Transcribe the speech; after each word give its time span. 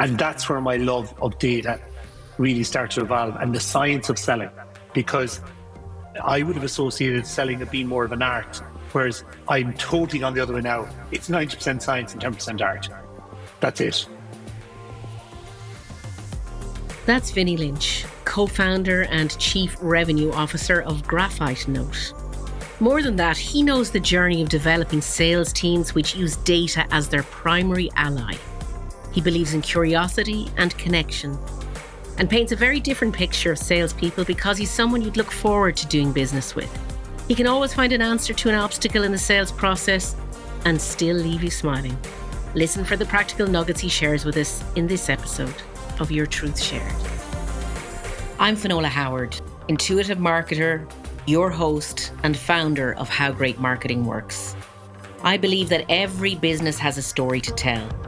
And 0.00 0.18
that's 0.18 0.48
where 0.48 0.60
my 0.60 0.76
love 0.76 1.12
of 1.20 1.38
data 1.38 1.80
really 2.38 2.62
starts 2.62 2.94
to 2.94 3.02
evolve 3.02 3.36
and 3.36 3.54
the 3.54 3.60
science 3.60 4.08
of 4.08 4.18
selling. 4.18 4.50
Because 4.94 5.40
I 6.22 6.42
would 6.42 6.54
have 6.54 6.64
associated 6.64 7.26
selling 7.26 7.60
as 7.62 7.68
being 7.68 7.86
more 7.86 8.04
of 8.04 8.12
an 8.12 8.22
art, 8.22 8.56
whereas 8.92 9.24
I'm 9.48 9.74
totally 9.74 10.22
on 10.22 10.34
the 10.34 10.40
other 10.40 10.54
way 10.54 10.60
now. 10.60 10.88
It's 11.10 11.28
90% 11.28 11.82
science 11.82 12.12
and 12.12 12.22
10% 12.22 12.60
art. 12.60 12.88
That's 13.60 13.80
it. 13.80 14.06
That's 17.06 17.30
Vinnie 17.30 17.56
Lynch, 17.56 18.04
co 18.24 18.46
founder 18.46 19.02
and 19.04 19.36
chief 19.38 19.76
revenue 19.80 20.30
officer 20.32 20.82
of 20.82 21.02
Graphite 21.04 21.66
Note. 21.66 22.12
More 22.80 23.02
than 23.02 23.16
that, 23.16 23.36
he 23.36 23.62
knows 23.62 23.90
the 23.90 23.98
journey 23.98 24.42
of 24.42 24.48
developing 24.48 25.00
sales 25.00 25.52
teams 25.52 25.94
which 25.94 26.14
use 26.14 26.36
data 26.36 26.86
as 26.90 27.08
their 27.08 27.24
primary 27.24 27.90
ally. 27.96 28.36
He 29.18 29.22
believes 29.22 29.52
in 29.52 29.62
curiosity 29.62 30.46
and 30.58 30.78
connection 30.78 31.36
and 32.18 32.30
paints 32.30 32.52
a 32.52 32.56
very 32.56 32.78
different 32.78 33.12
picture 33.12 33.50
of 33.50 33.58
salespeople 33.58 34.24
because 34.24 34.56
he's 34.56 34.70
someone 34.70 35.02
you'd 35.02 35.16
look 35.16 35.32
forward 35.32 35.76
to 35.78 35.88
doing 35.88 36.12
business 36.12 36.54
with. 36.54 36.70
He 37.26 37.34
can 37.34 37.48
always 37.48 37.74
find 37.74 37.92
an 37.92 38.00
answer 38.00 38.32
to 38.32 38.48
an 38.48 38.54
obstacle 38.54 39.02
in 39.02 39.10
the 39.10 39.18
sales 39.18 39.50
process 39.50 40.14
and 40.66 40.80
still 40.80 41.16
leave 41.16 41.42
you 41.42 41.50
smiling. 41.50 41.98
Listen 42.54 42.84
for 42.84 42.94
the 42.94 43.06
practical 43.06 43.48
nuggets 43.48 43.80
he 43.80 43.88
shares 43.88 44.24
with 44.24 44.36
us 44.36 44.62
in 44.76 44.86
this 44.86 45.08
episode 45.08 45.62
of 45.98 46.12
Your 46.12 46.26
Truth 46.26 46.60
Shared. 46.60 46.94
I'm 48.38 48.54
Finola 48.54 48.86
Howard, 48.86 49.36
intuitive 49.66 50.18
marketer, 50.18 50.88
your 51.26 51.50
host, 51.50 52.12
and 52.22 52.36
founder 52.36 52.94
of 52.94 53.08
How 53.08 53.32
Great 53.32 53.58
Marketing 53.58 54.06
Works. 54.06 54.54
I 55.24 55.36
believe 55.38 55.70
that 55.70 55.86
every 55.88 56.36
business 56.36 56.78
has 56.78 56.98
a 56.98 57.02
story 57.02 57.40
to 57.40 57.50
tell 57.50 58.07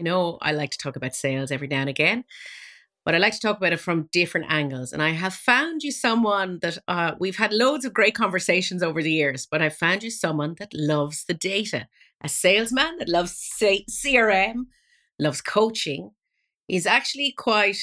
You 0.00 0.04
know, 0.04 0.38
I 0.40 0.52
like 0.52 0.70
to 0.70 0.78
talk 0.78 0.96
about 0.96 1.14
sales 1.14 1.50
every 1.50 1.68
now 1.68 1.80
and 1.80 1.90
again 1.90 2.24
but 3.04 3.14
I 3.14 3.18
like 3.18 3.32
to 3.32 3.40
talk 3.40 3.56
about 3.56 3.72
it 3.72 3.80
from 3.80 4.08
different 4.12 4.46
angles. 4.50 4.92
And 4.92 5.02
I 5.02 5.10
have 5.10 5.34
found 5.34 5.82
you 5.82 5.90
someone 5.90 6.58
that 6.60 6.78
uh, 6.86 7.12
we've 7.18 7.36
had 7.36 7.52
loads 7.52 7.84
of 7.84 7.94
great 7.94 8.14
conversations 8.14 8.82
over 8.82 9.02
the 9.02 9.12
years, 9.12 9.46
but 9.50 9.62
I've 9.62 9.76
found 9.76 10.02
you 10.02 10.10
someone 10.10 10.54
that 10.58 10.72
loves 10.74 11.24
the 11.24 11.34
data, 11.34 11.88
a 12.22 12.28
salesman 12.28 12.98
that 12.98 13.08
loves 13.08 13.32
CRM, 13.60 14.66
loves 15.18 15.40
coaching, 15.40 16.10
is 16.68 16.86
actually 16.86 17.34
quite 17.36 17.80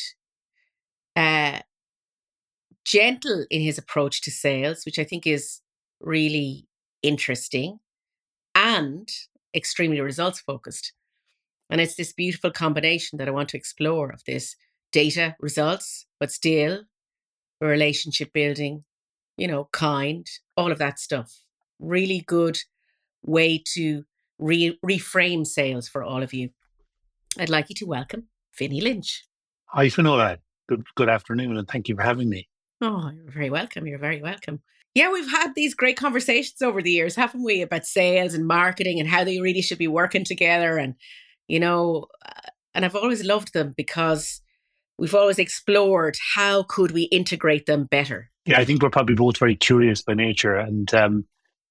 uh, 1.15 1.59
gentle 2.85 3.45
in 3.49 3.61
his 3.61 3.77
approach 3.77 4.21
to 4.21 4.31
sales, 4.31 4.85
which 4.85 4.99
I 4.99 5.03
think 5.03 5.25
is 5.25 5.61
really 5.99 6.67
interesting 7.01 7.79
and 8.53 9.09
extremely 9.55 9.99
results 9.99 10.39
focused. 10.39 10.93
And 11.69 11.81
it's 11.81 11.95
this 11.95 12.13
beautiful 12.13 12.51
combination 12.51 13.17
that 13.17 13.27
I 13.27 13.31
want 13.31 13.49
to 13.49 13.57
explore 13.57 14.09
of 14.09 14.23
this 14.25 14.55
data 14.91 15.35
results, 15.39 16.05
but 16.19 16.31
still 16.31 16.83
relationship 17.59 18.31
building, 18.33 18.83
you 19.37 19.47
know, 19.47 19.67
kind, 19.73 20.27
all 20.55 20.71
of 20.71 20.77
that 20.77 20.99
stuff. 20.99 21.33
Really 21.79 22.23
good 22.25 22.59
way 23.23 23.61
to 23.73 24.05
re- 24.39 24.79
reframe 24.85 25.45
sales 25.45 25.89
for 25.89 26.03
all 26.03 26.23
of 26.23 26.33
you. 26.33 26.49
I'd 27.37 27.49
like 27.49 27.69
you 27.69 27.75
to 27.75 27.85
welcome 27.85 28.27
Vinnie 28.57 28.81
Lynch. 28.81 29.23
Hi, 29.65 29.89
Finola. 29.89 30.37
Good, 30.69 30.85
good 30.95 31.09
afternoon, 31.09 31.57
and 31.57 31.67
thank 31.67 31.89
you 31.89 31.95
for 31.95 32.03
having 32.03 32.29
me. 32.29 32.47
Oh, 32.81 33.11
you're 33.13 33.31
very 33.31 33.49
welcome. 33.49 33.87
You're 33.87 33.99
very 33.99 34.21
welcome. 34.21 34.61
Yeah, 34.95 35.11
we've 35.11 35.29
had 35.29 35.53
these 35.53 35.75
great 35.75 35.97
conversations 35.97 36.61
over 36.61 36.81
the 36.81 36.91
years, 36.91 37.15
haven't 37.15 37.43
we, 37.43 37.61
about 37.61 37.85
sales 37.85 38.33
and 38.33 38.47
marketing 38.47 38.99
and 38.99 39.07
how 39.07 39.23
they 39.23 39.39
really 39.39 39.61
should 39.61 39.77
be 39.77 39.87
working 39.87 40.23
together. 40.23 40.77
And, 40.77 40.95
you 41.47 41.59
know, 41.59 42.07
uh, 42.25 42.49
and 42.73 42.85
I've 42.85 42.95
always 42.95 43.23
loved 43.23 43.53
them 43.53 43.73
because 43.75 44.41
we've 44.97 45.15
always 45.15 45.39
explored 45.39 46.17
how 46.35 46.63
could 46.63 46.91
we 46.91 47.03
integrate 47.03 47.65
them 47.65 47.85
better. 47.85 48.29
Yeah, 48.45 48.59
I 48.59 48.65
think 48.65 48.81
we're 48.81 48.89
probably 48.89 49.15
both 49.15 49.37
very 49.37 49.55
curious 49.55 50.01
by 50.01 50.13
nature, 50.13 50.55
and 50.55 50.93
um, 50.93 51.25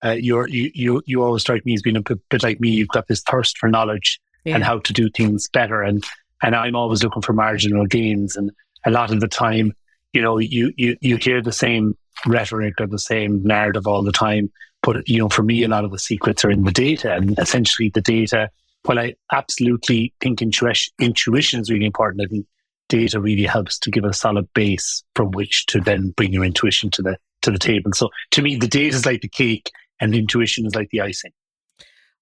uh, 0.04 0.10
you're, 0.10 0.48
you 0.48 0.70
you 0.74 1.02
you 1.06 1.22
always 1.22 1.42
strike 1.42 1.64
me 1.64 1.74
as 1.74 1.82
being 1.82 1.96
a 1.96 2.02
bit, 2.02 2.20
bit 2.28 2.42
like 2.42 2.60
me. 2.60 2.70
You've 2.70 2.88
got 2.88 3.08
this 3.08 3.22
thirst 3.22 3.58
for 3.58 3.68
knowledge 3.68 4.20
yeah. 4.44 4.54
and 4.54 4.64
how 4.64 4.78
to 4.80 4.92
do 4.92 5.08
things 5.10 5.48
better, 5.48 5.82
and 5.82 6.04
and 6.42 6.54
I'm 6.54 6.76
always 6.76 7.02
looking 7.02 7.22
for 7.22 7.32
marginal 7.32 7.86
gains. 7.86 8.36
And 8.36 8.50
a 8.84 8.90
lot 8.90 9.10
of 9.10 9.20
the 9.20 9.28
time, 9.28 9.72
you 10.12 10.20
know, 10.20 10.38
you 10.38 10.72
you 10.76 10.96
you 11.00 11.16
hear 11.16 11.40
the 11.40 11.52
same 11.52 11.96
rhetoric 12.26 12.80
or 12.80 12.86
the 12.86 12.98
same 12.98 13.42
narrative 13.42 13.86
all 13.86 14.02
the 14.02 14.12
time. 14.12 14.50
But 14.82 15.08
you 15.08 15.18
know, 15.18 15.28
for 15.28 15.42
me, 15.42 15.64
a 15.64 15.68
lot 15.68 15.84
of 15.84 15.90
the 15.90 15.98
secrets 15.98 16.44
are 16.44 16.50
in 16.50 16.64
the 16.64 16.72
data, 16.72 17.14
and 17.14 17.38
essentially 17.38 17.88
the 17.88 18.02
data. 18.02 18.50
While 18.86 19.00
I 19.00 19.14
absolutely 19.32 20.14
think 20.20 20.40
intuition, 20.40 21.60
is 21.60 21.70
really 21.70 21.86
important, 21.86 22.22
I 22.22 22.26
think 22.26 22.46
data 22.88 23.20
really 23.20 23.44
helps 23.44 23.80
to 23.80 23.90
give 23.90 24.04
a 24.04 24.12
solid 24.12 24.48
base 24.54 25.02
from 25.16 25.32
which 25.32 25.66
to 25.66 25.80
then 25.80 26.10
bring 26.16 26.32
your 26.32 26.44
intuition 26.44 26.90
to 26.92 27.02
the 27.02 27.18
to 27.42 27.50
the 27.50 27.58
table. 27.58 27.90
So 27.94 28.10
to 28.30 28.42
me, 28.42 28.56
the 28.56 28.68
data 28.68 28.94
is 28.94 29.04
like 29.04 29.22
the 29.22 29.28
cake, 29.28 29.70
and 30.00 30.14
intuition 30.14 30.66
is 30.66 30.74
like 30.74 30.90
the 30.90 31.00
icing. 31.00 31.32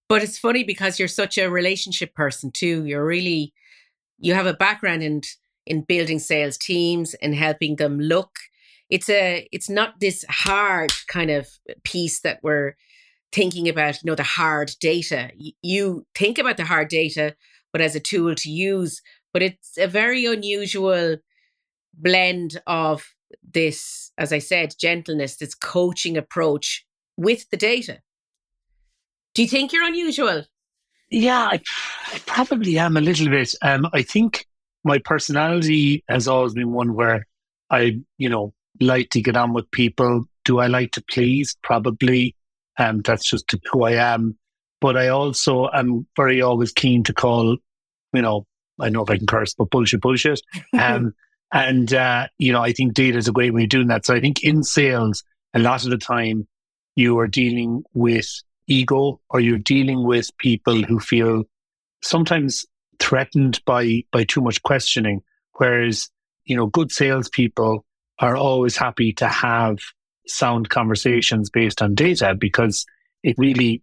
But 0.09 0.23
it's 0.23 0.39
funny 0.39 0.65
because 0.65 0.99
you're 0.99 1.09
such 1.09 1.39
a 1.39 1.51
relationship 1.51 2.15
person 2.15 2.51
too. 2.51 2.87
You're 2.87 3.05
really 3.05 3.53
you 4.19 4.35
have 4.35 4.47
a 4.47 4.55
background 4.55 5.03
in 5.03 5.21
in 5.67 5.83
building 5.83 6.19
sales 6.19 6.57
teams 6.57 7.15
and 7.15 7.35
helping 7.35 7.77
them 7.77 8.01
look. 8.01 8.39
It's 8.89 9.11
a 9.11 9.47
it's 9.53 9.69
not 9.69 10.01
this 10.01 10.25
hard 10.31 10.93
kind 11.09 11.31
of 11.31 11.47
piece 11.85 12.21
that 12.21 12.41
we're 12.43 12.75
thinking 13.35 13.69
about. 13.69 14.03
You 14.03 14.11
know, 14.11 14.15
the 14.15 14.23
hard 14.23 14.73
data. 14.81 15.31
You 15.63 16.07
think 16.15 16.39
about 16.39 16.57
the 16.57 16.65
hard 16.65 16.89
data, 16.89 17.35
but 17.73 17.81
as 17.81 17.95
a 17.95 18.01
tool 18.01 18.35
to 18.35 18.51
use 18.51 19.03
but 19.35 19.43
it's 19.43 19.77
a 19.77 19.89
very 19.89 20.25
unusual 20.25 21.17
blend 21.93 22.63
of 22.67 23.05
this, 23.43 24.13
as 24.17 24.33
I 24.33 24.39
said, 24.39 24.75
gentleness, 24.79 25.37
this 25.37 25.57
coaching 25.57 26.17
approach 26.17 26.87
with 27.17 27.51
the 27.51 27.57
data. 27.57 27.99
Do 29.35 29.43
you 29.43 29.49
think 29.49 29.73
you're 29.73 29.85
unusual? 29.85 30.45
Yeah, 31.11 31.49
I, 31.51 31.61
I 32.13 32.19
probably 32.27 32.79
am 32.79 32.97
a 32.97 33.01
little 33.01 33.29
bit. 33.29 33.55
Um, 33.61 33.89
I 33.93 34.03
think 34.03 34.47
my 34.85 34.99
personality 34.99 36.05
has 36.09 36.29
always 36.29 36.55
been 36.55 36.73
one 36.73 36.95
where 36.95 37.27
I, 37.71 38.01
you 38.17 38.29
know, 38.29 38.55
like 38.81 39.11
to 39.11 39.21
get 39.21 39.37
on 39.37 39.53
with 39.53 39.71
people. 39.73 40.27
Do 40.45 40.61
I 40.61 40.69
like 40.69 40.93
to 40.93 41.03
please? 41.03 41.57
Probably. 41.63 42.37
Um, 42.79 43.03
that's 43.03 43.29
just 43.29 43.53
who 43.71 43.85
I 43.85 43.93
am. 43.93 44.37
But 44.81 44.97
I 44.97 45.09
also 45.09 45.69
am 45.73 46.07
very 46.17 46.43
always 46.43 46.73
keen 46.73 47.05
to 47.05 47.13
call, 47.15 47.57
you 48.13 48.23
know, 48.23 48.47
I 48.81 48.89
know 48.89 49.03
if 49.03 49.11
I 49.11 49.17
can 49.17 49.27
curse, 49.27 49.55
but 49.55 49.71
bullshit, 49.71 50.01
bullshit. 50.01 50.41
Um, 50.79 51.15
and, 51.53 51.95
uh, 51.95 52.27
you 52.37 52.53
know, 52.53 52.63
I 52.63 52.73
think 52.73 52.95
data 52.95 53.17
is 53.17 53.29
a 53.29 53.33
great 53.33 53.55
way 53.55 53.63
of 53.63 53.69
doing 53.69 53.87
that. 53.87 54.05
So 54.05 54.15
I 54.15 54.21
think 54.21 54.43
in 54.43 54.65
sales, 54.65 55.23
a 55.55 55.61
lot 55.61 55.85
of 55.85 55.91
the 55.91 55.99
time 55.99 56.49
you 56.97 57.17
are 57.21 57.29
dealing 57.29 57.85
with 57.95 58.27
ego 58.67 59.21
or 59.31 59.39
you're 59.39 59.59
dealing 59.59 60.05
with 60.05 60.37
people 60.39 60.83
who 60.83 60.99
feel 60.99 61.45
sometimes 62.03 62.67
threatened 62.99 63.61
by, 63.65 64.03
by 64.11 64.25
too 64.25 64.41
much 64.41 64.63
questioning. 64.63 65.23
Whereas, 65.53 66.11
you 66.45 66.57
know, 66.57 66.67
good 66.67 66.91
salespeople 66.91 67.85
are 68.19 68.37
always 68.37 68.77
happy 68.77 69.13
to 69.15 69.29
have 69.29 69.79
sound 70.27 70.69
conversations 70.71 71.51
based 71.51 71.83
on 71.83 71.95
data 71.95 72.35
because 72.35 72.87
it 73.23 73.37
really 73.39 73.83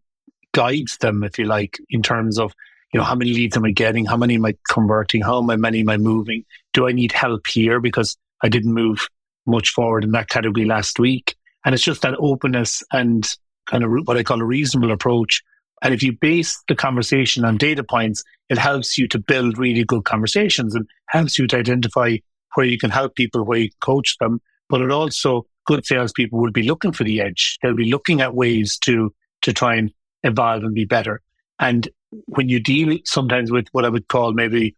guides 0.53 0.97
them, 0.97 1.23
if 1.23 1.37
you 1.39 1.45
like, 1.45 1.77
in 1.89 2.01
terms 2.01 2.37
of 2.37 2.53
you 2.93 2.99
know, 2.99 3.05
how 3.05 3.15
many 3.15 3.33
leads 3.33 3.55
am 3.55 3.65
I 3.65 3.71
getting? 3.71 4.05
How 4.05 4.17
many 4.17 4.35
am 4.35 4.45
I 4.45 4.55
converting? 4.69 5.21
How 5.21 5.41
many 5.41 5.79
am 5.79 5.89
I 5.89 5.97
moving? 5.97 6.43
Do 6.73 6.87
I 6.87 6.91
need 6.91 7.11
help 7.11 7.47
here 7.47 7.79
because 7.79 8.17
I 8.43 8.49
didn't 8.49 8.73
move 8.73 9.07
much 9.45 9.69
forward 9.69 10.03
in 10.03 10.11
that 10.11 10.29
category 10.29 10.65
last 10.65 10.99
week? 10.99 11.35
And 11.65 11.73
it's 11.73 11.83
just 11.83 12.01
that 12.01 12.15
openness 12.19 12.83
and 12.91 13.27
kind 13.67 13.83
of 13.83 13.91
what 14.05 14.17
I 14.17 14.23
call 14.23 14.41
a 14.41 14.45
reasonable 14.45 14.91
approach. 14.91 15.41
And 15.81 15.93
if 15.93 16.03
you 16.03 16.11
base 16.11 16.61
the 16.67 16.75
conversation 16.75 17.45
on 17.45 17.57
data 17.57 17.83
points, 17.83 18.23
it 18.49 18.57
helps 18.57 18.97
you 18.97 19.07
to 19.09 19.19
build 19.19 19.57
really 19.57 19.83
good 19.83 20.03
conversations 20.03 20.75
and 20.75 20.85
helps 21.07 21.39
you 21.39 21.47
to 21.47 21.57
identify 21.57 22.17
where 22.55 22.65
you 22.65 22.77
can 22.77 22.89
help 22.89 23.15
people, 23.15 23.45
where 23.45 23.59
you 23.59 23.69
coach 23.79 24.17
them. 24.19 24.41
But 24.69 24.81
it 24.81 24.91
also, 24.91 25.45
good 25.65 25.85
salespeople 25.85 26.39
will 26.39 26.51
be 26.51 26.63
looking 26.63 26.91
for 26.91 27.03
the 27.03 27.21
edge. 27.21 27.57
They'll 27.61 27.75
be 27.75 27.91
looking 27.91 28.21
at 28.21 28.35
ways 28.35 28.77
to, 28.79 29.13
to 29.43 29.53
try 29.53 29.75
and 29.75 29.91
evolve 30.23 30.63
and 30.63 30.73
be 30.73 30.85
better. 30.85 31.21
And 31.59 31.87
when 32.27 32.49
you 32.49 32.59
deal 32.59 32.97
sometimes 33.05 33.51
with 33.51 33.67
what 33.71 33.85
I 33.85 33.89
would 33.89 34.07
call 34.07 34.33
maybe 34.33 34.75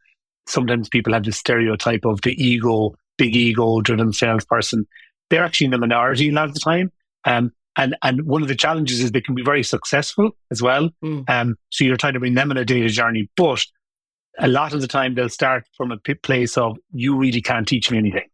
sometimes 0.48 0.90
people 0.90 1.14
have 1.14 1.24
the 1.24 1.32
stereotype 1.32 2.06
of 2.06 2.22
the 2.22 2.32
ego 2.44 2.94
big 3.18 3.36
ego 3.36 3.82
driven 3.82 4.12
salesperson, 4.12 4.88
they're 5.30 5.44
actually 5.44 5.66
in 5.66 5.72
the 5.72 5.78
minority 5.78 6.30
a 6.30 6.34
lot 6.34 6.50
of 6.50 6.54
the 6.54 6.60
time. 6.60 6.92
Um, 7.26 7.52
and 7.76 7.96
and 8.04 8.26
one 8.26 8.42
of 8.42 8.48
the 8.48 8.56
challenges 8.56 9.00
is 9.00 9.12
they 9.12 9.22
can 9.22 9.36
be 9.36 9.44
very 9.44 9.64
successful 9.64 10.32
as 10.52 10.62
well. 10.62 10.90
Mm. 11.04 11.28
Um, 11.30 11.56
so 11.70 11.84
you're 11.84 11.98
trying 11.98 12.14
to 12.14 12.20
bring 12.20 12.36
them 12.36 12.52
in 12.52 12.58
a 12.58 12.66
data 12.66 12.90
journey, 12.90 13.30
but 13.36 13.66
a 14.40 14.48
lot 14.48 14.74
of 14.74 14.82
the 14.82 14.88
time 14.88 15.16
they'll 15.16 15.30
start 15.30 15.66
from 15.76 15.92
a 15.92 15.98
place 15.98 16.58
of 16.58 16.78
you 16.92 17.16
really 17.18 17.42
can't 17.42 17.68
teach 17.68 17.90
me 17.90 17.98
anything. 17.98 18.28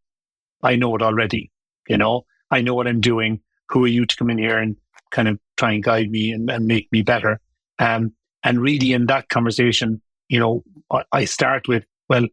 I 0.62 0.76
know 0.76 0.96
it 0.96 1.02
already. 1.02 1.52
You 1.88 1.98
know, 1.98 2.26
I 2.52 2.62
know 2.62 2.74
what 2.74 2.88
I'm 2.88 3.02
doing. 3.02 3.42
Who 3.70 3.84
are 3.86 3.90
you 3.90 4.06
to 4.06 4.16
come 4.16 4.30
in 4.30 4.38
here 4.38 4.58
and 4.58 4.76
kind 5.12 5.28
of 5.28 5.40
try 5.58 5.74
and 5.74 5.84
guide 5.84 6.10
me 6.10 6.32
and, 6.32 6.50
and 6.50 6.66
make 6.66 6.92
me 6.92 7.02
better? 7.02 7.40
Um, 7.78 8.14
and 8.44 8.62
really, 8.62 8.94
in 8.94 9.08
that 9.08 9.30
conversation, 9.30 10.02
you 10.30 10.40
know, 10.40 10.64
I 11.12 11.26
start 11.26 11.68
with, 11.68 11.84
well, 12.08 12.26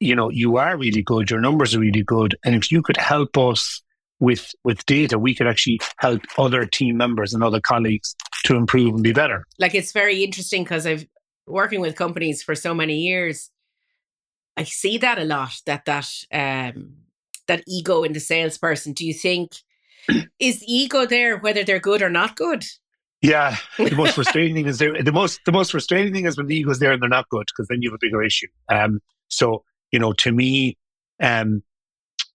you 0.00 0.14
know, 0.14 0.30
you 0.30 0.56
are 0.56 0.76
really 0.76 1.02
good. 1.02 1.30
Your 1.30 1.40
numbers 1.40 1.74
are 1.74 1.80
really 1.80 2.02
good, 2.02 2.36
and 2.44 2.54
if 2.54 2.70
you 2.70 2.82
could 2.82 2.96
help 2.96 3.38
us 3.38 3.82
with 4.20 4.52
with 4.64 4.84
data, 4.86 5.18
we 5.18 5.34
could 5.34 5.46
actually 5.46 5.80
help 5.98 6.22
other 6.38 6.66
team 6.66 6.96
members 6.96 7.34
and 7.34 7.42
other 7.42 7.60
colleagues 7.60 8.14
to 8.44 8.56
improve 8.56 8.94
and 8.94 9.02
be 9.02 9.12
better. 9.12 9.44
Like 9.58 9.74
it's 9.74 9.92
very 9.92 10.24
interesting 10.24 10.64
because 10.64 10.86
I've 10.86 11.06
working 11.46 11.80
with 11.80 11.96
companies 11.96 12.42
for 12.42 12.54
so 12.54 12.74
many 12.74 12.98
years. 12.98 13.50
I 14.56 14.64
see 14.64 14.98
that 14.98 15.18
a 15.18 15.24
lot. 15.24 15.52
That 15.66 15.84
that 15.84 16.08
um, 16.32 16.94
that 17.46 17.62
ego 17.66 18.02
in 18.02 18.12
the 18.12 18.20
salesperson. 18.20 18.92
Do 18.92 19.06
you 19.06 19.14
think 19.14 19.56
is 20.38 20.62
ego 20.66 21.06
there 21.06 21.38
whether 21.38 21.64
they're 21.64 21.78
good 21.78 22.02
or 22.02 22.10
not 22.10 22.36
good? 22.36 22.64
Yeah, 23.22 23.56
the 23.78 23.94
most 23.96 24.14
frustrating 24.14 24.54
thing 24.54 24.66
is 24.66 24.78
there. 24.78 25.02
The 25.02 25.12
most 25.12 25.40
the 25.46 25.52
most 25.52 25.70
frustrating 25.70 26.12
thing 26.12 26.26
is 26.26 26.36
when 26.36 26.46
the 26.46 26.56
ego's 26.56 26.78
there 26.78 26.92
and 26.92 27.02
they're 27.02 27.08
not 27.08 27.28
good 27.30 27.46
because 27.46 27.68
then 27.68 27.80
you 27.80 27.90
have 27.90 27.96
a 27.96 27.98
bigger 28.00 28.22
issue. 28.22 28.48
Um, 28.70 29.00
so 29.28 29.64
you 29.92 29.98
know, 29.98 30.12
to 30.14 30.32
me, 30.32 30.76
um, 31.22 31.62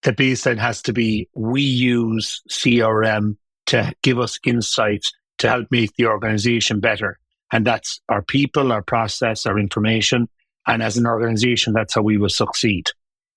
the 0.04 0.14
baseline 0.14 0.58
has 0.58 0.82
to 0.84 0.94
be 0.94 1.30
we 1.36 1.62
use 1.62 2.42
CRM 2.50 3.38
to 3.68 3.94
give 4.02 4.20
us 4.20 4.40
insights 4.46 5.12
to 5.38 5.50
help 5.50 5.68
make 5.70 5.96
the 5.96 6.08
organization 6.08 6.80
better, 6.80 7.20
and 7.52 7.68
that's 7.68 8.02
our 8.10 8.24
people, 8.24 8.72
our 8.72 8.82
process, 8.82 9.46
our 9.46 9.60
information, 9.60 10.28
and 10.66 10.82
as 10.82 10.98
an 10.98 11.06
organization, 11.06 11.74
that's 11.74 11.94
how 11.94 12.02
we 12.02 12.18
will 12.18 12.30
succeed. 12.30 12.90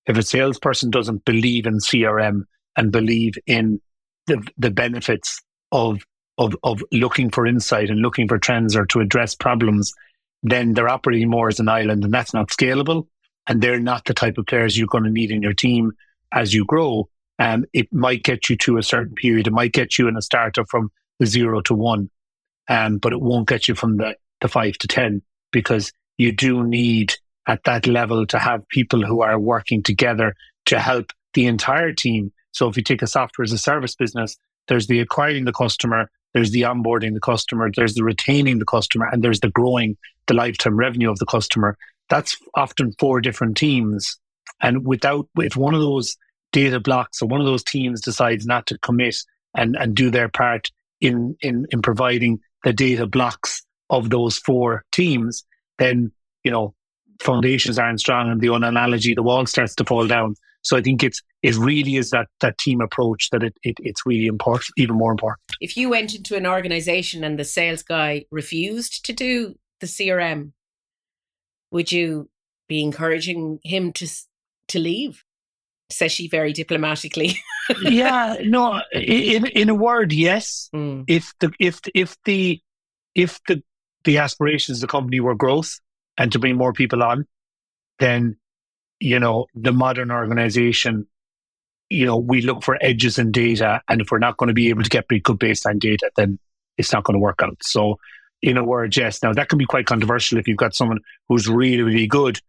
If 0.06 0.16
a 0.16 0.22
salesperson 0.22 0.90
doesn't 0.90 1.24
believe 1.24 1.66
in 1.66 1.78
CRM 1.78 2.42
and 2.76 2.92
believe 2.92 3.34
in 3.46 3.80
the 4.26 4.46
the 4.56 4.70
benefits 4.70 5.40
of 5.70 6.02
of, 6.38 6.56
of 6.62 6.82
looking 6.92 7.30
for 7.30 7.46
insight 7.46 7.90
and 7.90 8.00
looking 8.00 8.28
for 8.28 8.38
trends 8.38 8.74
or 8.74 8.86
to 8.86 9.00
address 9.00 9.34
problems, 9.34 9.92
then 10.42 10.74
they're 10.74 10.88
operating 10.88 11.28
more 11.28 11.48
as 11.48 11.60
an 11.60 11.68
island 11.68 12.04
and 12.04 12.12
that's 12.12 12.34
not 12.34 12.48
scalable. 12.48 13.06
And 13.46 13.60
they're 13.60 13.80
not 13.80 14.04
the 14.04 14.14
type 14.14 14.38
of 14.38 14.46
players 14.46 14.78
you're 14.78 14.86
going 14.86 15.04
to 15.04 15.10
need 15.10 15.30
in 15.30 15.42
your 15.42 15.52
team 15.52 15.92
as 16.32 16.54
you 16.54 16.64
grow. 16.64 17.08
Um, 17.38 17.64
it 17.72 17.92
might 17.92 18.22
get 18.22 18.48
you 18.48 18.56
to 18.58 18.78
a 18.78 18.82
certain 18.82 19.14
period. 19.14 19.46
It 19.46 19.52
might 19.52 19.72
get 19.72 19.98
you 19.98 20.08
in 20.08 20.16
a 20.16 20.22
startup 20.22 20.66
from 20.68 20.90
the 21.18 21.26
zero 21.26 21.60
to 21.62 21.74
one, 21.74 22.08
um, 22.68 22.98
but 22.98 23.12
it 23.12 23.20
won't 23.20 23.48
get 23.48 23.68
you 23.68 23.74
from 23.74 23.96
the, 23.96 24.16
the 24.40 24.48
five 24.48 24.78
to 24.78 24.88
10 24.88 25.22
because 25.50 25.92
you 26.18 26.32
do 26.32 26.64
need 26.64 27.14
at 27.46 27.64
that 27.64 27.86
level 27.86 28.26
to 28.26 28.38
have 28.38 28.68
people 28.68 29.04
who 29.04 29.22
are 29.22 29.38
working 29.38 29.82
together 29.82 30.34
to 30.66 30.78
help 30.78 31.12
the 31.34 31.46
entire 31.46 31.92
team. 31.92 32.32
So 32.52 32.68
if 32.68 32.76
you 32.76 32.82
take 32.82 33.02
a 33.02 33.06
software 33.06 33.44
as 33.44 33.52
a 33.52 33.58
service 33.58 33.94
business, 33.94 34.36
there's 34.68 34.86
the 34.86 35.00
acquiring 35.00 35.44
the 35.44 35.52
customer, 35.52 36.10
there's 36.34 36.52
the 36.52 36.62
onboarding 36.62 37.14
the 37.14 37.20
customer, 37.20 37.70
there's 37.74 37.94
the 37.94 38.04
retaining 38.04 38.58
the 38.58 38.64
customer, 38.64 39.08
and 39.10 39.22
there's 39.22 39.40
the 39.40 39.50
growing 39.50 39.96
the 40.26 40.34
lifetime 40.34 40.76
revenue 40.76 41.10
of 41.10 41.18
the 41.18 41.26
customer. 41.26 41.76
That's 42.08 42.36
often 42.54 42.92
four 42.98 43.20
different 43.20 43.56
teams. 43.56 44.18
And 44.60 44.86
without, 44.86 45.28
if 45.38 45.56
one 45.56 45.74
of 45.74 45.80
those 45.80 46.16
data 46.52 46.78
blocks 46.78 47.22
or 47.22 47.28
one 47.28 47.40
of 47.40 47.46
those 47.46 47.64
teams 47.64 48.00
decides 48.00 48.46
not 48.46 48.66
to 48.66 48.78
commit 48.78 49.16
and, 49.56 49.76
and 49.76 49.94
do 49.94 50.10
their 50.10 50.28
part 50.28 50.70
in, 51.00 51.36
in, 51.40 51.66
in 51.70 51.82
providing 51.82 52.40
the 52.64 52.72
data 52.72 53.06
blocks 53.06 53.62
of 53.90 54.10
those 54.10 54.38
four 54.38 54.84
teams, 54.92 55.44
then, 55.78 56.12
you 56.44 56.50
know, 56.50 56.74
foundations 57.20 57.78
aren't 57.78 58.00
strong 58.00 58.30
and 58.30 58.40
the 58.40 58.52
analogy, 58.52 59.14
the 59.14 59.22
wall 59.22 59.46
starts 59.46 59.74
to 59.76 59.84
fall 59.84 60.06
down. 60.06 60.34
So 60.62 60.76
I 60.76 60.80
think 60.80 61.02
it's 61.02 61.20
it 61.42 61.56
really 61.56 61.96
is 61.96 62.10
that 62.10 62.28
that 62.40 62.56
team 62.58 62.80
approach 62.80 63.30
that 63.30 63.42
it, 63.42 63.54
it 63.62 63.76
it's 63.80 64.06
really 64.06 64.26
important, 64.26 64.70
even 64.76 64.96
more 64.96 65.10
important. 65.10 65.40
If 65.60 65.76
you 65.76 65.90
went 65.90 66.14
into 66.14 66.36
an 66.36 66.46
organization 66.46 67.24
and 67.24 67.38
the 67.38 67.44
sales 67.44 67.82
guy 67.82 68.26
refused 68.30 69.04
to 69.06 69.12
do 69.12 69.56
the 69.80 69.86
CRM, 69.86 70.52
would 71.72 71.90
you 71.90 72.30
be 72.68 72.82
encouraging 72.82 73.58
him 73.64 73.92
to 73.94 74.08
to 74.68 74.78
leave? 74.78 75.24
Says 75.90 76.12
she 76.12 76.28
very 76.28 76.52
diplomatically. 76.52 77.34
yeah, 77.82 78.36
no. 78.44 78.80
In 78.92 79.46
in 79.46 79.68
a 79.68 79.74
word, 79.74 80.12
yes. 80.12 80.70
Mm. 80.74 81.04
If 81.08 81.34
the 81.40 81.52
if 81.58 81.80
if 81.92 82.16
the 82.24 82.60
if 83.16 83.40
the 83.48 83.62
the 84.04 84.18
aspirations 84.18 84.78
of 84.78 84.82
the 84.82 84.92
company 84.92 85.20
were 85.20 85.34
growth 85.34 85.80
and 86.18 86.32
to 86.32 86.38
bring 86.38 86.56
more 86.56 86.72
people 86.72 87.02
on, 87.02 87.26
then 87.98 88.36
you 89.02 89.18
know, 89.18 89.46
the 89.54 89.72
modern 89.72 90.12
organization, 90.12 91.06
you 91.90 92.06
know, 92.06 92.16
we 92.16 92.40
look 92.40 92.62
for 92.62 92.78
edges 92.80 93.18
in 93.18 93.32
data. 93.32 93.82
And 93.88 94.00
if 94.00 94.10
we're 94.12 94.18
not 94.18 94.36
going 94.36 94.46
to 94.46 94.54
be 94.54 94.68
able 94.68 94.84
to 94.84 94.88
get 94.88 95.08
good 95.08 95.40
baseline 95.40 95.80
data, 95.80 96.10
then 96.16 96.38
it's 96.78 96.92
not 96.92 97.02
going 97.02 97.16
to 97.16 97.20
work 97.20 97.40
out. 97.42 97.56
So, 97.62 97.98
in 98.42 98.56
a 98.56 98.64
word, 98.64 98.96
yes. 98.96 99.22
Now, 99.22 99.32
that 99.32 99.48
can 99.48 99.58
be 99.58 99.66
quite 99.66 99.86
controversial 99.86 100.38
if 100.38 100.46
you've 100.46 100.56
got 100.56 100.74
someone 100.74 101.00
who's 101.28 101.48
really, 101.48 101.82
really 101.82 102.06
good. 102.06 102.40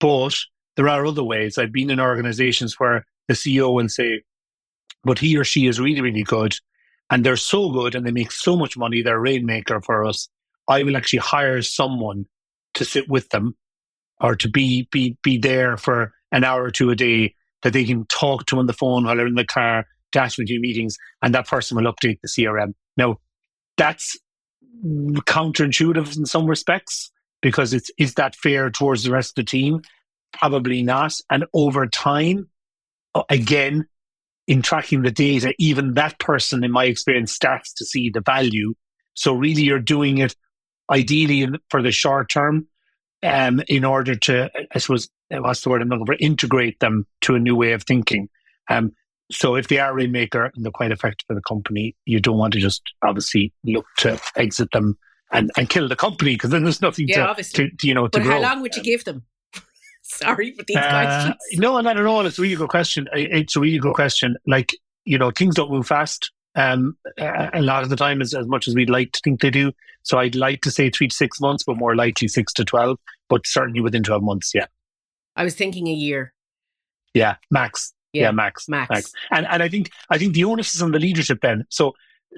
But 0.00 0.34
there 0.76 0.88
are 0.88 1.04
other 1.04 1.24
ways. 1.24 1.58
I've 1.58 1.72
been 1.72 1.90
in 1.90 2.00
organizations 2.00 2.78
where 2.78 3.04
the 3.28 3.34
CEO 3.34 3.72
will 3.72 3.88
say, 3.88 4.22
but 5.04 5.18
he 5.18 5.36
or 5.36 5.44
she 5.44 5.66
is 5.66 5.80
really, 5.80 6.00
really 6.00 6.22
good. 6.22 6.54
And 7.10 7.24
they're 7.24 7.36
so 7.36 7.70
good 7.70 7.94
and 7.94 8.06
they 8.06 8.12
make 8.12 8.32
so 8.32 8.56
much 8.56 8.76
money, 8.76 9.02
they're 9.02 9.16
a 9.16 9.20
rainmaker 9.20 9.80
for 9.80 10.04
us. 10.04 10.28
I 10.68 10.82
will 10.82 10.96
actually 10.96 11.20
hire 11.20 11.62
someone 11.62 12.26
to 12.78 12.84
sit 12.84 13.08
with 13.08 13.28
them 13.30 13.54
or 14.20 14.34
to 14.36 14.48
be 14.48 14.88
be 14.90 15.16
be 15.22 15.38
there 15.38 15.76
for 15.76 16.12
an 16.32 16.44
hour 16.44 16.64
or 16.64 16.70
two 16.70 16.90
a 16.90 16.96
day 16.96 17.34
that 17.62 17.72
they 17.72 17.84
can 17.84 18.06
talk 18.06 18.46
to 18.46 18.58
on 18.58 18.66
the 18.66 18.72
phone 18.72 19.04
while 19.04 19.16
they're 19.16 19.26
in 19.26 19.34
the 19.34 19.44
car, 19.44 19.84
dash 20.12 20.38
with 20.38 20.48
meetings, 20.48 20.96
and 21.22 21.34
that 21.34 21.46
person 21.46 21.76
will 21.76 21.92
update 21.92 22.20
the 22.20 22.28
CRM. 22.28 22.74
Now, 22.96 23.16
that's 23.76 24.16
counterintuitive 24.84 26.16
in 26.16 26.26
some 26.26 26.46
respects 26.46 27.10
because 27.42 27.72
it's 27.72 27.90
is 27.98 28.14
that 28.14 28.36
fair 28.36 28.70
towards 28.70 29.04
the 29.04 29.10
rest 29.10 29.30
of 29.30 29.44
the 29.44 29.50
team? 29.50 29.82
Probably 30.32 30.82
not. 30.82 31.14
And 31.30 31.44
over 31.54 31.86
time, 31.86 32.48
again, 33.28 33.86
in 34.46 34.62
tracking 34.62 35.02
the 35.02 35.10
data, 35.10 35.54
even 35.58 35.94
that 35.94 36.18
person, 36.18 36.64
in 36.64 36.70
my 36.70 36.84
experience, 36.84 37.32
starts 37.32 37.72
to 37.74 37.84
see 37.84 38.10
the 38.10 38.20
value. 38.20 38.74
So 39.14 39.34
really, 39.34 39.62
you're 39.62 39.78
doing 39.80 40.18
it 40.18 40.34
ideally 40.90 41.48
for 41.70 41.82
the 41.82 41.92
short 41.92 42.28
term 42.28 42.66
um, 43.22 43.60
in 43.68 43.84
order 43.84 44.14
to, 44.14 44.50
I 44.74 44.78
suppose, 44.78 45.08
what's 45.30 45.62
the 45.62 45.70
word 45.70 45.82
I'm 45.82 45.88
looking 45.88 46.06
for, 46.06 46.16
integrate 46.18 46.80
them 46.80 47.06
to 47.22 47.34
a 47.34 47.38
new 47.38 47.56
way 47.56 47.72
of 47.72 47.82
thinking. 47.82 48.28
Um, 48.68 48.92
so 49.30 49.56
if 49.56 49.68
they 49.68 49.78
are 49.78 49.90
a 49.90 49.94
rainmaker 49.94 50.46
and 50.54 50.64
they're 50.64 50.72
quite 50.72 50.92
effective 50.92 51.26
for 51.26 51.34
the 51.34 51.42
company, 51.42 51.94
you 52.06 52.20
don't 52.20 52.38
want 52.38 52.54
to 52.54 52.60
just 52.60 52.82
obviously 53.02 53.52
look 53.64 53.86
to 53.98 54.20
exit 54.36 54.70
them 54.72 54.96
and, 55.32 55.50
and 55.56 55.68
kill 55.68 55.88
the 55.88 55.96
company 55.96 56.34
because 56.34 56.50
then 56.50 56.64
there's 56.64 56.80
nothing 56.80 57.08
yeah, 57.08 57.34
to, 57.34 57.42
to, 57.42 57.70
to, 57.70 57.86
you 57.86 57.92
know, 57.92 58.08
to 58.08 58.18
But 58.18 58.22
grow. 58.22 58.36
how 58.36 58.40
long 58.40 58.62
would 58.62 58.74
you 58.74 58.82
give 58.82 59.04
them? 59.04 59.24
Sorry 60.02 60.52
for 60.52 60.62
these 60.62 60.76
uh, 60.78 60.88
questions. 60.88 61.60
No, 61.60 61.76
I 61.76 61.82
don't 61.82 62.02
know. 62.02 62.20
It's 62.22 62.38
a 62.38 62.42
really 62.42 62.56
good 62.56 62.70
question. 62.70 63.06
It's 63.12 63.56
a 63.56 63.60
really 63.60 63.78
good 63.78 63.94
question. 63.94 64.36
Like, 64.46 64.74
you 65.04 65.18
know, 65.18 65.30
things 65.30 65.54
don't 65.54 65.70
move 65.70 65.86
fast 65.86 66.30
um, 66.58 66.96
a 67.18 67.62
lot 67.62 67.84
of 67.84 67.88
the 67.88 67.96
time 67.96 68.20
as, 68.20 68.34
as 68.34 68.46
much 68.46 68.66
as 68.66 68.74
we'd 68.74 68.90
like 68.90 69.12
to 69.12 69.20
think 69.22 69.40
they 69.40 69.50
do. 69.50 69.72
So 70.02 70.18
I'd 70.18 70.34
like 70.34 70.60
to 70.62 70.70
say 70.70 70.90
three 70.90 71.06
to 71.06 71.14
six 71.14 71.40
months, 71.40 71.62
but 71.62 71.76
more 71.76 71.94
likely 71.94 72.26
six 72.26 72.52
to 72.54 72.64
12, 72.64 72.98
but 73.28 73.46
certainly 73.46 73.80
within 73.80 74.02
12 74.02 74.22
months, 74.22 74.52
yeah. 74.54 74.66
I 75.36 75.44
was 75.44 75.54
thinking 75.54 75.86
a 75.86 75.92
year. 75.92 76.34
Yeah, 77.14 77.36
max. 77.50 77.94
Yeah, 78.12 78.24
yeah 78.24 78.30
max, 78.32 78.68
max. 78.68 78.90
Max. 78.90 79.12
And, 79.30 79.46
and 79.46 79.62
I 79.62 79.68
think, 79.68 79.90
I 80.10 80.18
think 80.18 80.34
the 80.34 80.44
onus 80.44 80.74
is 80.74 80.82
on 80.82 80.90
the 80.90 80.98
leadership 80.98 81.38
then. 81.42 81.64
So 81.68 81.92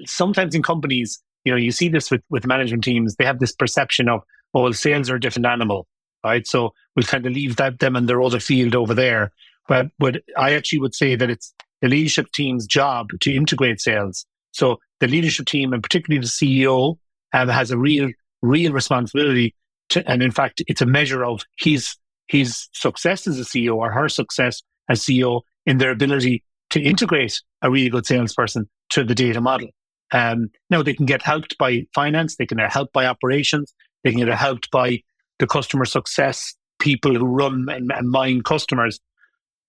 sometimes 0.05 0.53
in 0.53 0.61
companies, 0.61 1.19
you 1.43 1.51
know, 1.51 1.57
you 1.57 1.71
see 1.71 1.89
this 1.89 2.11
with, 2.11 2.21
with 2.29 2.45
management 2.45 2.83
teams, 2.83 3.15
they 3.15 3.25
have 3.25 3.39
this 3.39 3.53
perception 3.53 4.07
of, 4.07 4.21
oh, 4.53 4.63
well, 4.63 4.73
sales 4.73 5.09
are 5.09 5.15
a 5.15 5.19
different 5.19 5.47
animal, 5.47 5.87
right? 6.23 6.45
So 6.45 6.73
we'll 6.95 7.05
kind 7.05 7.25
of 7.25 7.33
leave 7.33 7.55
that 7.55 7.79
them 7.79 7.95
and 7.95 8.07
their 8.07 8.21
other 8.21 8.39
field 8.39 8.75
over 8.75 8.93
there. 8.93 9.31
But, 9.67 9.87
but 9.97 10.21
I 10.37 10.53
actually 10.53 10.79
would 10.79 10.93
say 10.93 11.15
that 11.15 11.29
it's 11.31 11.55
the 11.81 11.87
leadership 11.87 12.31
team's 12.33 12.65
job 12.65 13.07
to 13.21 13.33
integrate 13.33 13.81
sales. 13.81 14.25
So 14.51 14.79
the 14.99 15.07
leadership 15.07 15.45
team, 15.45 15.73
and 15.73 15.81
particularly 15.81 16.21
the 16.21 16.27
CEO, 16.27 16.97
um, 17.33 17.47
has 17.47 17.71
a 17.71 17.77
real, 17.77 18.11
real 18.41 18.71
responsibility. 18.71 19.55
To, 19.89 20.09
and 20.09 20.21
in 20.21 20.31
fact, 20.31 20.61
it's 20.67 20.81
a 20.81 20.85
measure 20.85 21.25
of 21.25 21.41
his 21.57 21.95
his 22.27 22.69
success 22.71 23.27
as 23.27 23.37
a 23.37 23.43
CEO 23.43 23.75
or 23.75 23.91
her 23.91 24.07
success 24.07 24.63
as 24.89 25.01
CEO 25.01 25.41
in 25.65 25.79
their 25.79 25.91
ability 25.91 26.43
to 26.69 26.81
integrate 26.81 27.41
a 27.61 27.69
really 27.69 27.89
good 27.89 28.05
salesperson 28.05 28.69
to 28.89 29.03
the 29.03 29.13
data 29.13 29.41
model. 29.41 29.67
Um, 30.13 30.49
now 30.69 30.81
they 30.81 30.93
can 30.93 31.05
get 31.05 31.21
helped 31.21 31.57
by 31.57 31.85
finance, 31.93 32.37
they 32.37 32.45
can 32.45 32.57
get 32.57 32.71
helped 32.71 32.93
by 32.93 33.05
operations, 33.05 33.73
they 34.03 34.11
can 34.11 34.19
get 34.19 34.29
helped 34.29 34.71
by 34.71 35.01
the 35.39 35.47
customer 35.47 35.85
success 35.85 36.55
people 36.79 37.13
who 37.13 37.25
run 37.25 37.67
and, 37.69 37.91
and 37.91 38.09
mine 38.09 38.41
customers. 38.41 38.99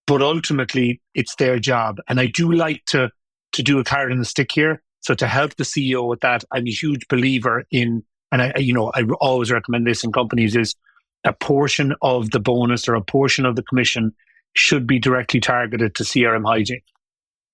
But 0.06 0.22
ultimately 0.22 1.00
it's 1.14 1.34
their 1.36 1.58
job. 1.58 1.98
And 2.08 2.20
I 2.20 2.26
do 2.26 2.52
like 2.52 2.84
to 2.86 3.10
to 3.52 3.62
do 3.62 3.78
a 3.78 3.84
carrot 3.84 4.12
and 4.12 4.20
a 4.20 4.24
stick 4.24 4.50
here. 4.50 4.82
So 5.00 5.14
to 5.14 5.26
help 5.26 5.56
the 5.56 5.64
CEO 5.64 6.08
with 6.08 6.20
that, 6.20 6.44
I'm 6.52 6.66
a 6.66 6.70
huge 6.70 7.06
believer 7.08 7.64
in, 7.70 8.02
and 8.30 8.42
I, 8.42 8.52
you 8.56 8.72
know, 8.72 8.90
I 8.94 9.02
always 9.20 9.50
recommend 9.50 9.86
this 9.86 10.04
in 10.04 10.12
companies 10.12 10.56
is 10.56 10.74
a 11.24 11.32
portion 11.32 11.94
of 12.02 12.30
the 12.30 12.40
bonus 12.40 12.88
or 12.88 12.94
a 12.94 13.02
portion 13.02 13.44
of 13.44 13.56
the 13.56 13.62
commission 13.62 14.14
should 14.54 14.86
be 14.86 14.98
directly 14.98 15.40
targeted 15.40 15.94
to 15.96 16.04
CRM 16.04 16.46
hygiene. 16.46 16.80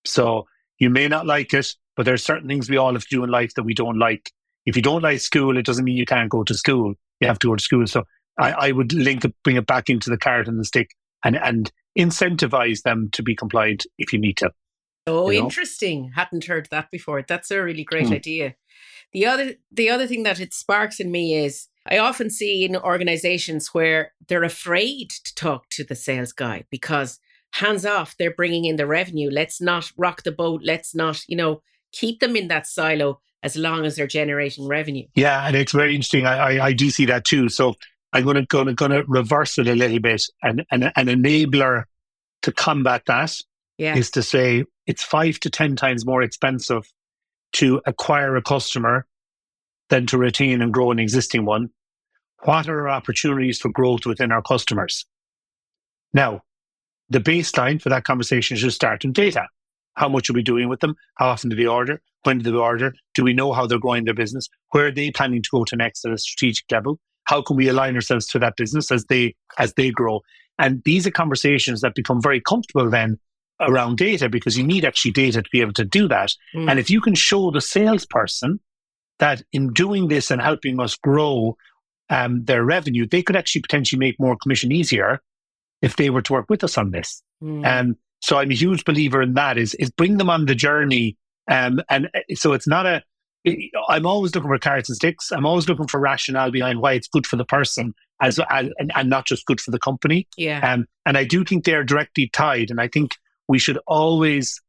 So 0.04 0.46
you 0.78 0.90
may 0.90 1.08
not 1.08 1.26
like 1.26 1.52
it, 1.52 1.74
but 1.96 2.06
there's 2.06 2.22
certain 2.22 2.48
things 2.48 2.70
we 2.70 2.76
all 2.76 2.92
have 2.92 3.02
to 3.02 3.16
do 3.16 3.24
in 3.24 3.30
life 3.30 3.54
that 3.54 3.64
we 3.64 3.74
don't 3.74 3.98
like. 3.98 4.30
If 4.66 4.76
you 4.76 4.82
don't 4.82 5.02
like 5.02 5.20
school, 5.20 5.56
it 5.56 5.66
doesn't 5.66 5.84
mean 5.84 5.96
you 5.96 6.06
can't 6.06 6.30
go 6.30 6.44
to 6.44 6.54
school. 6.54 6.94
You 7.20 7.28
have 7.28 7.38
to 7.40 7.48
go 7.48 7.56
to 7.56 7.62
school. 7.62 7.86
So 7.86 8.04
I, 8.38 8.52
I 8.52 8.72
would 8.72 8.92
link 8.92 9.24
it, 9.24 9.34
bring 9.42 9.56
it 9.56 9.66
back 9.66 9.88
into 9.88 10.10
the 10.10 10.18
carrot 10.18 10.48
and 10.48 10.60
the 10.60 10.64
stick 10.64 10.90
and, 11.24 11.36
and 11.36 11.70
incentivize 11.98 12.82
them 12.82 13.08
to 13.12 13.22
be 13.22 13.34
compliant 13.34 13.86
if 13.98 14.12
you 14.12 14.18
need 14.18 14.36
to. 14.38 14.50
Oh, 15.06 15.30
you 15.30 15.38
know? 15.38 15.46
interesting. 15.46 16.12
Hadn't 16.14 16.44
heard 16.44 16.68
that 16.70 16.90
before. 16.90 17.24
That's 17.26 17.50
a 17.50 17.62
really 17.62 17.84
great 17.84 18.08
hmm. 18.08 18.14
idea. 18.14 18.54
The 19.12 19.26
other 19.26 19.54
the 19.72 19.88
other 19.88 20.06
thing 20.06 20.22
that 20.24 20.38
it 20.38 20.52
sparks 20.52 21.00
in 21.00 21.10
me 21.10 21.34
is 21.34 21.68
I 21.86 21.98
often 21.98 22.30
see 22.30 22.64
in 22.64 22.76
organizations 22.76 23.68
where 23.72 24.12
they're 24.28 24.44
afraid 24.44 25.10
to 25.10 25.34
talk 25.34 25.70
to 25.70 25.84
the 25.84 25.94
sales 25.94 26.32
guy 26.32 26.64
because 26.70 27.18
hands 27.52 27.86
off, 27.86 28.16
they're 28.18 28.34
bringing 28.34 28.66
in 28.66 28.76
the 28.76 28.86
revenue. 28.86 29.30
Let's 29.30 29.60
not 29.60 29.90
rock 29.96 30.22
the 30.22 30.32
boat. 30.32 30.60
Let's 30.62 30.94
not, 30.94 31.22
you 31.26 31.36
know, 31.36 31.62
keep 31.92 32.20
them 32.20 32.36
in 32.36 32.48
that 32.48 32.66
silo 32.66 33.20
as 33.42 33.56
long 33.56 33.86
as 33.86 33.96
they're 33.96 34.06
generating 34.06 34.66
revenue. 34.66 35.06
Yeah, 35.14 35.46
and 35.46 35.56
it's 35.56 35.72
very 35.72 35.94
interesting. 35.94 36.26
I, 36.26 36.36
I, 36.58 36.66
I 36.66 36.72
do 36.72 36.90
see 36.90 37.06
that 37.06 37.24
too. 37.24 37.48
So 37.48 37.74
I'm 38.12 38.24
going 38.24 38.36
to 38.36 38.46
going 38.46 38.66
to 38.66 38.74
going 38.74 38.90
to 38.90 39.04
reverse 39.06 39.58
it 39.58 39.66
a 39.66 39.74
little 39.74 40.00
bit, 40.00 40.22
and, 40.42 40.64
and 40.70 40.84
an 40.96 41.06
enabler 41.06 41.84
to 42.42 42.52
combat 42.52 43.02
that 43.06 43.34
yeah. 43.76 43.96
is 43.96 44.10
to 44.12 44.22
say 44.22 44.64
it's 44.86 45.02
five 45.02 45.38
to 45.40 45.50
10 45.50 45.76
times 45.76 46.06
more 46.06 46.22
expensive 46.22 46.90
to 47.52 47.80
acquire 47.86 48.36
a 48.36 48.42
customer 48.42 49.06
than 49.88 50.06
to 50.06 50.18
retain 50.18 50.60
and 50.62 50.72
grow 50.72 50.90
an 50.90 50.98
existing 50.98 51.44
one. 51.44 51.70
What 52.44 52.68
are 52.68 52.82
our 52.82 52.88
opportunities 52.88 53.58
for 53.58 53.70
growth 53.70 54.06
within 54.06 54.32
our 54.32 54.42
customers? 54.42 55.06
Now, 56.12 56.42
the 57.10 57.20
baseline 57.20 57.80
for 57.80 57.88
that 57.88 58.04
conversation 58.04 58.56
should 58.56 58.72
start 58.72 59.04
in 59.04 59.12
data. 59.12 59.46
How 59.94 60.08
much 60.08 60.30
are 60.30 60.34
we 60.34 60.42
doing 60.42 60.68
with 60.68 60.80
them? 60.80 60.94
How 61.16 61.28
often 61.28 61.50
do 61.50 61.56
they 61.56 61.66
order? 61.66 62.00
When 62.22 62.38
do 62.38 62.50
they 62.50 62.56
order? 62.56 62.94
Do 63.14 63.24
we 63.24 63.32
know 63.32 63.52
how 63.52 63.66
they're 63.66 63.78
growing 63.78 64.04
their 64.04 64.14
business? 64.14 64.48
Where 64.70 64.86
are 64.86 64.90
they 64.92 65.10
planning 65.10 65.42
to 65.42 65.48
go 65.50 65.64
to 65.64 65.76
next 65.76 66.04
at 66.04 66.12
a 66.12 66.18
strategic 66.18 66.70
level? 66.70 67.00
How 67.28 67.42
can 67.42 67.56
we 67.56 67.68
align 67.68 67.94
ourselves 67.94 68.26
to 68.28 68.38
that 68.38 68.56
business 68.56 68.90
as 68.90 69.04
they 69.04 69.34
as 69.58 69.74
they 69.74 69.90
grow? 69.90 70.22
And 70.58 70.82
these 70.84 71.06
are 71.06 71.10
conversations 71.10 71.82
that 71.82 71.94
become 71.94 72.20
very 72.20 72.40
comfortable 72.40 72.90
then 72.90 73.18
around 73.60 73.98
data 73.98 74.28
because 74.28 74.56
you 74.56 74.64
need 74.64 74.84
actually 74.84 75.12
data 75.12 75.42
to 75.42 75.50
be 75.52 75.60
able 75.60 75.74
to 75.74 75.84
do 75.84 76.08
that. 76.08 76.32
Mm. 76.54 76.70
And 76.70 76.78
if 76.78 76.90
you 76.90 77.00
can 77.00 77.14
show 77.14 77.50
the 77.50 77.60
salesperson 77.60 78.60
that 79.18 79.42
in 79.52 79.72
doing 79.72 80.08
this 80.08 80.30
and 80.30 80.40
helping 80.40 80.80
us 80.80 80.96
grow 80.96 81.56
um, 82.08 82.44
their 82.44 82.64
revenue, 82.64 83.06
they 83.06 83.22
could 83.22 83.36
actually 83.36 83.62
potentially 83.62 83.98
make 83.98 84.18
more 84.18 84.36
commission 84.42 84.72
easier 84.72 85.20
if 85.82 85.96
they 85.96 86.10
were 86.10 86.22
to 86.22 86.32
work 86.32 86.46
with 86.48 86.64
us 86.64 86.78
on 86.78 86.92
this. 86.92 87.22
Mm. 87.42 87.66
Um, 87.66 87.96
so 88.20 88.38
I'm 88.38 88.50
a 88.50 88.54
huge 88.54 88.84
believer 88.84 89.20
in 89.22 89.34
that 89.34 89.58
is, 89.58 89.74
is 89.74 89.90
bring 89.90 90.16
them 90.16 90.30
on 90.30 90.46
the 90.46 90.54
journey. 90.54 91.16
Um, 91.50 91.80
and 91.90 92.06
uh, 92.14 92.20
so 92.34 92.52
it's 92.52 92.66
not 92.66 92.86
a, 92.86 93.02
I'm 93.88 94.06
always 94.06 94.34
looking 94.34 94.50
for 94.50 94.58
carrots 94.58 94.88
and 94.88 94.96
sticks. 94.96 95.30
I'm 95.30 95.46
always 95.46 95.68
looking 95.68 95.86
for 95.86 96.00
rationale 96.00 96.50
behind 96.50 96.80
why 96.80 96.92
it's 96.92 97.08
good 97.08 97.26
for 97.26 97.36
the 97.36 97.44
person 97.44 97.94
as, 98.20 98.40
as 98.50 98.68
and, 98.78 98.92
and, 98.94 99.08
not 99.08 99.26
just 99.26 99.46
good 99.46 99.60
for 99.60 99.70
the 99.70 99.78
company. 99.78 100.26
Yeah. 100.36 100.60
Um, 100.72 100.86
and 101.06 101.16
I 101.16 101.24
do 101.24 101.44
think 101.44 101.64
they're 101.64 101.84
directly 101.84 102.28
tied. 102.32 102.70
And 102.70 102.80
I 102.80 102.88
think 102.88 103.16
we 103.48 103.58
should 103.58 103.78
always 103.86 104.60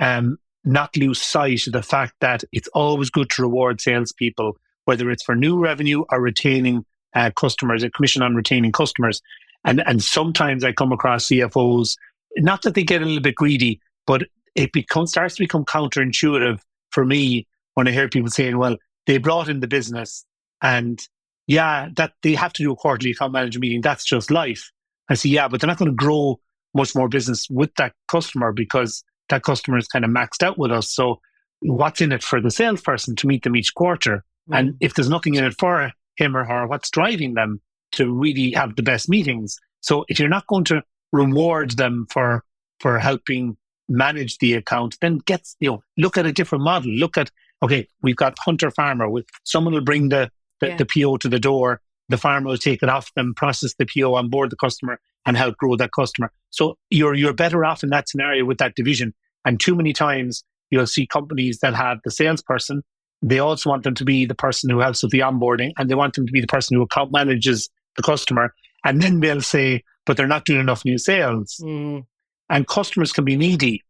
um, 0.00 0.38
not 0.64 0.96
lose 0.96 1.20
sight 1.20 1.66
of 1.66 1.72
the 1.72 1.82
fact 1.82 2.14
that 2.20 2.44
it's 2.52 2.68
always 2.68 3.10
good 3.10 3.30
to 3.30 3.42
reward 3.42 3.80
salespeople, 3.80 4.56
whether 4.84 5.10
it's 5.10 5.22
for 5.22 5.34
new 5.34 5.58
revenue 5.58 6.04
or 6.10 6.20
retaining 6.20 6.84
uh, 7.14 7.30
customers, 7.30 7.82
a 7.82 7.90
commission 7.90 8.22
on 8.22 8.34
retaining 8.34 8.72
customers. 8.72 9.20
And 9.64 9.82
and 9.86 10.02
sometimes 10.02 10.62
I 10.62 10.72
come 10.72 10.92
across 10.92 11.26
CFOs, 11.26 11.96
not 12.36 12.62
that 12.62 12.74
they 12.74 12.84
get 12.84 13.02
a 13.02 13.04
little 13.04 13.22
bit 13.22 13.34
greedy, 13.34 13.80
but 14.06 14.22
it 14.54 14.72
becomes 14.72 15.10
starts 15.10 15.36
to 15.36 15.42
become 15.42 15.64
counterintuitive 15.64 16.60
for 16.90 17.04
me 17.04 17.46
when 17.78 17.88
I 17.88 17.92
hear 17.92 18.08
people 18.08 18.30
saying, 18.30 18.58
"Well, 18.58 18.76
they 19.06 19.18
brought 19.18 19.48
in 19.48 19.60
the 19.60 19.68
business, 19.68 20.26
and 20.60 21.00
yeah, 21.46 21.88
that 21.96 22.12
they 22.22 22.34
have 22.34 22.52
to 22.54 22.62
do 22.64 22.72
a 22.72 22.76
quarterly 22.76 23.12
account 23.12 23.32
manager 23.32 23.60
meeting. 23.60 23.80
That's 23.80 24.04
just 24.04 24.30
life." 24.30 24.70
I 25.08 25.14
say, 25.14 25.28
"Yeah, 25.28 25.46
but 25.46 25.60
they're 25.60 25.68
not 25.68 25.78
going 25.78 25.90
to 25.90 26.04
grow 26.04 26.40
much 26.74 26.94
more 26.94 27.08
business 27.08 27.46
with 27.48 27.74
that 27.76 27.92
customer 28.08 28.52
because 28.52 29.04
that 29.28 29.42
customer 29.42 29.78
is 29.78 29.86
kind 29.86 30.04
of 30.04 30.10
maxed 30.10 30.42
out 30.42 30.58
with 30.58 30.72
us. 30.72 30.92
So 30.92 31.20
what's 31.60 32.00
in 32.00 32.12
it 32.12 32.22
for 32.22 32.40
the 32.40 32.50
salesperson 32.50 33.16
to 33.16 33.26
meet 33.26 33.42
them 33.44 33.56
each 33.56 33.74
quarter? 33.74 34.24
Mm. 34.50 34.58
And 34.58 34.76
if 34.80 34.94
there's 34.94 35.08
nothing 35.08 35.34
in 35.34 35.44
it 35.44 35.54
for 35.58 35.92
him 36.16 36.36
or 36.36 36.44
her, 36.44 36.66
what's 36.66 36.90
driving 36.90 37.34
them 37.34 37.60
to 37.92 38.12
really 38.12 38.52
have 38.52 38.76
the 38.76 38.82
best 38.82 39.08
meetings? 39.08 39.56
So 39.80 40.04
if 40.08 40.18
you're 40.18 40.28
not 40.28 40.46
going 40.46 40.64
to 40.64 40.82
reward 41.12 41.72
them 41.72 42.06
for 42.10 42.44
for 42.80 42.98
helping 42.98 43.56
manage 43.88 44.38
the 44.38 44.54
account, 44.54 44.96
then 45.00 45.18
get 45.18 45.46
you 45.60 45.70
know 45.70 45.82
look 45.96 46.18
at 46.18 46.26
a 46.26 46.32
different 46.32 46.64
model. 46.64 46.90
Look 46.92 47.16
at 47.16 47.30
okay, 47.62 47.88
we've 48.02 48.16
got 48.16 48.36
hunter 48.38 48.70
farmer. 48.70 49.08
With 49.08 49.26
someone 49.44 49.74
will 49.74 49.80
bring 49.80 50.08
the 50.08 50.30
the, 50.60 50.68
yeah. 50.68 50.76
the 50.76 50.86
PO 50.86 51.18
to 51.18 51.28
the 51.28 51.38
door. 51.38 51.80
The 52.08 52.18
farmer 52.18 52.48
will 52.48 52.56
take 52.56 52.82
it 52.82 52.88
off 52.88 53.12
them, 53.14 53.34
process 53.34 53.74
the 53.74 53.86
PO 53.86 54.14
on 54.14 54.30
board 54.30 54.50
the 54.50 54.56
customer, 54.56 54.98
and 55.26 55.36
help 55.36 55.56
grow 55.58 55.76
that 55.76 55.92
customer. 55.92 56.32
So 56.50 56.78
you're 56.90 57.14
you're 57.14 57.34
better 57.34 57.64
off 57.64 57.82
in 57.82 57.90
that 57.90 58.08
scenario 58.08 58.44
with 58.44 58.58
that 58.58 58.74
division. 58.74 59.14
And 59.44 59.60
too 59.60 59.74
many 59.74 59.92
times 59.92 60.42
you'll 60.70 60.86
see 60.86 61.06
companies 61.06 61.58
that 61.60 61.74
have 61.74 61.98
the 62.04 62.10
salesperson. 62.10 62.82
They 63.20 63.38
also 63.38 63.70
want 63.70 63.82
them 63.82 63.94
to 63.94 64.04
be 64.04 64.26
the 64.26 64.34
person 64.34 64.70
who 64.70 64.78
helps 64.78 65.02
with 65.02 65.12
the 65.12 65.20
onboarding, 65.20 65.72
and 65.76 65.90
they 65.90 65.94
want 65.94 66.14
them 66.14 66.26
to 66.26 66.32
be 66.32 66.40
the 66.40 66.46
person 66.46 66.76
who 66.76 66.82
account 66.82 67.12
manages 67.12 67.68
the 67.96 68.02
customer. 68.02 68.54
And 68.84 69.02
then 69.02 69.20
they'll 69.20 69.42
say, 69.42 69.82
but 70.06 70.16
they're 70.16 70.26
not 70.26 70.44
doing 70.44 70.60
enough 70.60 70.84
new 70.84 70.98
sales. 70.98 71.60
Mm. 71.62 72.06
And 72.48 72.66
customers 72.66 73.12
can 73.12 73.24
be 73.24 73.36
needy. 73.36 73.82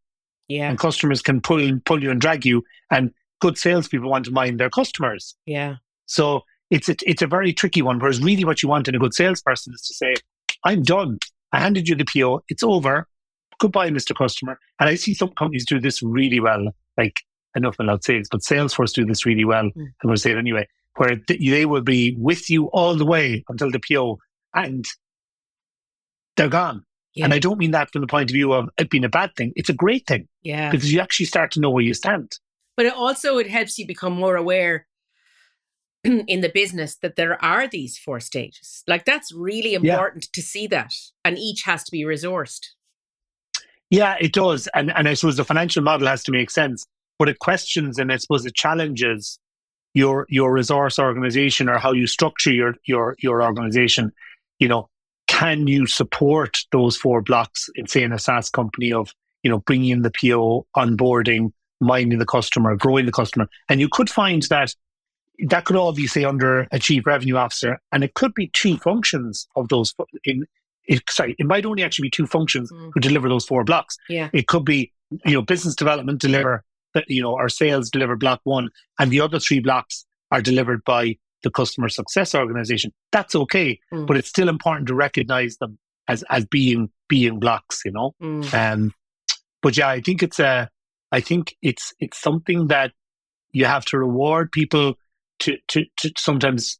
Yeah. 0.47 0.69
And 0.69 0.79
customers 0.79 1.21
can 1.21 1.41
pull 1.41 1.79
pull 1.85 2.03
you 2.03 2.11
and 2.11 2.19
drag 2.19 2.45
you. 2.45 2.63
And 2.91 3.13
good 3.39 3.57
salespeople 3.57 4.09
want 4.09 4.25
to 4.25 4.31
mind 4.31 4.59
their 4.59 4.69
customers. 4.69 5.35
Yeah. 5.45 5.75
So 6.05 6.41
it's 6.69 6.89
a, 6.89 6.95
it's 7.05 7.21
a 7.21 7.27
very 7.27 7.53
tricky 7.53 7.81
one. 7.81 7.99
Whereas 7.99 8.21
really, 8.21 8.45
what 8.45 8.61
you 8.63 8.69
want 8.69 8.87
in 8.87 8.95
a 8.95 8.99
good 8.99 9.13
salesperson 9.13 9.73
is 9.73 9.81
to 9.83 9.93
say, 9.93 10.15
I'm 10.63 10.83
done. 10.83 11.19
I 11.51 11.59
handed 11.59 11.87
you 11.87 11.95
the 11.95 12.05
PO. 12.05 12.43
It's 12.49 12.63
over. 12.63 13.07
Goodbye, 13.59 13.89
Mr. 13.89 14.15
Customer. 14.15 14.59
And 14.79 14.89
I 14.89 14.95
see 14.95 15.13
some 15.13 15.29
companies 15.29 15.65
do 15.65 15.79
this 15.79 16.01
really 16.03 16.39
well. 16.39 16.67
Like, 16.97 17.15
enough 17.55 17.79
about 17.79 18.03
sales, 18.03 18.27
but 18.29 18.41
Salesforce 18.41 18.93
do 18.93 19.05
this 19.05 19.25
really 19.25 19.45
well. 19.45 19.65
Mm. 19.65 19.73
I'm 19.75 19.93
going 20.03 20.15
to 20.15 20.21
say 20.21 20.31
it 20.31 20.37
anyway, 20.37 20.67
where 20.95 21.19
they 21.27 21.65
will 21.65 21.81
be 21.81 22.15
with 22.17 22.49
you 22.49 22.65
all 22.67 22.95
the 22.95 23.05
way 23.05 23.43
until 23.49 23.71
the 23.71 23.79
PO 23.79 24.17
and 24.53 24.85
they're 26.35 26.49
gone. 26.49 26.83
Yeah. 27.15 27.25
And 27.25 27.33
I 27.33 27.39
don't 27.39 27.57
mean 27.57 27.71
that 27.71 27.91
from 27.91 28.01
the 28.01 28.07
point 28.07 28.29
of 28.29 28.33
view 28.33 28.53
of 28.53 28.69
it 28.77 28.89
being 28.89 29.03
a 29.03 29.09
bad 29.09 29.31
thing. 29.35 29.51
It's 29.55 29.69
a 29.69 29.73
great 29.73 30.05
thing. 30.07 30.27
Yeah. 30.43 30.71
Because 30.71 30.91
you 30.93 30.99
actually 30.99 31.25
start 31.25 31.51
to 31.51 31.59
know 31.59 31.69
where 31.69 31.83
you 31.83 31.93
stand. 31.93 32.31
But 32.79 32.85
it 32.85 32.93
also 32.93 33.39
it 33.39 33.49
helps 33.49 33.77
you 33.77 33.85
become 33.85 34.13
more 34.13 34.37
aware 34.37 34.87
in 36.05 36.39
the 36.39 36.47
business 36.47 36.95
that 37.01 37.17
there 37.17 37.43
are 37.43 37.67
these 37.67 37.97
four 37.97 38.21
stages. 38.21 38.83
Like 38.87 39.03
that's 39.03 39.33
really 39.33 39.73
important 39.73 40.23
yeah. 40.23 40.29
to 40.31 40.41
see 40.41 40.65
that, 40.67 40.93
and 41.25 41.37
each 41.37 41.63
has 41.63 41.83
to 41.83 41.91
be 41.91 42.03
resourced. 42.03 42.67
Yeah, 43.89 44.15
it 44.21 44.31
does, 44.31 44.69
and 44.73 44.95
and 44.95 45.09
I 45.09 45.15
suppose 45.15 45.35
the 45.35 45.43
financial 45.43 45.83
model 45.83 46.07
has 46.07 46.23
to 46.23 46.31
make 46.31 46.49
sense, 46.49 46.85
but 47.17 47.27
it 47.27 47.39
questions 47.39 47.99
and 47.99 48.13
I 48.13 48.15
suppose 48.15 48.45
it 48.45 48.55
challenges 48.55 49.39
your 49.93 50.25
your 50.29 50.53
resource 50.53 50.99
organization 50.99 51.67
or 51.67 51.79
how 51.79 51.91
you 51.91 52.07
structure 52.07 52.53
your 52.53 52.75
your 52.85 53.17
your 53.19 53.43
organization. 53.43 54.13
You 54.59 54.69
know, 54.69 54.89
can 55.27 55.67
you 55.67 55.85
support 55.85 56.59
those 56.71 56.95
four 56.95 57.21
blocks 57.21 57.69
in 57.75 57.87
say 57.87 58.03
in 58.03 58.13
a 58.13 58.19
SaaS 58.19 58.49
company 58.49 58.93
of 58.93 59.13
you 59.43 59.51
know 59.51 59.59
bringing 59.59 59.89
in 59.89 60.01
the 60.03 60.11
PO, 60.11 60.65
onboarding, 60.77 61.51
minding 61.79 62.19
the 62.19 62.25
customer, 62.25 62.75
growing 62.75 63.05
the 63.05 63.11
customer, 63.11 63.47
and 63.67 63.79
you 63.79 63.89
could 63.89 64.09
find 64.09 64.43
that 64.49 64.75
that 65.47 65.65
could 65.65 65.75
all 65.75 65.93
be 65.93 66.07
say 66.07 66.23
under 66.23 66.67
a 66.71 66.79
chief 66.79 67.05
revenue 67.05 67.37
officer, 67.37 67.79
and 67.91 68.03
it 68.03 68.13
could 68.13 68.33
be 68.33 68.49
two 68.53 68.77
functions 68.77 69.47
of 69.55 69.69
those. 69.69 69.93
In 70.23 70.45
it, 70.85 71.03
sorry, 71.09 71.35
it 71.37 71.45
might 71.45 71.65
only 71.65 71.83
actually 71.83 72.07
be 72.07 72.11
two 72.11 72.27
functions 72.27 72.71
mm. 72.71 72.91
who 72.93 72.99
deliver 72.99 73.29
those 73.29 73.45
four 73.45 73.63
blocks. 73.63 73.97
Yeah, 74.09 74.29
it 74.33 74.47
could 74.47 74.65
be 74.65 74.91
you 75.25 75.33
know 75.33 75.41
business 75.41 75.75
development 75.75 76.19
deliver 76.19 76.63
that 76.93 77.05
you 77.07 77.21
know 77.21 77.35
our 77.35 77.49
sales 77.49 77.89
deliver 77.89 78.15
block 78.15 78.41
one, 78.43 78.69
and 78.99 79.11
the 79.11 79.21
other 79.21 79.39
three 79.39 79.59
blocks 79.59 80.05
are 80.31 80.41
delivered 80.41 80.83
by 80.83 81.17
the 81.43 81.49
customer 81.49 81.89
success 81.89 82.35
organization. 82.35 82.91
That's 83.11 83.35
okay, 83.35 83.79
mm. 83.93 84.05
but 84.05 84.17
it's 84.17 84.29
still 84.29 84.49
important 84.49 84.87
to 84.87 84.95
recognize 84.95 85.57
them 85.57 85.77
as 86.07 86.23
as 86.29 86.45
being 86.45 86.89
being 87.07 87.39
blocks. 87.39 87.81
You 87.85 87.91
know, 87.91 88.15
mm. 88.21 88.53
um, 88.53 88.93
but 89.61 89.77
yeah, 89.77 89.89
I 89.89 90.01
think 90.01 90.23
it's 90.23 90.39
a, 90.39 90.69
I 91.11 91.21
think 91.21 91.55
it's 91.61 91.93
it's 91.99 92.19
something 92.19 92.67
that 92.67 92.91
you 93.51 93.65
have 93.65 93.85
to 93.85 93.97
reward 93.97 94.51
people 94.51 94.95
to, 95.39 95.57
to, 95.69 95.85
to 95.97 96.11
sometimes, 96.17 96.79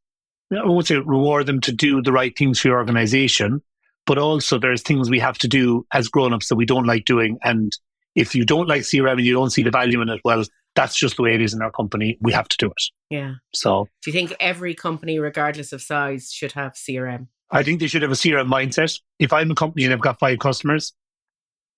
I 0.52 0.66
won't 0.66 0.88
say 0.88 0.98
reward 0.98 1.46
them 1.46 1.62
to 1.62 1.72
do 1.72 2.02
the 2.02 2.12
right 2.12 2.38
things 2.38 2.60
for 2.60 2.70
your 2.70 2.78
organization, 2.78 3.62
but 4.06 4.18
also 4.18 4.60
there's 4.60 4.82
things 4.82 5.10
we 5.10 5.20
have 5.20 5.38
to 5.40 5.48
do 5.48 5.86
as 5.94 6.08
grown-ups 6.08 6.50
that 6.50 6.56
we 6.56 6.66
don't 6.66 6.86
like 6.86 7.06
doing. 7.06 7.38
And 7.44 7.72
if 8.16 8.36
you 8.36 8.46
don't 8.46 8.68
like 8.68 8.82
CRM 8.82 9.14
and 9.14 9.26
you 9.26 9.34
don't 9.34 9.52
see 9.52 9.64
the 9.64 9.72
value 9.72 10.02
in 10.02 10.10
it, 10.10 10.22
well, 10.24 10.44
that's 10.76 10.98
just 10.98 11.18
the 11.18 11.24
way 11.24 11.34
it 11.34 11.42
is 11.42 11.54
in 11.54 11.62
our 11.62 11.72
company. 11.72 12.18
We 12.22 12.32
have 12.34 12.48
to 12.50 12.58
do 12.58 12.68
it. 12.68 12.84
Yeah. 13.10 13.36
So 13.54 13.88
Do 14.04 14.12
you 14.12 14.14
think 14.14 14.36
every 14.40 14.76
company, 14.76 15.20
regardless 15.20 15.74
of 15.74 15.82
size, 15.82 16.32
should 16.32 16.52
have 16.54 16.74
CRM? 16.74 17.28
I 17.52 17.64
think 17.64 17.80
they 17.80 17.88
should 17.88 18.04
have 18.04 18.12
a 18.12 18.16
CRM 18.16 18.48
mindset. 18.48 19.00
If 19.18 19.34
I'm 19.34 19.50
a 19.52 19.56
company 19.56 19.86
and 19.86 19.94
I've 19.94 20.02
got 20.02 20.20
five 20.20 20.38
customers 20.40 20.94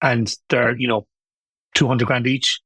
and 0.02 0.34
they're, 0.50 0.76
you 0.78 0.88
know, 0.88 1.08
200 1.76 2.06
grand 2.06 2.28
each, 2.28 2.60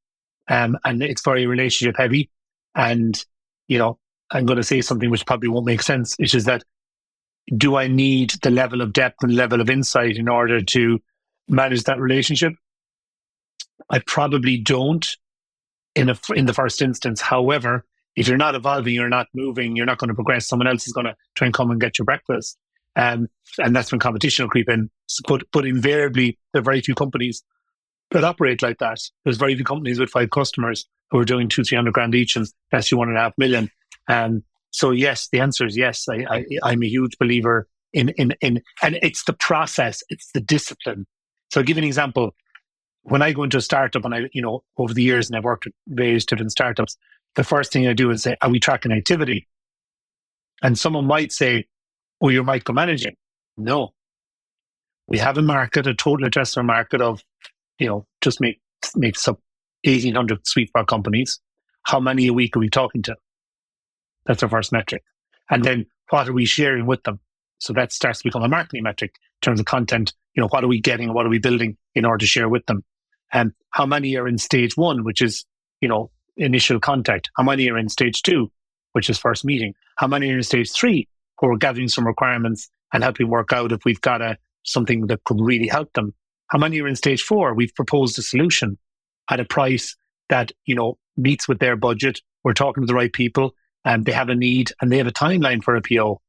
um, 0.48 0.78
and 0.86 1.02
it's 1.02 1.24
very 1.24 1.46
relationship 1.46 1.96
heavy. 1.98 2.30
And, 2.76 3.24
you 3.68 3.78
know, 3.78 4.00
I'm 4.32 4.46
going 4.46 4.58
to 4.58 4.64
say 4.64 4.82
something 4.82 5.10
which 5.10 5.26
probably 5.26 5.50
won't 5.50 5.66
make 5.66 5.82
sense, 5.82 6.16
which 6.18 6.36
is 6.36 6.46
that 6.46 6.64
do 7.56 7.76
I 7.76 7.88
need 7.88 8.32
the 8.42 8.50
level 8.50 8.82
of 8.82 8.92
depth 8.92 9.24
and 9.24 9.36
level 9.36 9.62
of 9.62 9.70
insight 9.70 10.18
in 10.18 10.28
order 10.28 10.62
to 10.62 11.00
manage 11.48 11.84
that 11.84 12.00
relationship? 12.00 12.54
I 13.90 14.00
probably 14.00 14.58
don't 14.58 15.08
in 15.94 16.10
a, 16.10 16.18
in 16.36 16.48
the 16.48 16.54
first 16.54 16.82
instance. 16.82 17.22
However, 17.22 17.86
if 18.16 18.28
you're 18.28 18.38
not 18.38 18.56
evolving, 18.56 18.94
you're 18.94 19.10
not 19.10 19.28
moving, 19.34 19.76
you're 19.76 19.86
not 19.86 19.98
going 19.98 20.08
to 20.08 20.16
progress. 20.16 20.48
Someone 20.48 20.68
else 20.68 20.88
is 20.88 20.94
going 20.94 21.06
to 21.06 21.16
try 21.36 21.46
and 21.46 21.54
come 21.54 21.70
and 21.70 21.80
get 21.80 22.00
your 22.00 22.06
breakfast. 22.06 22.58
Um, 22.96 23.28
and 23.58 23.76
that's 23.76 23.92
when 23.92 24.00
competition 24.00 24.46
will 24.46 24.50
creep 24.50 24.70
in. 24.70 24.90
But, 25.28 25.44
but 25.52 25.66
invariably, 25.66 26.40
there 26.54 26.62
are 26.62 26.64
very 26.64 26.82
few 26.82 26.96
companies 26.96 27.44
that 28.12 28.24
operate 28.24 28.62
like 28.62 28.78
that. 28.80 29.00
There's 29.24 29.38
very 29.38 29.56
few 29.56 29.66
companies 29.66 30.00
with 30.00 30.10
five 30.10 30.30
customers 30.30 30.86
who 31.12 31.20
are 31.20 31.26
doing 31.26 31.48
two, 31.48 31.64
three 31.64 31.76
hundred 31.76 31.94
grand 31.94 32.16
each, 32.16 32.36
and 32.36 32.48
that's 32.72 32.92
you 32.92 32.98
one 32.98 33.10
and 33.10 33.18
a 33.18 33.22
half 33.22 33.34
million. 33.38 33.70
Um, 34.08 34.44
so 34.72 34.92
yes, 34.92 35.30
the 35.32 35.40
answer 35.40 35.66
is 35.66 35.78
yes. 35.78 36.06
I, 36.10 36.26
I, 36.30 36.46
I'm 36.64 36.84
a 36.84 36.88
huge 36.88 37.18
believer 37.18 37.68
in, 37.94 38.10
in, 38.18 38.34
in, 38.42 38.62
and 38.84 39.00
it's 39.02 39.24
the 39.24 39.34
process, 39.34 40.04
it's 40.10 40.30
the 40.34 40.42
discipline. 40.42 41.08
So 41.52 41.62
I'll 41.62 41.66
give 41.66 41.78
you 41.78 41.84
an 41.84 41.88
example. 41.88 42.36
When 43.04 43.22
I 43.22 43.34
go 43.34 43.44
into 43.44 43.58
a 43.58 43.62
startup 43.62 44.04
and 44.04 44.16
I, 44.16 44.22
you 44.34 44.42
know, 44.42 44.64
over 44.78 44.94
the 44.94 45.04
years 45.04 45.30
and 45.30 45.38
I've 45.38 45.44
worked 45.44 45.66
with 45.66 45.76
various 45.88 46.26
different 46.26 46.52
startups, 46.52 46.98
the 47.36 47.44
first 47.44 47.72
thing 47.72 47.88
I 47.88 47.94
do 47.94 48.10
is 48.10 48.24
say, 48.24 48.36
are 48.42 48.50
we 48.50 48.60
tracking 48.60 48.92
activity? 48.92 49.48
And 50.64 50.78
someone 50.78 51.06
might 51.06 51.32
say, 51.32 51.68
oh, 52.20 52.30
you're 52.30 52.44
micromanaging. 52.44 53.16
No. 53.58 53.94
We 55.08 55.20
have 55.20 55.38
a 55.38 55.44
market, 55.44 55.86
a 55.86 55.94
total 55.94 56.28
addressable 56.28 56.66
market 56.66 57.00
of, 57.00 57.24
you 57.80 57.88
know, 57.88 58.06
just 58.22 58.42
make, 58.42 58.62
make 58.96 59.16
up 59.28 59.40
1800 59.84 60.46
sweet 60.48 60.70
spot 60.70 60.88
companies. 60.88 61.40
How 61.84 62.00
many 62.00 62.28
a 62.28 62.34
week 62.34 62.56
are 62.56 62.60
we 62.60 62.70
talking 62.70 63.04
to? 63.04 63.16
That's 64.26 64.42
our 64.44 64.50
first 64.50 64.72
metric. 64.72 65.04
And 65.50 65.64
then 65.64 65.86
what 66.10 66.28
are 66.28 66.34
we 66.34 66.46
sharing 66.46 66.86
with 66.86 67.04
them? 67.04 67.20
So 67.60 67.74
that 67.74 67.92
starts 67.92 68.20
to 68.20 68.24
become 68.28 68.44
a 68.44 68.50
marketing 68.50 68.84
metric 68.84 69.16
in 69.16 69.46
terms 69.46 69.60
of 69.60 69.66
content. 69.66 70.14
You 70.36 70.42
know, 70.42 70.48
what 70.50 70.64
are 70.64 70.68
we 70.68 70.82
getting? 70.82 71.14
What 71.14 71.26
are 71.26 71.30
we 71.30 71.40
building 71.40 71.78
in 71.94 72.06
order 72.06 72.18
to 72.20 72.26
share 72.26 72.50
with 72.50 72.66
them? 72.66 72.84
And 73.32 73.52
how 73.72 73.86
many 73.86 74.16
are 74.18 74.28
in 74.28 74.38
stage 74.38 74.76
one, 74.76 75.04
which 75.04 75.22
is, 75.22 75.46
you 75.82 75.88
know, 75.88 76.12
initial 76.38 76.80
contact? 76.80 77.30
How 77.38 77.44
many 77.44 77.70
are 77.70 77.78
in 77.78 77.90
stage 77.90 78.22
two, 78.22 78.52
which 78.94 79.10
is 79.10 79.18
first 79.18 79.46
meeting? 79.46 79.74
How 79.98 80.08
many 80.08 80.32
are 80.32 80.38
in 80.38 80.44
stage 80.44 80.72
three, 80.72 81.08
who 81.40 81.50
are 81.50 81.58
gathering 81.58 81.88
some 81.88 82.06
requirements 82.06 82.70
and 82.94 83.04
helping 83.04 83.30
work 83.30 83.54
out 83.54 83.72
if 83.72 83.86
we've 83.86 84.02
got 84.02 84.22
a 84.22 84.38
something 84.64 85.08
that 85.08 85.24
could 85.24 85.40
really 85.40 85.68
help 85.68 85.94
them? 85.94 86.14
How 86.48 86.60
many 86.60 86.80
are 86.82 86.88
in 86.88 86.96
stage 86.96 87.22
four? 87.22 87.54
We've 87.54 87.74
proposed 87.74 88.20
a 88.20 88.22
solution 88.22 88.78
at 89.30 89.40
a 89.40 89.46
price 89.46 89.96
that, 90.30 90.52
you 90.66 90.76
know, 90.76 90.98
meets 91.18 91.48
with 91.48 91.60
their 91.60 91.76
budget. 91.76 92.22
We're 92.44 92.54
talking 92.54 92.84
to 92.84 92.88
the 92.88 92.94
right 92.94 93.12
people 93.12 93.56
and 93.84 94.06
they 94.06 94.12
have 94.12 94.30
a 94.30 94.36
need 94.36 94.72
and 94.82 94.92
they 94.92 94.98
have 94.98 95.08
a 95.08 95.12
timeline 95.12 95.64
for 95.64 95.76
a 95.76 95.82
PO. 95.82 96.22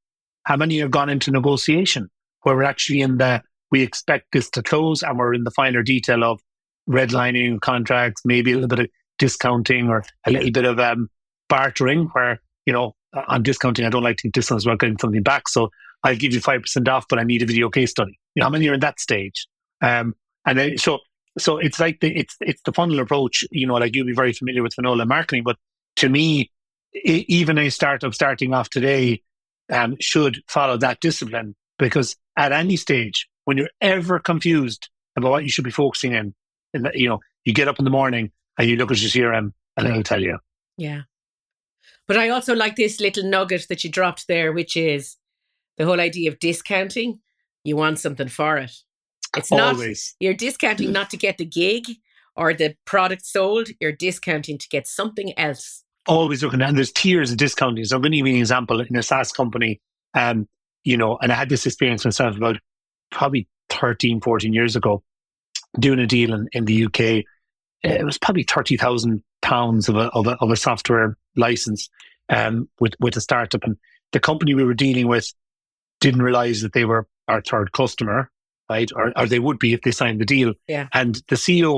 How 0.45 0.57
many 0.57 0.79
have 0.79 0.91
gone 0.91 1.09
into 1.09 1.31
negotiation 1.31 2.09
where 2.43 2.57
we're 2.57 2.63
actually 2.63 3.01
in 3.01 3.19
the, 3.19 3.43
we 3.71 3.83
expect 3.83 4.27
this 4.33 4.49
to 4.51 4.63
close 4.63 5.03
and 5.03 5.19
we're 5.19 5.35
in 5.35 5.45
the 5.45 5.51
finer 5.51 5.83
detail 5.83 6.25
of 6.25 6.41
redlining 6.89 7.61
contracts, 7.61 8.23
maybe 8.25 8.53
a 8.53 8.55
little 8.55 8.69
bit 8.69 8.79
of 8.79 8.89
discounting 9.19 9.89
or 9.89 10.05
a 10.27 10.31
little 10.31 10.51
bit 10.51 10.65
of 10.65 10.79
um, 10.79 11.09
bartering 11.49 12.09
where, 12.13 12.41
you 12.65 12.73
know, 12.73 12.95
on 13.29 13.43
discounting, 13.43 13.85
I 13.85 13.91
don't 13.91 14.03
like 14.03 14.19
to 14.19 14.31
discounts 14.31 14.65
about 14.65 14.79
getting 14.79 14.99
something 14.99 15.23
back. 15.23 15.49
So 15.49 15.71
I'll 16.05 16.17
give 16.17 16.33
you 16.33 16.41
5% 16.41 16.89
off, 16.89 17.07
but 17.09 17.19
I 17.19 17.25
need 17.25 17.43
a 17.43 17.47
video 17.47 17.69
case 17.71 17.91
study. 17.91 18.19
You 18.35 18.41
know, 18.41 18.47
how 18.47 18.51
many 18.51 18.69
are 18.69 18.75
in 18.75 18.81
that 18.81 19.01
stage? 19.01 19.47
Um, 19.83 20.15
and 20.47 20.59
then, 20.59 20.79
so, 20.79 20.99
so 21.39 21.59
it's 21.59 21.79
like 21.79 22.01
the, 22.01 22.17
it's, 22.17 22.37
it's 22.41 22.63
the 22.63 22.73
funnel 22.73 23.01
approach, 23.01 23.45
you 23.51 23.67
know, 23.67 23.75
like 23.75 23.95
you'll 23.95 24.07
be 24.07 24.15
very 24.15 24.33
familiar 24.33 24.63
with 24.63 24.75
Finola 24.75 25.07
marketing, 25.07 25.43
but 25.45 25.57
to 25.97 26.09
me, 26.09 26.51
even 27.05 27.59
a 27.59 27.69
startup 27.71 28.15
starting 28.15 28.55
off 28.55 28.71
today 28.71 29.23
um, 29.73 29.97
should 30.01 30.43
follow 30.49 30.77
that 30.79 31.01
discipline 31.01 31.55
because 31.79 32.17
at 32.37 32.53
any 32.53 32.77
stage, 32.77 33.29
when 33.45 33.57
you're 33.59 33.71
ever 33.81 34.19
confused 34.19 34.89
about 35.17 35.31
what 35.31 35.43
you 35.45 35.51
should 35.51 35.65
be 35.65 35.71
focusing 35.71 36.13
in, 36.13 36.35
the, 36.73 36.91
you 36.95 37.09
know, 37.09 37.21
you 37.45 37.53
get 37.53 37.69
up 37.69 37.79
in 37.79 37.85
the 37.85 37.91
morning 37.91 38.33
and 38.59 38.69
you 38.69 38.77
look 38.77 38.91
at 38.91 39.01
your 39.01 39.31
CRM 39.31 39.53
and 39.77 39.87
it'll 39.87 40.03
tell 40.03 40.23
you. 40.23 40.39
Yeah. 40.77 41.03
But 42.07 42.19
I 42.19 42.29
also 42.29 42.55
like 42.55 42.77
this 42.77 43.01
little 43.01 43.25
nugget 43.25 43.67
that 43.69 43.85
you 43.85 43.91
dropped 43.91 44.29
there, 44.29 44.53
which 44.53 44.77
is 44.77 45.17
the 45.77 45.85
whole 45.85 46.01
idea 46.01 46.31
of 46.31 46.39
discounting. 46.39 47.21
You 47.65 47.77
want 47.77 47.99
something 47.99 48.29
for 48.29 48.59
it. 48.59 48.73
It's 49.37 49.51
Always. 49.53 50.15
not, 50.21 50.25
you're 50.25 50.35
discounting 50.35 50.93
not 50.93 51.11
to 51.11 51.17
get 51.17 51.39
the 51.39 51.45
gig 51.45 51.87
or 52.35 52.53
the 52.53 52.77
product 52.85 53.25
sold, 53.25 53.69
you're 53.81 53.93
discounting 53.93 54.59
to 54.59 54.69
get 54.69 54.87
something 54.87 55.37
else 55.39 55.85
always 56.07 56.43
looking 56.43 56.63
at, 56.63 56.69
and 56.69 56.77
there's 56.77 56.93
tiers 56.93 57.31
of 57.31 57.37
discounting. 57.37 57.85
So 57.85 57.97
I'm 57.97 58.03
going 58.03 58.13
to 58.13 58.19
give 58.19 58.27
you 58.27 58.35
an 58.35 58.41
example 58.41 58.81
in 58.81 58.97
a 58.97 59.03
SaaS 59.03 59.33
company, 59.33 59.81
um, 60.15 60.49
you 60.85 60.97
know, 60.97 61.19
and 61.21 61.33
I 61.33 61.35
had 61.35 61.49
this 61.49 61.67
experience 61.67 62.05
myself 62.05 62.37
about 62.37 62.57
probably 63.11 63.49
13, 63.71 64.21
14 64.21 64.53
years 64.53 64.77
ago, 64.77 65.03
doing 65.79 65.99
a 65.99 66.07
deal 66.07 66.33
in, 66.33 66.49
in 66.53 66.65
the 66.65 66.87
UK. 66.87 67.25
It 67.83 68.05
was 68.05 68.19
probably 68.19 68.45
30,000 68.45 69.23
pounds 69.43 69.89
of 69.89 69.97
a, 69.97 70.09
of 70.09 70.27
a, 70.27 70.37
of 70.41 70.51
a 70.51 70.57
software 70.57 71.17
license, 71.37 71.89
um, 72.29 72.69
with, 72.81 72.95
with 73.01 73.17
a 73.17 73.21
startup. 73.21 73.65
And 73.65 73.77
the 74.13 74.21
company 74.21 74.55
we 74.55 74.65
were 74.65 74.75
dealing 74.75 75.09
with 75.09 75.33
didn't 76.01 76.23
realize 76.23 76.63
that 76.63 76.73
they 76.73 76.85
were 76.85 77.07
our 77.29 77.43
third 77.43 77.73
customer, 77.73 78.31
right? 78.69 78.91
Or, 78.95 79.13
or 79.17 79.27
they 79.27 79.39
would 79.39 79.59
be 79.59 79.73
if 79.73 79.83
they 79.83 79.91
signed 79.91 80.21
the 80.21 80.25
deal. 80.25 80.55
Yeah. 80.69 80.89
And 80.93 81.17
the 81.29 81.37
CEO 81.37 81.73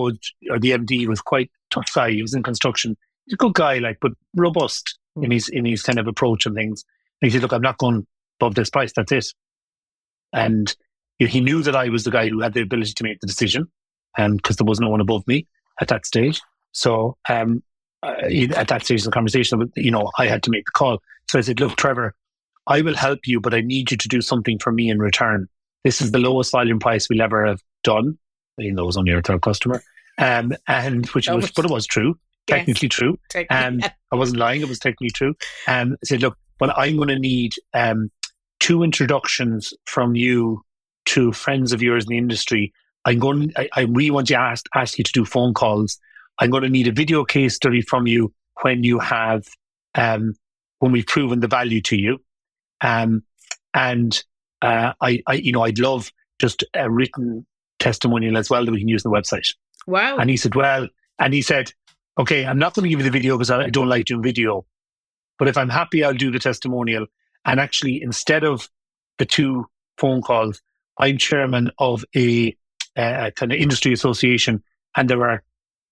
or 0.51 0.59
the 0.59 0.70
MD 0.70 1.07
was 1.07 1.20
quite 1.20 1.51
tough 1.70 1.90
guy. 1.94 2.11
He 2.12 2.22
was 2.22 2.35
in 2.35 2.42
construction 2.42 2.96
he's 3.29 3.35
a 3.35 3.37
good 3.37 3.55
guy, 3.55 3.79
like, 3.79 3.98
but 4.01 4.12
robust 4.35 4.98
mm. 5.16 5.24
in 5.24 5.31
his 5.31 5.48
in 5.48 5.64
his 5.64 5.83
kind 5.83 5.98
of 5.98 6.07
approach 6.07 6.46
and 6.46 6.55
things. 6.55 6.85
And 7.20 7.31
he 7.31 7.33
said, 7.33 7.42
"Look, 7.42 7.53
I'm 7.53 7.62
not 7.62 7.79
going 7.79 8.07
above 8.40 8.55
this 8.55 8.70
price. 8.70 8.92
That's 8.94 9.12
it." 9.12 9.27
And 10.33 10.74
he 11.18 11.40
knew 11.40 11.62
that 11.62 11.77
I 11.77 11.88
was 11.88 12.05
the 12.05 12.11
guy 12.11 12.29
who 12.29 12.40
had 12.40 12.55
the 12.55 12.62
ability 12.62 12.92
to 12.94 13.05
make 13.05 13.20
the 13.20 13.27
decision, 13.27 13.66
and 14.16 14.33
um, 14.33 14.37
because 14.37 14.57
there 14.57 14.66
was 14.66 14.81
no 14.81 14.88
one 14.88 15.01
above 15.01 15.27
me 15.27 15.46
at 15.81 15.88
that 15.88 16.07
stage. 16.07 16.40
So 16.72 17.16
um, 17.29 17.62
at 18.03 18.68
that 18.68 18.85
stage 18.85 19.01
of 19.01 19.07
the 19.07 19.11
conversation, 19.11 19.72
you 19.77 19.90
know, 19.90 20.11
I 20.18 20.27
had 20.27 20.42
to 20.44 20.51
make 20.51 20.64
the 20.64 20.72
call. 20.72 20.98
So 21.29 21.38
I 21.38 21.42
said, 21.42 21.61
"Look, 21.61 21.77
Trevor, 21.77 22.14
I 22.66 22.81
will 22.81 22.96
help 22.96 23.20
you, 23.27 23.40
but 23.40 23.55
I 23.55 23.61
need 23.61 23.90
you 23.90 23.96
to 23.96 24.09
do 24.09 24.20
something 24.20 24.59
for 24.59 24.72
me 24.72 24.90
in 24.90 24.98
return. 24.98 25.48
This 25.88 26.01
is 26.03 26.12
the 26.12 26.18
lowest 26.18 26.53
volume 26.53 26.79
price 26.79 27.09
we'll 27.09 27.22
ever 27.22 27.46
have 27.46 27.62
done." 27.83 28.18
Even 28.61 28.74
though 28.74 28.83
it 28.83 28.92
was 28.92 28.96
only 28.96 29.12
our 29.12 29.22
third 29.22 29.42
customer, 29.42 29.83
um, 30.18 30.53
and 30.66 31.07
which 31.11 31.29
was, 31.29 31.51
but 31.53 31.64
it 31.64 31.70
was 31.70 31.87
true 31.87 32.18
technically 32.48 32.88
yes. 32.90 32.96
true. 32.96 33.18
Um, 33.51 33.81
I 34.12 34.16
wasn't 34.16 34.38
lying; 34.38 34.61
it 34.61 34.68
was 34.68 34.79
technically 34.79 35.11
true. 35.11 35.35
Um, 35.68 35.92
I 35.92 36.05
said, 36.05 36.22
"Look, 36.22 36.37
well, 36.61 36.72
I'm 36.77 36.96
going 36.96 37.09
to 37.09 37.18
need 37.18 37.55
um, 37.74 38.11
two 38.59 38.83
introductions 38.83 39.72
from 39.85 40.16
you 40.16 40.62
to 41.07 41.33
friends 41.33 41.72
of 41.72 41.83
yours 41.83 42.05
in 42.05 42.09
the 42.09 42.18
industry. 42.18 42.72
I'm 43.05 43.18
going. 43.18 43.53
I, 43.57 43.68
I 43.74 43.81
really 43.83 44.11
want 44.11 44.29
to 44.29 44.35
ask 44.35 44.66
ask 44.74 44.98
you 44.98 45.05
to 45.05 45.12
do 45.12 45.24
phone 45.24 45.55
calls. 45.55 45.98
I'm 46.40 46.51
going 46.51 46.62
to 46.62 46.68
need 46.68 46.88
a 46.88 46.92
video 46.92 47.24
case 47.24 47.55
study 47.55 47.83
from 47.83 48.07
you 48.07 48.33
when 48.62 48.83
you 48.83 48.98
have 48.98 49.46
um, 49.94 50.35
when 50.79 50.92
we've 50.92 51.07
proven 51.07 51.40
the 51.40 51.48
value 51.48 51.81
to 51.83 51.96
you. 51.96 52.18
Um, 52.81 53.22
and 53.74 54.22
uh, 54.62 54.92
I, 55.01 55.23
I, 55.27 55.35
you 55.35 55.53
know, 55.53 55.62
I'd 55.62 55.79
love 55.79 56.12
just 56.38 56.64
a 56.75 56.90
written 56.90 57.47
testimonial 57.79 58.37
as 58.37 58.51
well 58.51 58.64
that 58.64 58.73
we 58.73 58.81
can 58.81 58.88
use 58.88 59.05
on 59.05 59.12
the 59.12 59.18
website. 59.18 59.55
Wow. 59.87 60.16
And 60.18 60.29
he 60.29 60.37
said, 60.37 60.55
well, 60.55 60.88
and 61.18 61.33
he 61.33 61.42
said, 61.42 61.73
okay, 62.18 62.44
I'm 62.44 62.59
not 62.59 62.75
going 62.75 62.85
to 62.85 62.88
give 62.88 62.99
you 62.99 63.05
the 63.05 63.11
video 63.11 63.37
because 63.37 63.51
I 63.51 63.71
don't 63.71 63.88
like 63.88 64.07
doing 64.07 64.23
video. 64.23 64.66
But 65.38 65.49
if 65.49 65.57
I'm 65.57 65.68
happy, 65.68 66.03
I'll 66.03 66.14
do 66.14 66.31
the 66.31 66.38
testimonial. 66.38 67.07
And 67.44 67.61
actually, 67.61 68.03
instead 68.03 68.44
of 68.44 68.68
the 69.18 69.25
two 69.25 69.66
phone 69.97 70.21
calls, 70.23 70.61
I'm 70.99 71.16
chairman 71.16 71.71
of 71.79 72.05
a, 72.16 72.57
a 72.97 73.31
kind 73.31 73.53
of 73.53 73.59
industry 73.59 73.92
association, 73.92 74.62
and 74.97 75.09
there 75.09 75.29
are 75.29 75.44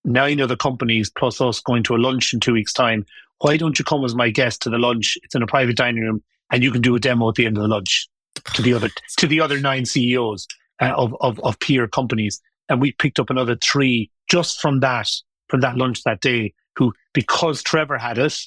nine 0.05 0.41
other 0.41 0.57
companies 0.57 1.11
plus 1.11 1.41
us 1.41 1.61
going 1.61 1.85
to 1.85 1.95
a 1.95 1.99
lunch 1.99 2.35
in 2.35 2.41
two 2.41 2.53
weeks' 2.53 2.73
time. 2.73 3.07
Why 3.39 3.57
don't 3.57 3.79
you 3.79 3.85
come 3.85 4.05
as 4.05 4.17
my 4.17 4.31
guest 4.31 4.63
to 4.63 4.71
the 4.71 4.79
lunch? 4.79 5.17
It's 5.23 5.35
in 5.35 5.43
a 5.43 5.47
private 5.47 5.77
dining 5.77 6.03
room, 6.03 6.23
and 6.51 6.65
you 6.65 6.73
can 6.73 6.83
do 6.83 6.97
a 6.97 7.01
demo 7.01 7.29
at 7.29 7.37
the 7.37 7.47
end 7.47 7.57
of 7.57 7.63
the 7.63 7.69
lunch 7.69 8.09
to 8.55 8.63
the 8.63 8.73
other 8.75 8.91
to 9.19 9.27
the 9.27 9.41
other 9.41 9.61
nine 9.61 9.87
CEOs 9.87 10.47
uh, 10.81 10.93
of, 10.97 11.15
of 11.21 11.41
of 11.41 11.59
peer 11.61 11.87
companies. 11.87 12.41
And 12.69 12.81
we 12.81 12.93
picked 12.93 13.19
up 13.19 13.31
another 13.31 13.57
three 13.57 14.11
just 14.31 14.61
from 14.61 14.81
that 14.81 15.09
from 15.49 15.61
that 15.61 15.77
lunch 15.77 16.03
that 16.03 16.21
day 16.21 16.55
who, 16.77 16.93
because 17.13 17.63
Trevor 17.63 17.99
had 17.99 18.19
it, 18.19 18.39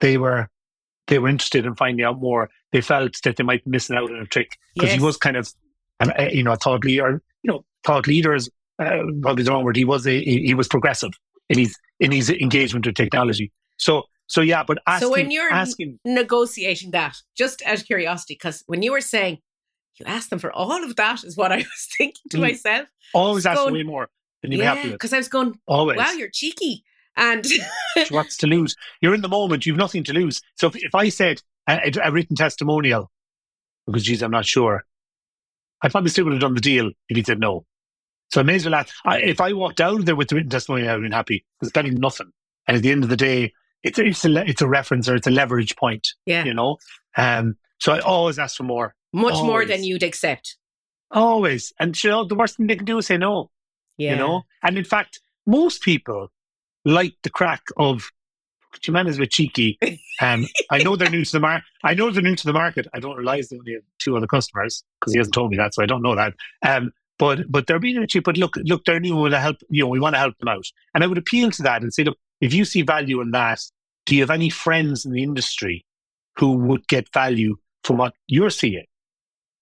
they 0.00 0.18
were 0.18 0.48
they 1.06 1.18
were 1.18 1.28
interested 1.28 1.66
in 1.66 1.74
finding 1.74 2.04
out 2.04 2.20
more. 2.20 2.50
They 2.72 2.80
felt 2.80 3.16
that 3.24 3.36
they 3.36 3.44
might 3.44 3.64
be 3.64 3.70
missing 3.70 3.96
out 3.96 4.10
on 4.10 4.16
a 4.16 4.26
trick 4.26 4.58
because 4.74 4.90
yes. 4.90 4.98
he 4.98 5.04
was 5.04 5.16
kind 5.16 5.36
of 5.36 5.52
you 6.30 6.42
know, 6.42 6.52
a 6.52 6.56
thought 6.56 6.84
leader, 6.84 7.22
you 7.42 7.50
know, 7.50 7.64
thought 7.84 8.06
leaders, 8.06 8.50
uh, 8.78 8.98
probably 9.22 9.44
the 9.44 9.50
wrong 9.50 9.64
word. 9.64 9.76
He 9.76 9.84
was 9.84 10.06
a, 10.06 10.22
he, 10.22 10.46
he 10.46 10.54
was 10.54 10.68
progressive 10.68 11.12
in 11.48 11.58
his 11.58 11.76
in 12.00 12.12
his 12.12 12.28
engagement 12.30 12.86
with 12.86 12.94
technology. 12.94 13.52
So 13.78 14.04
so 14.26 14.40
yeah, 14.40 14.62
but 14.66 14.78
asking, 14.86 15.06
so 15.08 15.12
when 15.12 15.30
you're 15.30 15.52
asking, 15.52 15.98
negotiating 16.04 16.90
that, 16.92 17.16
just 17.36 17.62
out 17.64 17.78
of 17.80 17.86
curiosity, 17.86 18.34
because 18.34 18.62
when 18.66 18.82
you 18.82 18.92
were 18.92 19.00
saying 19.00 19.38
you 19.98 20.06
asked 20.06 20.30
them 20.30 20.38
for 20.38 20.52
all 20.52 20.84
of 20.84 20.94
that, 20.96 21.24
is 21.24 21.36
what 21.36 21.52
I 21.52 21.56
was 21.58 21.88
thinking 21.98 22.22
to 22.30 22.36
Mm. 22.36 22.40
myself. 22.42 22.88
always 23.14 23.46
ask 23.46 23.56
going- 23.58 23.74
way 23.74 23.82
more 23.82 24.08
than 24.42 24.52
you'd 24.52 24.58
be 24.58 24.64
happy 24.64 24.82
with. 24.84 24.92
because 24.92 25.12
I 25.12 25.18
was 25.18 25.28
going, 25.28 25.58
Always. 25.66 25.96
wow, 25.96 26.10
you're 26.12 26.28
cheeky, 26.30 26.84
and 27.16 27.46
What's 28.10 28.36
to 28.38 28.46
lose? 28.46 28.76
You're 29.00 29.14
in 29.14 29.22
the 29.22 29.28
moment. 29.28 29.64
You've 29.64 29.76
nothing 29.78 30.04
to 30.04 30.12
lose. 30.12 30.42
So 30.56 30.66
if, 30.66 30.76
if 30.76 30.94
I 30.94 31.08
said 31.08 31.40
a, 31.68 31.90
a, 32.04 32.12
written 32.12 32.36
testimonial, 32.36 33.10
because 33.86 34.02
geez, 34.04 34.22
I'm 34.22 34.30
not 34.30 34.44
sure, 34.44 34.84
I 35.82 35.88
probably 35.88 36.10
still 36.10 36.24
would 36.24 36.32
have 36.34 36.40
done 36.42 36.54
the 36.54 36.60
deal 36.60 36.90
if 37.08 37.16
he 37.16 37.22
said 37.22 37.40
no. 37.40 37.64
So 38.32 38.40
I 38.40 38.44
may 38.44 38.56
as 38.56 38.64
well. 38.66 38.74
Ask, 38.74 38.92
I, 39.04 39.20
if 39.20 39.40
I 39.40 39.52
walked 39.52 39.80
out 39.80 39.94
of 40.00 40.04
there 40.04 40.16
with 40.16 40.28
the 40.28 40.34
written 40.34 40.50
testimonial, 40.50 40.88
I 40.88 40.92
would 40.92 41.02
have 41.04 41.10
been 41.10 41.12
happy. 41.16 41.44
Because 41.58 41.68
it's 41.68 41.74
better 41.74 41.88
than 41.88 42.00
nothing. 42.00 42.32
And 42.66 42.76
at 42.76 42.82
the 42.82 42.90
end 42.90 43.04
of 43.04 43.08
the 43.10 43.16
day, 43.16 43.52
it's 43.82 43.98
a, 43.98 44.04
it's 44.04 44.24
a 44.24 44.48
it's 44.48 44.62
a 44.62 44.68
reference 44.68 45.08
or 45.08 45.14
it's 45.14 45.26
a 45.26 45.30
leverage 45.30 45.76
point. 45.76 46.06
yeah, 46.26 46.44
You 46.44 46.54
know. 46.54 46.78
Um. 47.16 47.56
So 47.78 47.92
I 47.92 48.00
always 48.00 48.38
ask 48.38 48.56
for 48.56 48.62
more. 48.64 48.94
much 49.12 49.34
more 49.34 49.64
than 49.64 49.84
you'd 49.84 50.02
accept. 50.02 50.56
Always. 51.10 51.72
And 51.78 52.02
you 52.02 52.10
know, 52.10 52.24
the 52.24 52.34
worst 52.34 52.56
thing 52.56 52.66
they 52.66 52.76
can 52.76 52.86
do 52.86 52.98
is 52.98 53.06
say 53.06 53.16
no. 53.16 53.50
Yeah, 53.98 54.10
you 54.12 54.18
know 54.18 54.42
and 54.62 54.76
in 54.76 54.84
fact 54.84 55.20
most 55.46 55.80
people 55.80 56.28
like 56.84 57.14
the 57.22 57.30
crack 57.30 57.62
of 57.78 58.10
"Your 58.84 58.92
man 58.92 59.06
is 59.06 59.16
a 59.16 59.20
bit 59.20 59.30
cheeky 59.30 59.78
um, 60.20 60.46
i 60.70 60.82
know 60.82 60.96
they're 60.96 61.08
new 61.08 61.24
to 61.24 61.32
the 61.32 61.40
market 61.40 61.64
i 61.82 61.94
know 61.94 62.10
they're 62.10 62.22
new 62.22 62.36
to 62.36 62.44
the 62.44 62.52
market 62.52 62.86
i 62.92 63.00
don't 63.00 63.16
realize 63.16 63.48
they 63.48 63.56
only 63.56 63.72
have 63.72 63.82
two 63.98 64.14
other 64.14 64.26
customers 64.26 64.84
because 65.00 65.14
he 65.14 65.18
hasn't 65.18 65.32
told 65.32 65.50
me 65.50 65.56
that 65.56 65.72
so 65.72 65.82
i 65.82 65.86
don't 65.86 66.02
know 66.02 66.14
that 66.14 66.34
um, 66.62 66.92
but 67.18 67.50
but 67.50 67.66
they're 67.66 67.78
being 67.78 68.06
cheap 68.06 68.24
but 68.24 68.36
look 68.36 68.54
look 68.64 68.84
they're 68.84 69.00
new 69.00 69.14
we 69.14 69.22
want 69.22 69.32
to 69.32 69.40
help 69.40 69.56
you 69.70 69.82
know 69.82 69.88
we 69.88 69.98
want 69.98 70.14
to 70.14 70.18
help 70.18 70.36
them 70.36 70.48
out 70.48 70.66
and 70.92 71.02
i 71.02 71.06
would 71.06 71.16
appeal 71.16 71.50
to 71.50 71.62
that 71.62 71.80
and 71.80 71.94
say 71.94 72.04
look 72.04 72.18
if 72.40 72.52
you 72.52 72.64
see 72.64 72.82
value 72.82 73.20
in 73.20 73.30
that 73.30 73.60
do 74.04 74.14
you 74.14 74.22
have 74.22 74.30
any 74.30 74.50
friends 74.50 75.04
in 75.04 75.12
the 75.12 75.22
industry 75.22 75.84
who 76.36 76.52
would 76.52 76.86
get 76.88 77.12
value 77.12 77.56
from 77.82 77.96
what 77.96 78.14
you're 78.26 78.50
seeing 78.50 78.84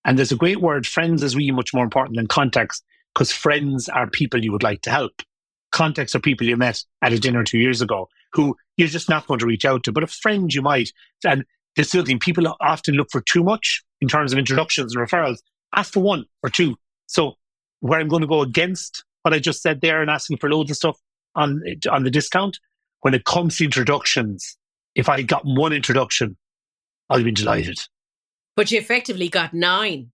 and 0.04 0.18
there's 0.18 0.32
a 0.32 0.36
great 0.36 0.60
word 0.60 0.86
friends 0.86 1.22
is 1.22 1.36
really 1.36 1.50
much 1.50 1.72
more 1.72 1.84
important 1.84 2.16
than 2.16 2.26
contacts 2.26 2.82
because 3.14 3.32
friends 3.32 3.88
are 3.88 4.08
people 4.08 4.42
you 4.42 4.52
would 4.52 4.62
like 4.62 4.82
to 4.82 4.90
help. 4.90 5.22
Contacts 5.72 6.14
are 6.14 6.20
people 6.20 6.46
you 6.46 6.56
met 6.56 6.82
at 7.02 7.12
a 7.12 7.18
dinner 7.18 7.42
two 7.42 7.58
years 7.58 7.80
ago 7.80 8.08
who 8.32 8.56
you're 8.76 8.88
just 8.88 9.08
not 9.08 9.26
going 9.26 9.40
to 9.40 9.46
reach 9.46 9.64
out 9.64 9.84
to, 9.84 9.92
but 9.92 10.02
a 10.02 10.08
friend 10.08 10.52
you 10.52 10.60
might. 10.60 10.90
And 11.24 11.44
this 11.76 11.94
is 11.94 12.04
thing, 12.04 12.18
people 12.18 12.54
often 12.60 12.94
look 12.94 13.08
for 13.10 13.20
too 13.20 13.42
much 13.42 13.82
in 14.00 14.08
terms 14.08 14.32
of 14.32 14.38
introductions 14.38 14.94
and 14.94 15.06
referrals. 15.06 15.38
Ask 15.74 15.92
for 15.92 16.00
one 16.02 16.24
or 16.42 16.50
two. 16.50 16.76
So 17.06 17.34
where 17.80 18.00
I'm 18.00 18.08
going 18.08 18.22
to 18.22 18.28
go 18.28 18.42
against 18.42 19.04
what 19.22 19.34
I 19.34 19.38
just 19.38 19.62
said 19.62 19.80
there 19.80 20.02
and 20.02 20.10
asking 20.10 20.38
for 20.38 20.50
loads 20.50 20.70
of 20.70 20.76
stuff 20.76 20.98
on 21.34 21.62
on 21.90 22.04
the 22.04 22.10
discount, 22.10 22.58
when 23.00 23.14
it 23.14 23.24
comes 23.24 23.56
to 23.58 23.64
introductions, 23.64 24.56
if 24.94 25.08
I 25.08 25.22
got 25.22 25.42
one 25.44 25.72
introduction, 25.72 26.36
I'd 27.10 27.24
be 27.24 27.32
delighted. 27.32 27.78
but 28.56 28.70
you 28.70 28.78
effectively 28.78 29.28
got 29.28 29.52
nine. 29.54 30.10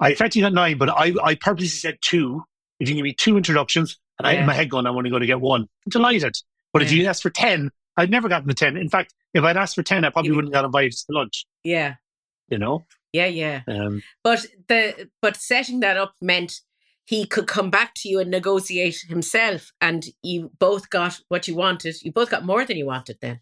I 0.00 0.10
effectively 0.10 0.42
got 0.42 0.52
nine, 0.54 0.78
but 0.78 0.88
I, 0.90 1.12
I 1.22 1.34
purposely 1.34 1.68
said 1.68 1.98
two. 2.02 2.42
If 2.78 2.88
you 2.88 2.94
give 2.94 3.04
me 3.04 3.12
two 3.14 3.36
introductions, 3.36 3.98
and 4.18 4.26
I 4.26 4.32
Yeah. 4.32 4.40
in 4.40 4.46
my 4.46 4.54
head 4.54 4.70
going, 4.70 4.86
I'm 4.86 4.96
only 4.96 5.10
going 5.10 5.20
to 5.20 5.26
get 5.26 5.40
one. 5.40 5.62
I'm 5.62 5.90
delighted. 5.90 6.34
But 6.72 6.82
if 6.82 6.92
you 6.92 7.06
asked 7.06 7.22
for 7.22 7.30
10, 7.30 7.70
I'd 7.96 8.10
never 8.10 8.28
gotten 8.28 8.48
the 8.48 8.54
10. 8.54 8.76
In 8.76 8.88
fact, 8.88 9.12
if 9.34 9.42
I'd 9.44 9.56
asked 9.56 9.74
for 9.74 9.82
10, 9.82 10.04
I 10.04 10.10
probably 10.10 10.30
You- 10.30 10.36
wouldn't 10.36 10.54
have 10.54 10.62
got 10.62 10.66
invited 10.66 10.92
to 10.92 11.04
lunch, 11.10 11.44
Yeah, 11.64 11.96
you 12.48 12.56
know? 12.58 12.86
yeah, 13.12 13.26
yeah. 13.26 13.62
Um, 13.68 14.02
But 14.22 14.46
the 14.68 15.10
but 15.20 15.36
setting 15.36 15.80
that 15.80 15.96
up 15.98 16.14
meant 16.22 16.60
he 17.10 17.26
could 17.26 17.48
come 17.48 17.70
back 17.70 17.92
to 17.96 18.08
you 18.08 18.20
and 18.20 18.30
negotiate 18.30 18.98
himself, 19.08 19.72
and 19.80 20.04
you 20.22 20.52
both 20.60 20.90
got 20.90 21.20
what 21.28 21.48
you 21.48 21.56
wanted. 21.56 21.96
You 22.02 22.12
both 22.12 22.30
got 22.30 22.44
more 22.44 22.64
than 22.64 22.76
you 22.76 22.86
wanted. 22.86 23.18
Then 23.20 23.40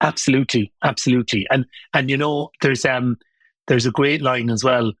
absolutely, 0.00 0.72
absolutely. 0.82 1.46
And, 1.50 1.66
and 1.92 2.08
you 2.08 2.16
know, 2.16 2.50
there's, 2.62 2.86
um, 2.86 3.18
there's 3.66 3.84
a 3.84 3.90
great 3.90 4.22
line 4.22 4.48
as 4.48 4.64
well, 4.64 4.92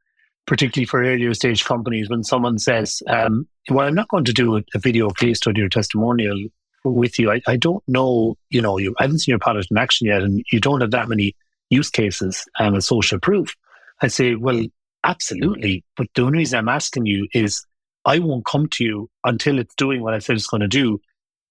particularly 0.46 0.84
for 0.84 1.02
earlier 1.02 1.32
stage 1.32 1.64
companies, 1.64 2.10
when 2.10 2.24
someone 2.24 2.58
says, 2.58 3.02
um, 3.06 3.48
well, 3.70 3.86
I'm 3.86 3.94
not 3.94 4.10
going 4.10 4.24
to 4.24 4.34
do 4.34 4.58
a, 4.58 4.62
a 4.74 4.78
video 4.78 5.08
case 5.08 5.38
study 5.38 5.62
or 5.62 5.70
testimonial 5.70 6.38
with 6.84 7.18
you. 7.18 7.32
I, 7.32 7.40
I 7.46 7.56
don't 7.56 7.82
know, 7.88 8.36
you 8.50 8.60
know, 8.60 8.76
you 8.76 8.94
I 8.98 9.04
haven't 9.04 9.20
seen 9.20 9.32
your 9.32 9.38
product 9.38 9.68
in 9.70 9.78
action 9.78 10.08
yet, 10.08 10.22
and 10.22 10.44
you 10.52 10.60
don't 10.60 10.82
have 10.82 10.90
that 10.90 11.08
many 11.08 11.34
use 11.70 11.88
cases 11.88 12.44
and 12.58 12.76
a 12.76 12.82
social 12.82 13.18
proof. 13.18 13.56
I 14.02 14.08
say, 14.08 14.34
well, 14.34 14.62
absolutely. 15.04 15.84
But 15.96 16.08
the 16.14 16.22
only 16.22 16.38
reason 16.38 16.58
I'm 16.58 16.68
asking 16.68 17.06
you 17.06 17.28
is 17.34 17.64
I 18.04 18.18
won't 18.18 18.44
come 18.44 18.68
to 18.68 18.84
you 18.84 19.10
until 19.24 19.58
it's 19.58 19.74
doing 19.76 20.02
what 20.02 20.14
I 20.14 20.18
said 20.18 20.36
it's 20.36 20.46
going 20.46 20.60
to 20.62 20.68
do. 20.68 21.00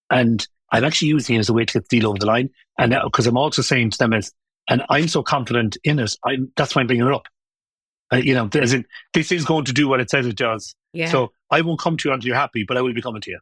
And 0.09 0.45
I'm 0.71 0.83
actually 0.83 1.09
using 1.09 1.35
it 1.35 1.39
as 1.39 1.49
a 1.49 1.53
way 1.53 1.65
to 1.65 1.73
get 1.73 1.89
the 1.89 1.99
deal 1.99 2.09
over 2.09 2.19
the 2.19 2.25
line. 2.25 2.49
And 2.77 2.95
because 3.03 3.27
I'm 3.27 3.37
also 3.37 3.61
saying 3.61 3.91
to 3.91 3.97
them 3.97 4.13
is, 4.13 4.31
and 4.69 4.83
I'm 4.89 5.07
so 5.07 5.23
confident 5.23 5.77
in 5.83 5.99
it, 5.99 6.15
I'm, 6.25 6.51
that's 6.55 6.75
why 6.75 6.81
I'm 6.81 6.87
bringing 6.87 7.07
it 7.07 7.13
up. 7.13 7.27
Uh, 8.13 8.17
you 8.17 8.33
know, 8.33 8.49
as 8.55 8.73
in, 8.73 8.85
this 9.13 9.31
is 9.31 9.45
going 9.45 9.65
to 9.65 9.73
do 9.73 9.87
what 9.87 10.01
it 10.01 10.09
says 10.09 10.25
it 10.25 10.35
does. 10.35 10.75
yeah, 10.93 11.09
So 11.09 11.31
I 11.49 11.61
won't 11.61 11.79
come 11.79 11.95
to 11.97 12.09
you 12.09 12.13
until 12.13 12.27
you're 12.27 12.35
happy, 12.35 12.65
but 12.67 12.75
I 12.77 12.81
will 12.81 12.93
be 12.93 13.01
coming 13.01 13.21
to 13.21 13.31
you, 13.31 13.39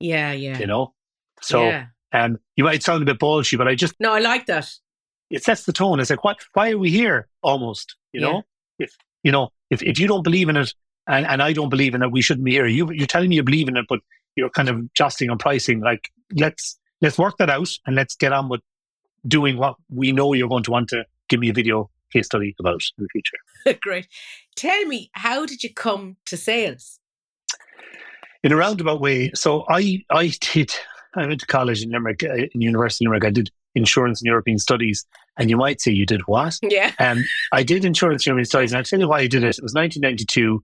yeah, 0.00 0.32
yeah, 0.32 0.58
you 0.58 0.66
know? 0.66 0.92
So 1.40 1.68
yeah. 1.68 1.86
um, 2.12 2.38
you 2.56 2.64
might 2.64 2.82
sound 2.82 3.02
a 3.02 3.06
bit 3.06 3.18
ballsy, 3.18 3.56
but 3.56 3.66
I 3.66 3.74
just, 3.74 3.94
No, 4.00 4.12
I 4.12 4.18
like 4.20 4.44
that. 4.46 4.70
it 5.30 5.42
sets 5.42 5.64
the 5.64 5.72
tone. 5.72 6.00
It's 6.00 6.10
like, 6.10 6.22
what, 6.22 6.38
why 6.52 6.70
are 6.72 6.78
we 6.78 6.90
here 6.90 7.28
almost? 7.42 7.96
You 8.12 8.20
Yeah. 8.20 8.26
know, 8.26 8.42
if, 8.78 8.94
you 9.24 9.32
know, 9.32 9.48
if, 9.70 9.82
if 9.82 9.98
you 9.98 10.06
don't 10.06 10.22
believe 10.22 10.48
in 10.48 10.56
it 10.56 10.72
and, 11.08 11.26
and 11.26 11.42
I 11.42 11.52
don't 11.52 11.70
believe 11.70 11.94
in 11.94 12.02
it, 12.02 12.12
we 12.12 12.22
shouldn't 12.22 12.44
be 12.44 12.52
here. 12.52 12.66
You, 12.66 12.92
you're 12.92 13.08
telling 13.08 13.30
me 13.30 13.36
you 13.36 13.42
believe 13.42 13.68
in 13.68 13.76
it, 13.76 13.86
but 13.88 13.98
you're 14.36 14.50
kind 14.50 14.68
of 14.68 14.92
jostling 14.94 15.30
on 15.30 15.38
pricing. 15.38 15.80
Like, 15.80 16.10
let's, 16.36 16.78
let's 17.00 17.18
work 17.18 17.38
that 17.38 17.50
out 17.50 17.70
and 17.86 17.96
let's 17.96 18.14
get 18.14 18.32
on 18.32 18.48
with 18.48 18.60
doing 19.26 19.56
what 19.56 19.76
we 19.88 20.12
know 20.12 20.32
you're 20.34 20.48
going 20.48 20.62
to 20.64 20.70
want 20.70 20.88
to 20.90 21.04
give 21.28 21.40
me 21.40 21.48
a 21.48 21.52
video 21.52 21.90
case 22.12 22.26
study 22.26 22.54
about 22.60 22.82
in 22.98 23.04
the 23.04 23.08
future. 23.10 23.78
Great. 23.82 24.06
Tell 24.56 24.84
me, 24.84 25.10
how 25.12 25.46
did 25.46 25.64
you 25.64 25.72
come 25.72 26.16
to 26.26 26.36
sales? 26.36 27.00
In 28.42 28.52
a 28.52 28.56
roundabout 28.56 29.00
way. 29.00 29.30
So 29.34 29.64
I, 29.70 30.04
I 30.10 30.32
did, 30.40 30.74
I 31.16 31.26
went 31.26 31.40
to 31.40 31.46
college 31.46 31.82
in 31.82 31.90
Limerick, 31.90 32.22
uh, 32.22 32.34
in 32.34 32.60
University 32.60 33.06
of 33.06 33.08
Limerick. 33.08 33.24
I 33.24 33.30
did 33.30 33.50
insurance 33.74 34.20
and 34.20 34.26
European 34.26 34.58
studies. 34.58 35.04
And 35.36 35.50
you 35.50 35.56
might 35.56 35.80
say 35.80 35.90
you 35.90 36.06
did 36.06 36.22
what? 36.26 36.54
Yeah, 36.62 36.92
Um, 36.98 37.24
I 37.52 37.62
did 37.62 37.84
insurance 37.84 38.22
and 38.22 38.26
European 38.28 38.46
studies, 38.46 38.72
and 38.72 38.78
I'll 38.78 38.84
tell 38.84 39.00
you 39.00 39.08
why 39.08 39.20
I 39.20 39.26
did 39.26 39.42
it. 39.42 39.58
It 39.58 39.62
was 39.62 39.74
1992. 39.74 40.62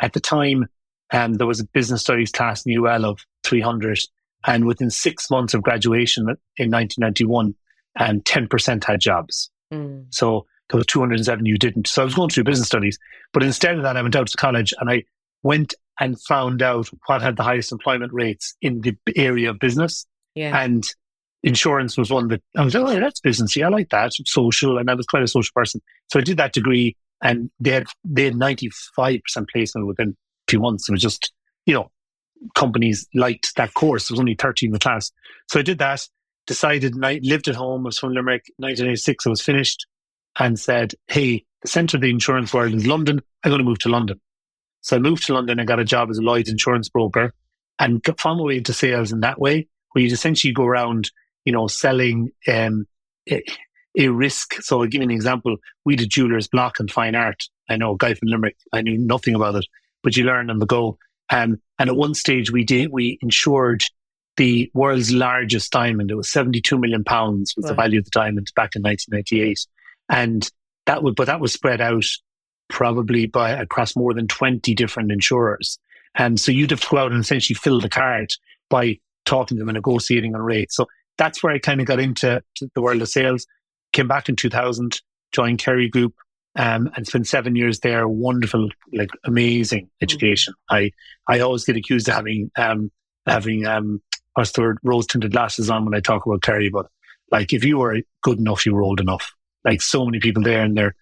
At 0.00 0.12
the 0.12 0.20
time, 0.20 0.66
um, 1.12 1.34
there 1.34 1.46
was 1.46 1.60
a 1.60 1.64
business 1.64 2.02
studies 2.02 2.30
class 2.30 2.64
in 2.64 2.72
UL 2.72 3.04
of 3.04 3.20
300, 3.44 3.98
and 4.46 4.64
within 4.64 4.90
six 4.90 5.30
months 5.30 5.54
of 5.54 5.62
graduation 5.62 6.22
in 6.56 6.70
1991, 6.70 7.54
um, 7.98 8.20
10% 8.20 8.84
had 8.84 9.00
jobs. 9.00 9.50
Mm. 9.72 10.06
So 10.10 10.46
there 10.70 10.78
was 10.78 10.86
207 10.86 11.44
who 11.44 11.58
didn't. 11.58 11.86
So 11.86 12.02
I 12.02 12.04
was 12.04 12.14
going 12.14 12.30
through 12.30 12.44
business 12.44 12.68
studies, 12.68 12.98
but 13.32 13.42
instead 13.42 13.76
of 13.76 13.82
that, 13.82 13.96
I 13.96 14.02
went 14.02 14.16
out 14.16 14.28
to 14.28 14.36
college 14.36 14.72
and 14.80 14.90
I 14.90 15.04
went 15.42 15.74
and 16.00 16.20
found 16.22 16.62
out 16.62 16.88
what 17.06 17.22
had 17.22 17.36
the 17.36 17.42
highest 17.42 17.72
employment 17.72 18.12
rates 18.12 18.54
in 18.62 18.80
the 18.80 18.96
area 19.14 19.50
of 19.50 19.58
business 19.58 20.06
yeah, 20.34 20.58
and 20.62 20.84
insurance 21.42 21.96
was 21.96 22.10
one 22.10 22.28
that 22.28 22.42
I 22.56 22.64
was 22.64 22.74
like, 22.74 22.96
oh, 22.96 23.00
that's 23.00 23.20
business. 23.20 23.56
Yeah, 23.56 23.66
I 23.66 23.70
like 23.70 23.90
that. 23.90 24.12
Social, 24.26 24.78
and 24.78 24.90
I 24.90 24.94
was 24.94 25.06
quite 25.06 25.22
a 25.22 25.28
social 25.28 25.52
person. 25.54 25.80
So 26.10 26.18
I 26.18 26.22
did 26.22 26.36
that 26.36 26.52
degree, 26.52 26.96
and 27.22 27.50
they 27.60 27.70
had 27.70 27.86
they 28.04 28.24
had 28.24 28.36
ninety 28.36 28.70
five 28.94 29.20
percent 29.24 29.48
placement 29.50 29.86
within 29.86 30.10
a 30.10 30.50
few 30.50 30.60
months. 30.60 30.88
It 30.88 30.92
was 30.92 31.02
just 31.02 31.32
you 31.66 31.74
know 31.74 31.90
companies 32.54 33.06
liked 33.14 33.54
that 33.56 33.74
course. 33.74 34.08
There 34.08 34.14
was 34.14 34.20
only 34.20 34.34
thirteen 34.34 34.68
in 34.68 34.72
the 34.72 34.78
class, 34.78 35.10
so 35.48 35.58
I 35.60 35.62
did 35.62 35.78
that. 35.78 36.06
Decided, 36.44 36.96
I 37.04 37.20
lived 37.22 37.46
at 37.46 37.54
home. 37.54 37.82
I 37.82 37.88
was 37.88 37.98
from 37.98 38.14
Limerick. 38.14 38.42
1986, 38.56 39.26
I 39.26 39.30
was 39.30 39.40
finished, 39.40 39.86
and 40.38 40.58
said, 40.58 40.94
"Hey, 41.06 41.44
the 41.62 41.68
centre 41.68 41.96
of 41.96 42.00
the 42.00 42.10
insurance 42.10 42.52
world 42.52 42.74
is 42.74 42.86
London. 42.86 43.20
I'm 43.44 43.50
going 43.50 43.60
to 43.60 43.64
move 43.64 43.78
to 43.80 43.88
London." 43.88 44.20
So 44.80 44.96
I 44.96 44.98
moved 44.98 45.24
to 45.26 45.34
London 45.34 45.60
and 45.60 45.68
got 45.68 45.78
a 45.78 45.84
job 45.84 46.10
as 46.10 46.18
a 46.18 46.22
Lloyd's 46.22 46.50
insurance 46.50 46.88
broker, 46.88 47.32
and 47.78 48.04
found 48.18 48.38
my 48.38 48.44
way 48.44 48.56
into 48.56 48.72
sales 48.72 49.12
in 49.12 49.20
that 49.20 49.40
way, 49.40 49.68
where 49.92 50.04
you 50.04 50.12
essentially 50.12 50.52
go 50.52 50.64
around 50.64 51.10
you 51.44 51.52
know, 51.52 51.66
selling 51.66 52.30
um, 52.48 52.86
a, 53.30 53.42
a 53.98 54.08
risk. 54.08 54.54
So 54.62 54.80
I'll 54.80 54.86
give 54.86 55.00
you 55.00 55.08
an 55.08 55.10
example. 55.10 55.56
We 55.84 55.96
did 55.96 56.10
jewelers 56.10 56.48
block 56.48 56.80
and 56.80 56.90
fine 56.90 57.14
art. 57.14 57.42
I 57.68 57.76
know 57.76 57.92
a 57.92 57.96
guy 57.96 58.14
from 58.14 58.28
Limerick. 58.28 58.56
I 58.72 58.82
knew 58.82 58.98
nothing 58.98 59.34
about 59.34 59.56
it, 59.56 59.66
but 60.02 60.16
you 60.16 60.24
learn 60.24 60.50
on 60.50 60.58
the 60.58 60.66
go. 60.66 60.98
Um, 61.30 61.60
and 61.78 61.88
at 61.88 61.96
one 61.96 62.14
stage 62.14 62.50
we 62.50 62.64
did, 62.64 62.90
we 62.92 63.18
insured 63.22 63.82
the 64.36 64.70
world's 64.74 65.12
largest 65.12 65.72
diamond. 65.72 66.10
It 66.10 66.14
was 66.14 66.30
72 66.30 66.78
million 66.78 67.04
pounds 67.04 67.54
was 67.56 67.66
the 67.66 67.74
value 67.74 67.98
of 67.98 68.04
the 68.04 68.10
diamond 68.12 68.50
back 68.56 68.74
in 68.74 68.82
1998. 68.82 69.66
And 70.08 70.48
that 70.86 71.02
would, 71.02 71.14
but 71.14 71.26
that 71.26 71.40
was 71.40 71.52
spread 71.52 71.80
out 71.80 72.04
probably 72.68 73.26
by 73.26 73.50
across 73.50 73.94
more 73.94 74.14
than 74.14 74.26
20 74.26 74.74
different 74.74 75.12
insurers. 75.12 75.78
And 76.14 76.40
so 76.40 76.52
you'd 76.52 76.70
have 76.70 76.80
to 76.80 76.88
go 76.88 76.98
out 76.98 77.12
and 77.12 77.20
essentially 77.20 77.54
fill 77.54 77.80
the 77.80 77.88
card 77.88 78.30
by 78.68 78.98
talking 79.24 79.56
to 79.56 79.60
them 79.60 79.68
and 79.68 79.76
negotiating 79.76 80.34
on 80.34 80.42
rates. 80.42 80.76
So 80.76 80.86
that's 81.18 81.42
where 81.42 81.52
I 81.52 81.58
kind 81.58 81.80
of 81.80 81.86
got 81.86 82.00
into 82.00 82.42
the 82.74 82.82
world 82.82 83.02
of 83.02 83.08
sales. 83.08 83.46
Came 83.92 84.08
back 84.08 84.28
in 84.28 84.36
2000, 84.36 85.00
joined 85.32 85.58
Kerry 85.58 85.88
Group, 85.88 86.14
um, 86.56 86.90
and 86.96 87.06
spent 87.06 87.26
seven 87.26 87.56
years 87.56 87.80
there. 87.80 88.06
Wonderful, 88.08 88.68
like 88.92 89.10
amazing 89.24 89.90
education. 90.00 90.54
Mm-hmm. 90.70 90.92
I 91.28 91.34
I 91.34 91.40
always 91.40 91.64
get 91.64 91.76
accused 91.76 92.08
of 92.08 92.14
having 92.14 92.50
um, 92.56 92.90
having 93.26 93.66
um, 93.66 94.02
what's 94.34 94.52
the 94.52 94.62
word 94.62 94.78
rose 94.82 95.06
tinted 95.06 95.32
glasses 95.32 95.70
on 95.70 95.84
when 95.84 95.94
I 95.94 96.00
talk 96.00 96.26
about 96.26 96.42
Kerry, 96.42 96.70
but 96.70 96.86
like 97.30 97.52
if 97.52 97.64
you 97.64 97.78
were 97.78 98.00
good 98.22 98.38
enough, 98.38 98.66
you 98.66 98.74
were 98.74 98.82
old 98.82 99.00
enough. 99.00 99.32
Like 99.64 99.80
so 99.82 100.04
many 100.04 100.20
people 100.20 100.42
there 100.42 100.64
in 100.64 100.74
their 100.74 100.94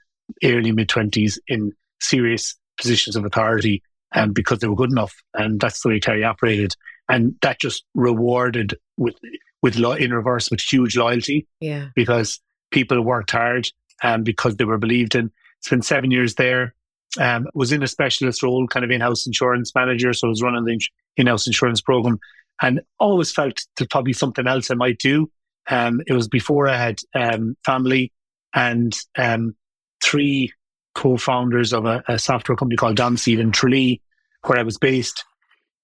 early 0.44 0.73
mid 0.73 0.88
twenties 0.88 1.38
in 1.49 1.73
serious 2.01 2.57
positions 2.79 3.16
of 3.16 3.25
authority, 3.25 3.83
and 4.12 4.29
um, 4.29 4.33
because 4.33 4.59
they 4.59 4.68
were 4.68 4.77
good 4.77 4.92
enough, 4.92 5.14
and 5.35 5.61
that's 5.61 5.83
the 5.83 5.88
way 5.88 6.01
Kerry 6.01 6.25
operated, 6.25 6.75
and 7.09 7.35
that 7.42 7.61
just 7.61 7.85
rewarded 7.94 8.77
with 8.96 9.16
with 9.62 9.77
lo- 9.77 9.92
in 9.92 10.12
reverse 10.12 10.51
with 10.51 10.61
huge 10.61 10.96
loyalty. 10.96 11.46
Yeah, 11.61 11.88
because 11.94 12.40
people 12.70 13.01
worked 13.03 13.33
hard 13.33 13.68
and 14.03 14.16
um, 14.16 14.25
because 14.25 14.57
they 14.57 14.64
were 14.64 14.79
believed 14.79 15.14
in 15.14 15.31
spent 15.61 15.85
seven 15.85 16.11
years 16.11 16.35
there. 16.35 16.75
Um, 17.18 17.49
was 17.55 17.73
in 17.73 17.83
a 17.83 17.88
specialist 17.88 18.42
role, 18.42 18.68
kind 18.68 18.85
of 18.85 18.90
in-house 18.92 19.27
insurance 19.27 19.75
manager. 19.75 20.12
So 20.12 20.29
I 20.29 20.31
was 20.31 20.42
running 20.42 20.64
the 20.64 20.81
in-house 21.16 21.49
insurance 21.49 21.81
program, 21.81 22.20
and 22.62 22.81
always 23.01 23.33
felt 23.33 23.66
there's 23.77 23.88
probably 23.88 24.12
something 24.12 24.46
else 24.46 24.70
I 24.70 24.75
might 24.75 24.99
do. 24.99 25.29
Um, 25.68 26.01
it 26.07 26.12
was 26.12 26.29
before 26.29 26.68
I 26.68 26.77
had 26.77 27.01
um, 27.14 27.57
family 27.64 28.12
and 28.55 28.96
um, 29.16 29.57
three 30.03 30.53
co-founders 30.94 31.73
of 31.73 31.85
a, 31.85 32.03
a, 32.09 32.18
software 32.18 32.57
company 32.57 32.77
called 32.77 32.96
Domseed 32.96 33.38
in 33.38 33.53
Tralee, 33.53 34.01
where 34.46 34.59
I 34.59 34.62
was 34.62 34.79
based. 34.79 35.25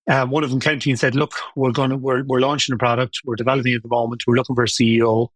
Um, 0.09 0.31
one 0.31 0.45
of 0.45 0.51
them 0.51 0.61
came 0.61 0.79
to 0.79 0.89
me 0.89 0.93
and 0.93 1.01
said, 1.01 1.15
"Look, 1.15 1.33
we're 1.57 1.73
going 1.73 1.91
to 1.91 1.97
we're, 1.97 2.23
we're 2.25 2.41
launching 2.41 2.75
a 2.75 2.79
product. 2.79 3.21
We're 3.25 3.37
developing 3.37 3.73
it 3.73 3.77
at 3.77 3.83
the 3.83 3.89
moment. 3.89 4.23
We're 4.27 4.37
looking 4.37 4.55
for 4.55 4.65
a 4.65 4.69
CEO. 4.69 5.29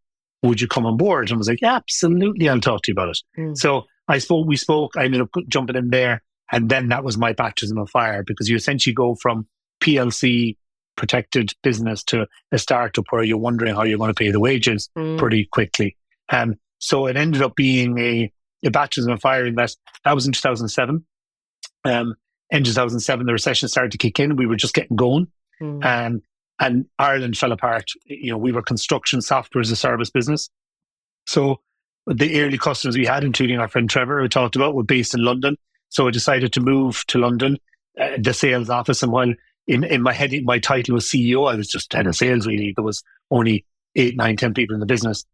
Would 0.43 0.61
you 0.61 0.69
come 0.69 0.87
on 0.87 0.97
board?" 0.97 1.29
And 1.29 1.37
I 1.37 1.39
was 1.39 1.49
like, 1.49 1.61
"Yeah, 1.61 1.77
absolutely. 1.77 2.49
I'll 2.49 2.61
talk 2.61 2.83
to 2.83 2.91
you 2.91 2.95
about 2.95 3.11
it." 3.11 3.19
Mm. 3.39 3.57
So 3.57 3.87
I 4.11 4.19
spoke, 4.19 4.47
we 4.47 4.57
spoke, 4.57 4.97
I 4.97 5.05
ended 5.05 5.21
up 5.21 5.31
jumping 5.49 5.77
in 5.77 5.91
there. 5.91 6.23
And 6.53 6.69
then 6.69 6.89
that 6.89 7.05
was 7.05 7.17
my 7.17 7.33
baptism 7.33 7.79
of 7.79 7.89
fire 7.91 8.25
because 8.25 8.49
you 8.49 8.57
essentially 8.57 8.93
go 8.93 9.15
from 9.15 9.47
PLC 9.81 10.57
protected 10.97 11.55
business 11.63 12.03
to 12.05 12.27
a 12.51 12.59
startup 12.59 13.05
where 13.11 13.23
you're 13.23 13.39
wondering 13.39 13.75
how 13.75 13.85
you're 13.85 13.99
going 13.99 14.11
to 14.11 14.15
pay 14.15 14.33
the 14.33 14.41
wages 14.41 14.91
mm. 14.99 15.17
pretty 15.17 15.45
quickly. 15.45 15.97
Um, 16.29 16.57
so 16.79 17.07
it 17.07 17.17
ended 17.17 17.41
up 17.41 17.55
being 17.55 17.99
a, 17.99 18.33
a 18.65 18.71
baptism 18.71 19.13
of 19.13 19.21
fire 19.21 19.47
in 19.47 19.55
that 19.55 19.77
that 20.05 20.15
was 20.15 20.27
in 20.27 20.33
2007. 20.33 21.05
Um, 21.85 22.15
in 22.51 22.65
2007, 22.65 23.27
the 23.27 23.33
recession 23.33 23.69
started 23.69 23.93
to 23.93 23.99
kick 23.99 24.19
in. 24.19 24.37
We 24.37 24.47
were 24.47 24.57
just 24.57 24.75
getting 24.75 24.97
going. 24.97 25.29
Mm. 25.61 25.85
Um, 25.85 26.23
and 26.59 26.87
Ireland 26.99 27.39
fell 27.39 27.53
apart. 27.53 27.91
You 28.05 28.33
know, 28.33 28.39
we 28.39 28.53
were 28.53 28.63
construction 28.63 29.23
software 29.23 29.63
as 29.63 29.71
a 29.71 29.77
service 29.77 30.11
business. 30.11 30.51
So 31.27 31.61
the 32.07 32.43
early 32.43 32.59
customers 32.59 32.97
we 32.97 33.07
had, 33.07 33.25
including 33.25 33.59
our 33.59 33.69
friend 33.69 33.89
Trevor, 33.89 34.21
who 34.21 34.29
talked 34.29 34.57
about, 34.57 34.75
were 34.75 34.83
based 34.83 35.15
in 35.15 35.25
London. 35.25 35.57
So 35.89 36.07
I 36.07 36.11
decided 36.11 36.53
to 36.53 36.61
move 36.61 37.05
to 37.09 37.19
London, 37.19 37.57
uh, 38.01 38.11
the 38.19 38.35
sales 38.35 38.69
office. 38.69 39.03
And 39.03 39.13
while 39.13 39.33
in, 39.67 39.85
in 39.85 40.03
my 40.03 40.13
head, 40.13 40.33
my 40.45 40.59
title 40.59 40.95
was 40.95 41.07
CEO, 41.07 41.51
I 41.51 41.57
was 41.57 41.69
just 41.69 41.93
head 41.93 42.07
of 42.07 42.17
sales, 42.17 42.47
really. 42.47 42.73
There 42.75 42.85
was 42.85 43.03
only 43.31 43.65
eight, 43.97 44.17
nine, 44.17 44.37
ten 44.37 44.55
people 44.55 44.75
in 44.75 44.81
the 44.81 44.87
business. 44.87 45.25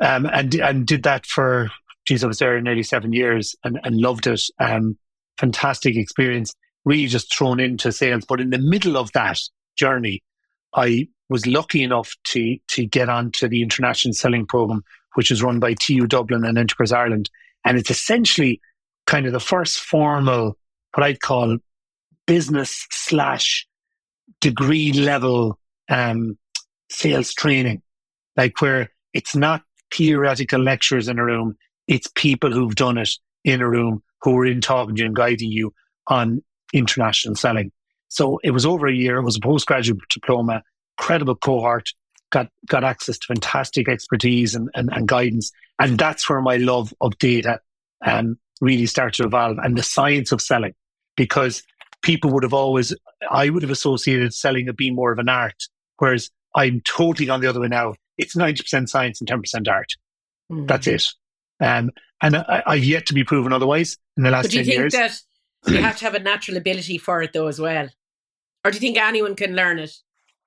Um, 0.00 0.26
and, 0.26 0.54
and 0.56 0.86
did 0.86 1.02
that 1.04 1.26
for, 1.26 1.70
geez, 2.06 2.24
I 2.24 2.26
was 2.26 2.38
there 2.38 2.60
nearly 2.60 2.82
seven 2.82 3.12
years 3.12 3.54
and, 3.64 3.78
and 3.84 3.96
loved 3.96 4.26
it. 4.26 4.42
Um, 4.58 4.98
fantastic 5.38 5.96
experience, 5.96 6.54
really 6.84 7.06
just 7.06 7.34
thrown 7.34 7.60
into 7.60 7.92
sales. 7.92 8.24
But 8.28 8.40
in 8.40 8.50
the 8.50 8.58
middle 8.58 8.96
of 8.96 9.12
that 9.12 9.38
journey, 9.76 10.22
I 10.74 11.08
was 11.28 11.46
lucky 11.46 11.82
enough 11.82 12.14
to, 12.24 12.56
to 12.68 12.86
get 12.86 13.08
onto 13.08 13.48
the 13.48 13.62
international 13.62 14.14
selling 14.14 14.46
program 14.46 14.82
which 15.14 15.30
is 15.30 15.42
run 15.42 15.58
by 15.58 15.74
TU 15.74 16.06
Dublin 16.06 16.44
and 16.44 16.58
Enterprise 16.58 16.92
Ireland. 16.92 17.30
And 17.64 17.78
it's 17.78 17.90
essentially 17.90 18.60
kind 19.06 19.26
of 19.26 19.32
the 19.32 19.40
first 19.40 19.80
formal, 19.80 20.58
what 20.94 21.04
I'd 21.04 21.20
call 21.20 21.58
business 22.26 22.86
slash 22.90 23.66
degree 24.40 24.92
level 24.92 25.58
um, 25.88 26.38
sales 26.90 27.32
training, 27.32 27.82
like 28.36 28.60
where 28.60 28.90
it's 29.12 29.34
not 29.34 29.62
theoretical 29.92 30.60
lectures 30.60 31.08
in 31.08 31.18
a 31.18 31.24
room, 31.24 31.56
it's 31.86 32.10
people 32.14 32.50
who've 32.50 32.74
done 32.74 32.98
it 32.98 33.10
in 33.44 33.60
a 33.60 33.68
room 33.68 34.02
who 34.24 34.32
were 34.32 34.46
in 34.46 34.60
talking 34.60 34.96
to 34.96 35.02
you 35.02 35.06
and 35.06 35.14
guiding 35.14 35.52
you 35.52 35.72
on 36.08 36.42
international 36.72 37.36
selling. 37.36 37.70
So 38.08 38.40
it 38.42 38.50
was 38.50 38.66
over 38.66 38.86
a 38.86 38.94
year. 38.94 39.18
It 39.18 39.22
was 39.22 39.36
a 39.36 39.40
postgraduate 39.40 40.00
diploma, 40.10 40.62
credible 40.96 41.36
cohort 41.36 41.90
got 42.30 42.48
got 42.66 42.84
access 42.84 43.18
to 43.18 43.26
fantastic 43.28 43.88
expertise 43.88 44.54
and, 44.54 44.68
and, 44.74 44.90
and 44.92 45.06
guidance. 45.06 45.52
And 45.78 45.98
that's 45.98 46.28
where 46.28 46.40
my 46.40 46.56
love 46.56 46.92
of 47.00 47.16
data 47.18 47.60
um, 48.04 48.38
really 48.60 48.86
started 48.86 49.14
to 49.22 49.26
evolve 49.26 49.58
and 49.62 49.78
the 49.78 49.82
science 49.82 50.32
of 50.32 50.40
selling. 50.40 50.74
Because 51.16 51.62
people 52.02 52.30
would 52.32 52.42
have 52.42 52.52
always, 52.52 52.92
I 53.30 53.48
would 53.50 53.62
have 53.62 53.70
associated 53.70 54.34
selling 54.34 54.68
as 54.68 54.74
being 54.74 54.96
more 54.96 55.12
of 55.12 55.18
an 55.18 55.28
art, 55.28 55.62
whereas 55.98 56.30
I'm 56.56 56.82
totally 56.86 57.28
on 57.30 57.40
the 57.40 57.46
other 57.46 57.60
way 57.60 57.68
now. 57.68 57.94
It's 58.18 58.34
90% 58.34 58.88
science 58.88 59.20
and 59.20 59.28
10% 59.28 59.68
art. 59.68 59.92
Mm. 60.50 60.68
That's 60.68 60.86
it. 60.86 61.06
Um, 61.60 61.90
and 62.22 62.36
I, 62.36 62.76
have 62.76 62.84
yet 62.84 63.06
to 63.06 63.14
be 63.14 63.24
proven 63.24 63.52
otherwise 63.52 63.98
in 64.16 64.22
the 64.22 64.30
last 64.30 64.44
but 64.44 64.50
do 64.52 64.58
you 64.58 64.64
10 64.64 64.70
think 64.70 64.80
years. 64.80 64.92
that 64.92 65.20
you 65.72 65.82
have 65.82 65.96
to 65.98 66.04
have 66.04 66.14
a 66.14 66.18
natural 66.18 66.56
ability 66.56 66.98
for 66.98 67.22
it 67.22 67.32
though 67.32 67.46
as 67.46 67.60
well? 67.60 67.88
Or 68.64 68.70
do 68.70 68.76
you 68.76 68.80
think 68.80 68.96
anyone 68.96 69.36
can 69.36 69.54
learn 69.54 69.78
it? 69.78 69.94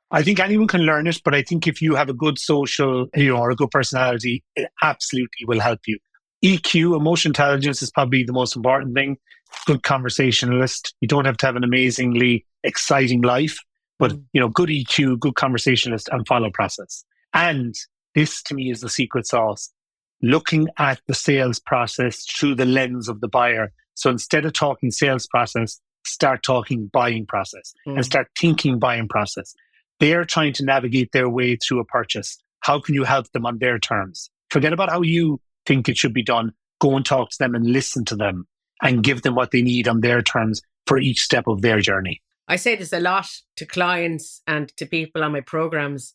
I 0.09 0.23
think 0.23 0.39
anyone 0.39 0.67
can 0.67 0.81
learn 0.81 1.05
it, 1.05 1.21
but 1.23 1.35
I 1.35 1.41
think 1.41 1.67
if 1.67 1.81
you 1.81 1.95
have 1.95 2.09
a 2.09 2.13
good 2.13 2.39
social, 2.39 3.07
you 3.15 3.29
know, 3.29 3.37
or 3.37 3.51
a 3.51 3.55
good 3.55 3.71
personality, 3.71 4.43
it 4.55 4.69
absolutely 4.81 5.45
will 5.45 5.59
help 5.59 5.81
you. 5.85 5.99
EQ, 6.43 6.95
emotional 6.95 7.31
intelligence, 7.31 7.81
is 7.81 7.91
probably 7.91 8.23
the 8.23 8.33
most 8.33 8.55
important 8.55 8.95
thing. 8.95 9.17
Good 9.65 9.83
conversationalist. 9.83 10.93
You 11.01 11.07
don't 11.07 11.25
have 11.25 11.37
to 11.37 11.45
have 11.45 11.55
an 11.55 11.63
amazingly 11.63 12.45
exciting 12.63 13.21
life, 13.21 13.59
but 13.99 14.11
mm. 14.11 14.23
you 14.33 14.39
know, 14.39 14.47
good 14.47 14.69
EQ, 14.69 15.19
good 15.19 15.35
conversationalist, 15.35 16.09
and 16.11 16.25
follow 16.27 16.49
process. 16.51 17.03
And 17.33 17.75
this, 18.15 18.41
to 18.43 18.55
me, 18.55 18.71
is 18.71 18.81
the 18.81 18.89
secret 18.89 19.27
sauce. 19.27 19.71
Looking 20.21 20.67
at 20.77 20.99
the 21.07 21.13
sales 21.13 21.59
process 21.59 22.25
through 22.25 22.55
the 22.55 22.65
lens 22.65 23.07
of 23.07 23.21
the 23.21 23.27
buyer. 23.27 23.71
So 23.93 24.09
instead 24.09 24.45
of 24.45 24.53
talking 24.53 24.91
sales 24.91 25.27
process, 25.27 25.79
start 26.05 26.43
talking 26.43 26.89
buying 26.91 27.25
process 27.25 27.73
mm. 27.87 27.95
and 27.95 28.05
start 28.05 28.27
thinking 28.35 28.79
buying 28.79 29.07
process 29.07 29.53
they're 29.99 30.25
trying 30.25 30.53
to 30.53 30.65
navigate 30.65 31.11
their 31.11 31.29
way 31.29 31.55
through 31.55 31.79
a 31.79 31.85
purchase. 31.85 32.37
How 32.61 32.79
can 32.79 32.95
you 32.95 33.03
help 33.03 33.31
them 33.31 33.45
on 33.45 33.59
their 33.59 33.79
terms? 33.79 34.29
Forget 34.49 34.73
about 34.73 34.89
how 34.89 35.01
you 35.01 35.41
think 35.65 35.89
it 35.89 35.97
should 35.97 36.13
be 36.13 36.23
done. 36.23 36.53
Go 36.79 36.95
and 36.95 37.05
talk 37.05 37.29
to 37.31 37.37
them 37.39 37.55
and 37.55 37.65
listen 37.65 38.05
to 38.05 38.15
them 38.15 38.47
and 38.81 39.03
give 39.03 39.23
them 39.23 39.35
what 39.35 39.51
they 39.51 39.61
need 39.61 39.87
on 39.87 40.01
their 40.01 40.21
terms 40.21 40.61
for 40.85 40.97
each 40.97 41.21
step 41.21 41.47
of 41.47 41.61
their 41.61 41.79
journey. 41.79 42.21
I 42.47 42.55
say 42.55 42.75
this 42.75 42.93
a 42.93 42.99
lot 42.99 43.27
to 43.57 43.65
clients 43.65 44.41
and 44.47 44.69
to 44.77 44.85
people 44.85 45.23
on 45.23 45.33
my 45.33 45.41
programs. 45.41 46.13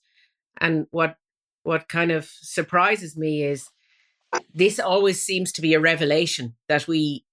And 0.58 0.86
what 0.90 1.16
what 1.64 1.88
kind 1.88 2.10
of 2.10 2.28
surprises 2.40 3.16
me 3.16 3.44
is 3.44 3.68
this 4.54 4.78
always 4.78 5.22
seems 5.22 5.52
to 5.52 5.62
be 5.62 5.74
a 5.74 5.80
revelation 5.80 6.54
that 6.68 6.86
we 6.86 7.24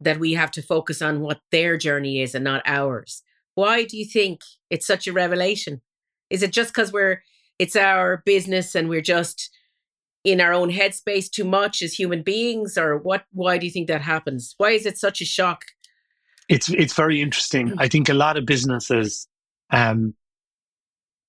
that 0.00 0.18
we 0.18 0.34
have 0.34 0.50
to 0.50 0.62
focus 0.62 1.00
on 1.00 1.20
what 1.20 1.40
their 1.50 1.76
journey 1.78 2.20
is 2.20 2.34
and 2.34 2.44
not 2.44 2.62
ours. 2.66 3.22
Why 3.54 3.84
do 3.84 3.96
you 3.96 4.04
think 4.04 4.42
it's 4.68 4.86
such 4.86 5.06
a 5.06 5.12
revelation? 5.12 5.80
Is 6.28 6.42
it 6.42 6.52
just 6.52 6.74
because 6.74 6.92
we're 6.92 7.22
it's 7.58 7.76
our 7.76 8.22
business 8.26 8.74
and 8.74 8.88
we're 8.88 9.00
just 9.00 9.50
in 10.24 10.40
our 10.40 10.52
own 10.52 10.70
headspace 10.70 11.30
too 11.30 11.44
much 11.44 11.82
as 11.82 11.94
human 11.94 12.22
beings, 12.22 12.76
or 12.76 12.98
what? 12.98 13.24
Why 13.32 13.58
do 13.58 13.66
you 13.66 13.72
think 13.72 13.88
that 13.88 14.02
happens? 14.02 14.54
Why 14.58 14.70
is 14.70 14.84
it 14.84 14.98
such 14.98 15.20
a 15.20 15.24
shock? 15.24 15.62
It's 16.48 16.68
it's 16.68 16.94
very 16.94 17.22
interesting. 17.22 17.70
Mm. 17.70 17.76
I 17.78 17.88
think 17.88 18.08
a 18.08 18.14
lot 18.14 18.36
of 18.36 18.44
businesses 18.44 19.28
um, 19.70 20.14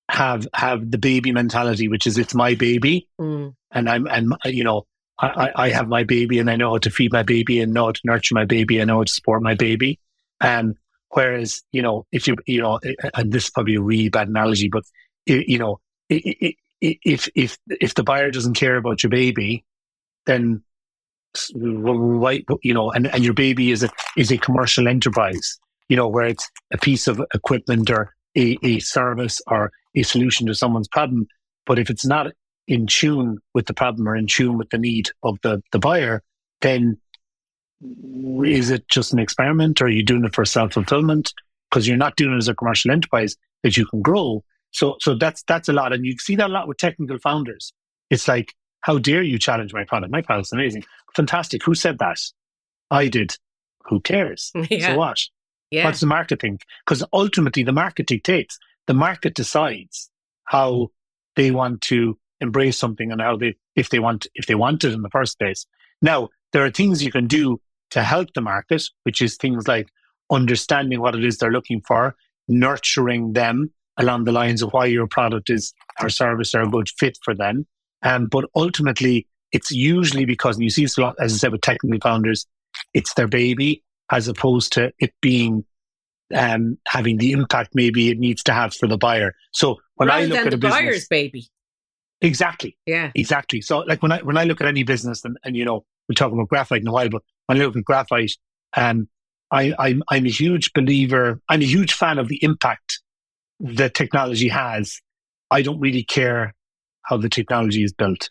have 0.09 0.47
have 0.53 0.89
the 0.89 0.97
baby 0.97 1.31
mentality, 1.31 1.87
which 1.87 2.07
is 2.07 2.17
it's 2.17 2.35
my 2.35 2.55
baby, 2.55 3.07
mm. 3.19 3.53
and 3.71 3.89
I'm 3.89 4.07
and 4.07 4.33
you 4.45 4.63
know 4.63 4.85
I, 5.19 5.51
I 5.55 5.69
have 5.69 5.87
my 5.87 6.03
baby 6.03 6.39
and 6.39 6.49
I 6.49 6.55
know 6.55 6.71
how 6.71 6.77
to 6.79 6.89
feed 6.89 7.11
my 7.11 7.23
baby 7.23 7.59
and 7.59 7.73
know 7.73 7.85
how 7.85 7.91
to 7.91 8.01
nurture 8.05 8.35
my 8.35 8.45
baby 8.45 8.79
and 8.79 8.87
know 8.87 8.97
how 8.97 9.03
to 9.03 9.11
support 9.11 9.41
my 9.41 9.55
baby. 9.55 9.99
And 10.39 10.75
Whereas, 11.09 11.63
you 11.71 11.81
know, 11.81 12.05
if 12.11 12.27
you, 12.27 12.35
you 12.45 12.61
know, 12.61 12.79
and 13.13 13.31
this 13.31 13.45
is 13.45 13.49
probably 13.49 13.75
a 13.75 13.81
really 13.81 14.09
bad 14.09 14.27
analogy, 14.27 14.69
but, 14.69 14.83
you 15.25 15.57
know, 15.57 15.79
if, 16.09 17.29
if, 17.33 17.57
if 17.69 17.93
the 17.95 18.03
buyer 18.03 18.29
doesn't 18.29 18.55
care 18.55 18.75
about 18.75 19.03
your 19.03 19.09
baby, 19.09 19.63
then 20.25 20.63
why, 21.53 22.43
you 22.61 22.73
know, 22.73 22.91
and, 22.91 23.07
and 23.07 23.23
your 23.23 23.33
baby 23.33 23.71
is 23.71 23.83
a, 23.83 23.89
is 24.17 24.31
a 24.31 24.37
commercial 24.37 24.87
enterprise, 24.87 25.59
you 25.87 25.95
know, 25.95 26.07
where 26.07 26.25
it's 26.25 26.49
a 26.73 26.77
piece 26.77 27.07
of 27.07 27.21
equipment 27.33 27.89
or 27.89 28.13
a, 28.37 28.57
a 28.63 28.79
service 28.79 29.41
or 29.47 29.71
a 29.95 30.03
solution 30.03 30.47
to 30.47 30.55
someone's 30.55 30.87
problem. 30.87 31.27
But 31.65 31.79
if 31.79 31.89
it's 31.89 32.05
not 32.05 32.27
in 32.67 32.87
tune 32.87 33.39
with 33.53 33.65
the 33.65 33.73
problem 33.73 34.07
or 34.07 34.15
in 34.15 34.27
tune 34.27 34.57
with 34.57 34.69
the 34.69 34.77
need 34.77 35.09
of 35.23 35.37
the, 35.41 35.61
the 35.71 35.79
buyer, 35.79 36.21
then 36.61 36.97
is 38.43 38.69
it 38.69 38.87
just 38.87 39.13
an 39.13 39.19
experiment 39.19 39.81
or 39.81 39.85
are 39.85 39.89
you 39.89 40.03
doing 40.03 40.25
it 40.25 40.35
for 40.35 40.45
self 40.45 40.73
fulfillment? 40.73 41.33
Because 41.69 41.87
you're 41.87 41.97
not 41.97 42.15
doing 42.15 42.33
it 42.33 42.37
as 42.37 42.47
a 42.47 42.55
commercial 42.55 42.91
enterprise 42.91 43.35
that 43.63 43.75
you 43.75 43.85
can 43.85 44.01
grow. 44.01 44.43
So, 44.71 44.95
so 44.99 45.15
that's, 45.15 45.43
that's 45.43 45.69
a 45.69 45.73
lot. 45.73 45.93
And 45.93 46.05
you 46.05 46.17
see 46.17 46.35
that 46.35 46.49
a 46.49 46.53
lot 46.53 46.67
with 46.67 46.77
technical 46.77 47.19
founders. 47.19 47.73
It's 48.09 48.27
like, 48.27 48.53
How 48.81 48.97
dare 48.97 49.23
you 49.23 49.39
challenge 49.39 49.73
my 49.73 49.83
product? 49.83 50.11
My 50.11 50.21
product's 50.21 50.53
amazing. 50.53 50.83
Fantastic. 51.15 51.63
Who 51.63 51.75
said 51.75 51.99
that? 51.99 52.17
I 52.91 53.07
did. 53.07 53.35
Who 53.85 53.99
cares? 53.99 54.51
Yeah. 54.69 54.87
So 54.87 54.97
what? 54.97 55.17
Yeah. 55.71 55.83
What 55.83 55.91
does 55.91 55.99
the 55.99 56.07
market 56.07 56.41
think? 56.41 56.61
Because 56.85 57.03
ultimately 57.13 57.63
the 57.63 57.73
market 57.73 58.07
dictates. 58.07 58.57
The 58.87 58.93
market 58.93 59.33
decides 59.33 60.09
how 60.45 60.89
they 61.35 61.51
want 61.51 61.81
to 61.81 62.17
embrace 62.39 62.77
something 62.77 63.11
and 63.11 63.19
how 63.21 63.35
they 63.35 63.55
if 63.75 63.89
they 63.89 63.99
want 63.99 64.27
if 64.35 64.45
they 64.45 64.55
want 64.55 64.83
it 64.83 64.93
in 64.93 65.01
the 65.01 65.09
first 65.09 65.37
place. 65.39 65.65
Now, 66.01 66.29
there 66.53 66.63
are 66.63 66.71
things 66.71 67.03
you 67.03 67.11
can 67.11 67.27
do 67.27 67.59
to 67.91 68.03
help 68.03 68.29
the 68.33 68.41
market, 68.41 68.83
which 69.03 69.21
is 69.21 69.35
things 69.35 69.67
like 69.67 69.87
understanding 70.31 71.01
what 71.01 71.15
it 71.15 71.23
is 71.23 71.37
they're 71.37 71.51
looking 71.51 71.81
for, 71.87 72.15
nurturing 72.47 73.33
them 73.33 73.71
along 73.97 74.23
the 74.23 74.31
lines 74.31 74.61
of 74.61 74.71
why 74.71 74.85
your 74.85 75.07
product 75.07 75.49
is 75.49 75.73
or 76.01 76.09
service 76.09 76.53
are 76.53 76.61
a 76.61 76.69
good 76.69 76.89
fit 76.99 77.17
for 77.23 77.33
them. 77.33 77.65
Um, 78.03 78.27
but 78.27 78.45
ultimately, 78.55 79.27
it's 79.51 79.71
usually 79.71 80.25
because, 80.25 80.55
and 80.55 80.63
you 80.63 80.69
see 80.69 80.83
this 80.83 80.97
a 80.97 81.01
lot, 81.01 81.15
as 81.19 81.33
I 81.33 81.37
said, 81.37 81.51
with 81.51 81.61
technical 81.61 81.99
founders, 81.99 82.45
it's 82.93 83.13
their 83.15 83.27
baby 83.27 83.83
as 84.11 84.27
opposed 84.27 84.73
to 84.73 84.91
it 84.99 85.13
being 85.21 85.65
um, 86.35 86.77
having 86.87 87.17
the 87.17 87.31
impact 87.31 87.71
maybe 87.73 88.09
it 88.09 88.19
needs 88.19 88.43
to 88.43 88.53
have 88.53 88.73
for 88.73 88.87
the 88.87 88.97
buyer. 88.97 89.33
So 89.53 89.77
when 89.95 90.09
Rather 90.09 90.21
I 90.23 90.25
look 90.25 90.37
at 90.39 90.49
the 90.49 90.55
a 90.55 90.57
business, 90.57 90.71
buyer's 90.81 91.07
baby. 91.07 91.47
exactly, 92.21 92.77
Yeah. 92.85 93.11
exactly. 93.15 93.61
So 93.61 93.79
like 93.79 94.01
when 94.01 94.11
I 94.11 94.21
when 94.21 94.37
I 94.37 94.43
look 94.43 94.61
at 94.61 94.67
any 94.67 94.83
business, 94.83 95.23
and, 95.23 95.37
and 95.43 95.55
you 95.55 95.63
know 95.65 95.85
we're 96.09 96.15
talking 96.15 96.37
about 96.37 96.49
graphite 96.49 96.81
in 96.81 96.87
a 96.87 96.91
while, 96.91 97.09
but 97.09 97.21
when 97.47 97.59
I 97.59 97.63
look 97.65 97.75
at 97.77 97.83
graphite, 97.85 98.31
um, 98.75 99.07
I, 99.51 99.73
I'm 99.79 100.03
I'm 100.09 100.25
a 100.25 100.29
huge 100.29 100.73
believer. 100.73 101.39
I'm 101.49 101.61
a 101.61 101.65
huge 101.65 101.93
fan 101.93 102.17
of 102.17 102.27
the 102.27 102.43
impact 102.43 103.01
that 103.59 103.93
technology 103.93 104.49
has. 104.49 104.99
I 105.49 105.61
don't 105.61 105.79
really 105.79 106.03
care 106.03 106.53
how 107.03 107.15
the 107.17 107.29
technology 107.29 107.83
is 107.83 107.93
built. 107.93 108.29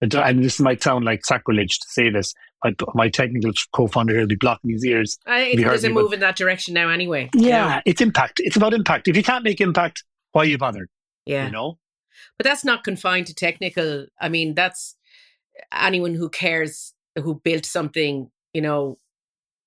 And 0.00 0.42
this 0.42 0.58
might 0.60 0.82
sound 0.82 1.04
like 1.04 1.26
sacrilege 1.26 1.78
to 1.78 1.86
say 1.88 2.10
this. 2.10 2.34
My, 2.64 2.74
my 2.94 3.08
technical 3.08 3.52
co-founder 3.74 4.12
here 4.12 4.22
will 4.22 4.28
be 4.28 4.34
blocking 4.34 4.70
his 4.70 4.84
ears. 4.84 5.18
I 5.26 5.44
think 5.44 5.60
there's 5.60 5.84
a 5.84 5.88
but- 5.88 6.02
move 6.02 6.12
in 6.12 6.20
that 6.20 6.36
direction 6.36 6.74
now 6.74 6.88
anyway. 6.88 7.30
Yeah, 7.34 7.80
it's 7.84 8.00
impact. 8.00 8.40
It's 8.42 8.56
about 8.56 8.74
impact. 8.74 9.08
If 9.08 9.16
you 9.16 9.22
can't 9.22 9.44
make 9.44 9.60
impact, 9.60 10.04
why 10.32 10.42
are 10.42 10.46
you 10.46 10.58
bothered? 10.58 10.88
Yeah. 11.26 11.46
You 11.46 11.52
know? 11.52 11.78
But 12.38 12.44
that's 12.44 12.64
not 12.64 12.84
confined 12.84 13.26
to 13.28 13.34
technical. 13.34 14.06
I 14.20 14.28
mean, 14.28 14.54
that's 14.54 14.96
anyone 15.72 16.14
who 16.14 16.28
cares, 16.28 16.94
who 17.16 17.40
built 17.42 17.64
something, 17.64 18.30
you 18.52 18.60
know, 18.60 18.98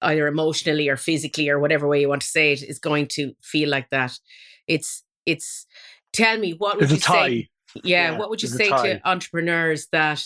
either 0.01 0.27
emotionally 0.27 0.89
or 0.89 0.97
physically 0.97 1.49
or 1.49 1.59
whatever 1.59 1.87
way 1.87 2.01
you 2.01 2.09
want 2.09 2.21
to 2.21 2.27
say 2.27 2.53
it, 2.53 2.63
is 2.63 2.79
going 2.79 3.07
to 3.07 3.33
feel 3.41 3.69
like 3.69 3.89
that. 3.89 4.19
It's, 4.67 5.03
it's, 5.25 5.65
tell 6.11 6.37
me, 6.37 6.53
what 6.53 6.75
would 6.75 6.89
There's 6.89 6.91
you 6.91 6.97
a 6.97 6.99
tie. 7.17 7.27
say? 7.29 7.49
Yeah, 7.83 8.11
Yeah, 8.11 8.17
what 8.17 8.29
would 8.29 8.41
you 8.41 8.47
say 8.49 8.69
to 8.69 9.01
entrepreneurs 9.05 9.87
that, 9.91 10.23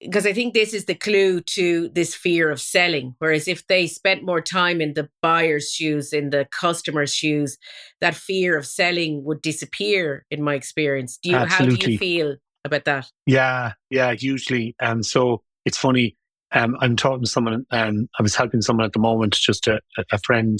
because 0.00 0.26
I 0.26 0.32
think 0.32 0.52
this 0.52 0.74
is 0.74 0.84
the 0.84 0.94
clue 0.94 1.40
to 1.40 1.88
this 1.88 2.14
fear 2.14 2.50
of 2.50 2.60
selling. 2.60 3.14
Whereas 3.18 3.48
if 3.48 3.66
they 3.66 3.86
spent 3.86 4.22
more 4.24 4.40
time 4.42 4.80
in 4.80 4.94
the 4.94 5.08
buyer's 5.22 5.72
shoes, 5.72 6.12
in 6.12 6.30
the 6.30 6.46
customer's 6.50 7.14
shoes, 7.14 7.56
that 8.00 8.14
fear 8.14 8.58
of 8.58 8.66
selling 8.66 9.24
would 9.24 9.40
disappear. 9.40 10.26
In 10.30 10.42
my 10.42 10.54
experience, 10.54 11.18
do 11.22 11.30
you? 11.30 11.38
How 11.38 11.64
do 11.64 11.74
you 11.74 11.98
feel 11.98 12.36
about 12.64 12.84
that? 12.84 13.10
Yeah, 13.24 13.72
yeah, 13.90 14.12
hugely. 14.14 14.74
Um, 14.80 15.02
so 15.02 15.42
it's 15.64 15.78
funny. 15.78 16.16
Um, 16.52 16.76
I'm 16.80 16.94
talking 16.94 17.24
to 17.24 17.30
someone, 17.30 17.64
um, 17.70 18.08
I 18.18 18.22
was 18.22 18.36
helping 18.36 18.62
someone 18.62 18.86
at 18.86 18.92
the 18.92 19.00
moment, 19.00 19.34
just 19.34 19.66
a, 19.66 19.80
a- 19.98 20.04
a 20.12 20.18
friend, 20.18 20.58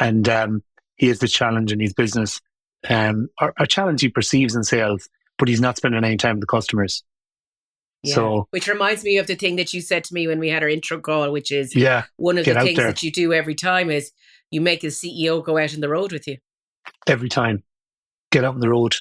and 0.00 0.26
um, 0.28 0.62
he 0.96 1.08
has 1.08 1.18
the 1.18 1.28
challenge 1.28 1.72
in 1.72 1.80
his 1.80 1.92
business, 1.92 2.40
um, 2.88 3.28
or 3.40 3.52
a 3.58 3.66
challenge 3.66 4.00
he 4.00 4.08
perceives 4.08 4.54
in 4.54 4.62
sales, 4.64 5.08
but 5.38 5.48
he's 5.48 5.60
not 5.60 5.76
spending 5.76 6.04
any 6.04 6.16
time 6.16 6.36
with 6.36 6.40
the 6.42 6.46
customers. 6.46 7.02
So- 8.04 8.46
which 8.50 8.68
reminds 8.68 9.02
me 9.02 9.16
of 9.18 9.26
the 9.26 9.34
thing 9.34 9.56
that 9.56 9.72
you 9.74 9.80
said 9.80 10.04
to 10.04 10.14
me 10.14 10.28
when 10.28 10.38
we 10.38 10.48
had 10.48 10.62
our 10.62 10.68
intro 10.68 11.00
call, 11.00 11.32
which 11.32 11.50
is 11.50 11.74
Yeah, 11.74 12.04
one 12.16 12.38
of 12.38 12.44
the 12.44 12.54
things 12.54 12.76
there. 12.76 12.86
that 12.86 13.02
you 13.02 13.10
do 13.10 13.32
every 13.32 13.54
time 13.56 13.90
is 13.90 14.12
you 14.50 14.60
make 14.60 14.80
the 14.82 14.88
CEO 14.88 15.42
go 15.44 15.58
out 15.58 15.74
on 15.74 15.80
the 15.80 15.88
road 15.88 16.12
with 16.12 16.26
you. 16.28 16.36
every 17.08 17.28
time, 17.28 17.64
get 18.30 18.44
out 18.44 18.54
on 18.54 18.60
the 18.60 18.68
road, 18.68 18.94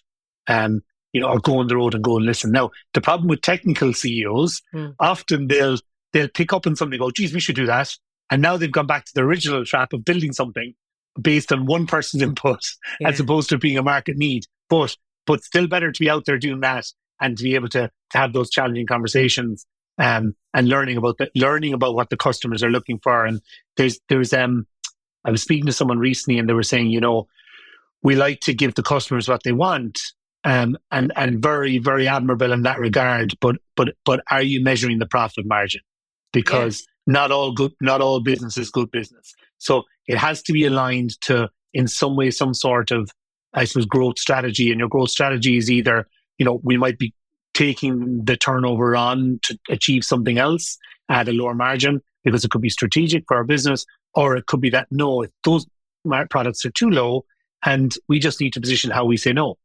um, 0.47 0.81
you 1.13 1.21
know, 1.21 1.27
or 1.29 1.39
go 1.39 1.59
on 1.59 1.67
the 1.67 1.75
road 1.75 1.93
and 1.93 2.03
go 2.03 2.17
and 2.17 2.25
listen. 2.25 2.51
Now, 2.51 2.71
the 2.95 3.01
problem 3.01 3.27
with 3.27 3.41
technical 3.41 3.93
CEOs, 3.93 4.61
Hmm. 4.71 4.89
often 4.99 5.47
they'll 5.47 5.77
they'll 6.13 6.27
pick 6.29 6.51
up 6.53 6.65
on 6.65 6.75
something, 6.77 6.97
go, 6.97 7.11
geez, 7.11 7.33
we 7.33 7.39
should 7.41 7.55
do 7.57 7.65
that. 7.67 7.93
And 8.31 8.41
now 8.41 8.55
they've 8.57 8.71
gone 8.71 8.87
back 8.87 9.03
to 9.05 9.11
the 9.13 9.21
original 9.21 9.65
trap 9.65 9.91
of 9.93 10.03
building 10.05 10.31
something 10.33 10.73
based 11.19 11.51
on 11.51 11.65
one 11.65 11.87
person's 11.87 12.23
input 12.29 12.63
as 13.03 13.19
opposed 13.19 13.49
to 13.49 13.57
being 13.57 13.77
a 13.77 13.83
market 13.83 14.17
need. 14.17 14.45
But 14.69 14.95
but 15.25 15.43
still 15.43 15.67
better 15.67 15.91
to 15.91 15.99
be 15.99 16.09
out 16.09 16.25
there 16.25 16.37
doing 16.37 16.61
that 16.61 16.85
and 17.19 17.37
to 17.37 17.43
be 17.43 17.55
able 17.55 17.69
to, 17.69 17.89
to 18.11 18.17
have 18.17 18.33
those 18.33 18.49
challenging 18.49 18.85
conversations 18.85 19.65
um, 19.97 20.35
and 20.53 20.67
learning 20.67 20.97
about 20.97 21.17
the, 21.17 21.29
learning 21.35 21.73
about 21.73 21.95
what 21.95 22.09
the 22.09 22.17
customers 22.17 22.63
are 22.63 22.69
looking 22.69 22.99
for. 22.99 23.25
And 23.25 23.41
there's 23.77 23.99
there's 24.09 24.33
um 24.33 24.67
I 25.23 25.31
was 25.31 25.41
speaking 25.41 25.65
to 25.65 25.73
someone 25.73 25.99
recently 25.99 26.39
and 26.39 26.47
they 26.47 26.53
were 26.53 26.63
saying, 26.63 26.87
you 26.87 27.01
know, 27.01 27.27
we 28.03 28.15
like 28.15 28.41
to 28.41 28.53
give 28.53 28.75
the 28.75 28.83
customers 28.83 29.27
what 29.27 29.43
they 29.43 29.51
want. 29.51 29.99
Um, 30.43 30.77
and 30.91 31.11
and 31.15 31.41
very 31.41 31.79
very 31.79 32.07
admirable 32.07 32.51
in 32.51 32.61
that 32.63 32.77
regard, 32.77 33.33
but 33.41 33.55
but 33.75 33.95
but 34.05 34.21
are 34.29 34.43
you 34.43 34.61
measuring 34.61 34.99
the 34.99 35.07
profit 35.07 35.43
margin? 35.43 35.81
Because 36.33 36.85
not 37.07 37.31
all 37.31 37.51
good, 37.51 37.73
not 37.81 37.99
all 38.01 38.19
business 38.19 38.55
is 38.55 38.69
good 38.69 38.91
business. 38.91 39.33
So 39.65 39.83
it 40.07 40.17
has 40.17 40.43
to 40.43 40.53
be 40.53 40.65
aligned 40.65 41.19
to, 41.21 41.49
in 41.73 41.87
some 41.87 42.15
way, 42.15 42.29
some 42.29 42.53
sort 42.53 42.91
of, 42.91 43.09
I 43.53 43.65
suppose, 43.65 43.87
growth 43.87 44.19
strategy. 44.19 44.69
And 44.69 44.79
your 44.79 44.89
growth 44.89 45.09
strategy 45.09 45.57
is 45.57 45.71
either, 45.71 46.07
you 46.37 46.45
know, 46.45 46.61
we 46.63 46.77
might 46.77 46.99
be 46.99 47.13
taking 47.55 48.23
the 48.23 48.37
turnover 48.37 48.95
on 48.95 49.39
to 49.41 49.57
achieve 49.69 50.03
something 50.03 50.37
else 50.37 50.77
at 51.09 51.27
a 51.27 51.31
lower 51.31 51.55
margin 51.55 51.99
because 52.23 52.45
it 52.45 52.51
could 52.51 52.61
be 52.61 52.69
strategic 52.69 53.23
for 53.27 53.37
our 53.37 53.43
business, 53.43 53.85
or 54.13 54.35
it 54.35 54.45
could 54.45 54.61
be 54.61 54.69
that 54.69 54.87
no, 54.91 55.25
those 55.43 55.65
products 56.29 56.63
are 56.65 56.71
too 56.71 56.89
low, 56.89 57.25
and 57.65 57.95
we 58.07 58.19
just 58.19 58.39
need 58.39 58.53
to 58.53 58.61
position 58.61 58.91
how 58.91 59.05
we 59.05 59.17
say 59.17 59.33
no. 59.33 59.55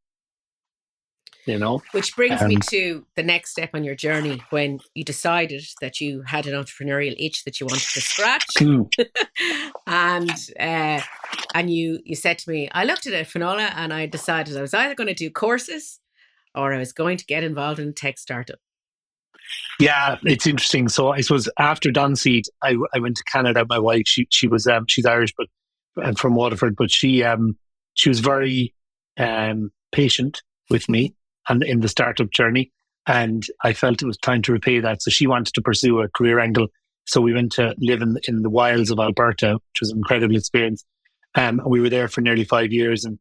You 1.51 1.59
know, 1.59 1.83
Which 1.91 2.15
brings 2.15 2.41
me 2.43 2.57
Um, 2.57 2.61
to 2.71 3.05
the 3.17 3.25
next 3.25 3.51
step 3.51 3.71
on 3.75 3.83
your 3.83 3.97
journey 3.97 4.41
when 4.51 4.79
you 4.95 5.03
decided 5.03 5.65
that 5.81 6.01
you 6.01 6.23
had 6.23 6.47
an 6.47 6.55
entrepreneurial 6.55 7.15
itch 7.19 7.43
that 7.45 7.59
you 7.59 7.67
wanted 7.67 7.89
to 7.89 8.01
scratch. 8.01 8.45
and 9.87 10.31
uh, 10.59 11.01
and 11.53 11.71
you 11.71 11.99
you 12.05 12.15
said 12.15 12.39
to 12.39 12.51
me, 12.51 12.69
I 12.73 12.85
looked 12.85 13.09
at 13.09 13.15
it, 13.15 13.27
Finola, 13.27 13.73
and 13.75 13.93
I 13.93 14.07
decided 14.07 14.57
I 14.57 14.61
was 14.61 14.75
either 14.75 14.95
going 14.95 15.09
to 15.09 15.15
do 15.15 15.29
courses 15.29 15.99
or 16.55 16.73
I 16.73 16.79
was 16.79 16.93
going 16.93 17.17
to 17.17 17.27
get 17.27 17.43
involved 17.43 17.81
in 17.81 17.89
a 17.89 17.93
tech 17.93 18.19
startup. 18.19 18.61
Yeah, 19.81 20.19
it's 20.23 20.47
interesting. 20.47 20.89
So 20.89 21.11
I 21.11 21.21
suppose 21.21 21.49
after 21.59 21.91
Donseed, 21.91 22.45
I, 22.63 22.77
I 22.95 23.01
went 23.01 23.17
to 23.17 23.25
Canada. 23.25 23.67
My 23.69 23.81
wife, 23.81 24.05
she 24.07 24.29
she 24.31 24.47
was 24.47 24.69
um, 24.69 24.85
she's 24.87 25.07
Irish, 25.07 25.35
but 25.37 25.49
and 25.97 26.17
from 26.17 26.37
Waterford, 26.37 26.77
but 26.77 26.93
she 26.93 27.25
um 27.25 27.57
she 27.95 28.09
was 28.09 28.21
very 28.21 28.73
um 29.19 29.73
patient 29.91 30.43
with 30.71 30.89
me 30.89 31.17
and 31.49 31.63
in 31.63 31.81
the 31.81 31.89
startup 31.89 32.31
journey, 32.31 32.71
and 33.07 33.45
I 33.65 33.73
felt 33.73 34.03
it 34.03 34.07
was 34.07 34.19
time 34.19 34.43
to 34.43 34.53
repay 34.53 34.81
that. 34.81 35.03
So 35.03 35.11
she 35.11 35.27
wanted 35.27 35.55
to 35.55 35.63
pursue 35.63 36.01
a 36.01 36.09
career 36.09 36.39
angle. 36.39 36.69
So 37.07 37.21
we 37.21 37.33
went 37.33 37.53
to 37.53 37.75
live 37.79 38.03
in 38.03 38.19
in 38.29 38.43
the 38.43 38.51
wilds 38.51 38.91
of 38.91 38.99
Alberta, 38.99 39.55
which 39.55 39.81
was 39.81 39.91
an 39.91 39.99
incredible 39.99 40.37
experience. 40.37 40.85
Um, 41.35 41.61
and 41.61 41.71
we 41.71 41.81
were 41.81 41.91
there 41.91 42.09
for 42.09 42.21
nearly 42.21 42.45
five 42.45 42.73
years, 42.73 43.05
and 43.05 43.19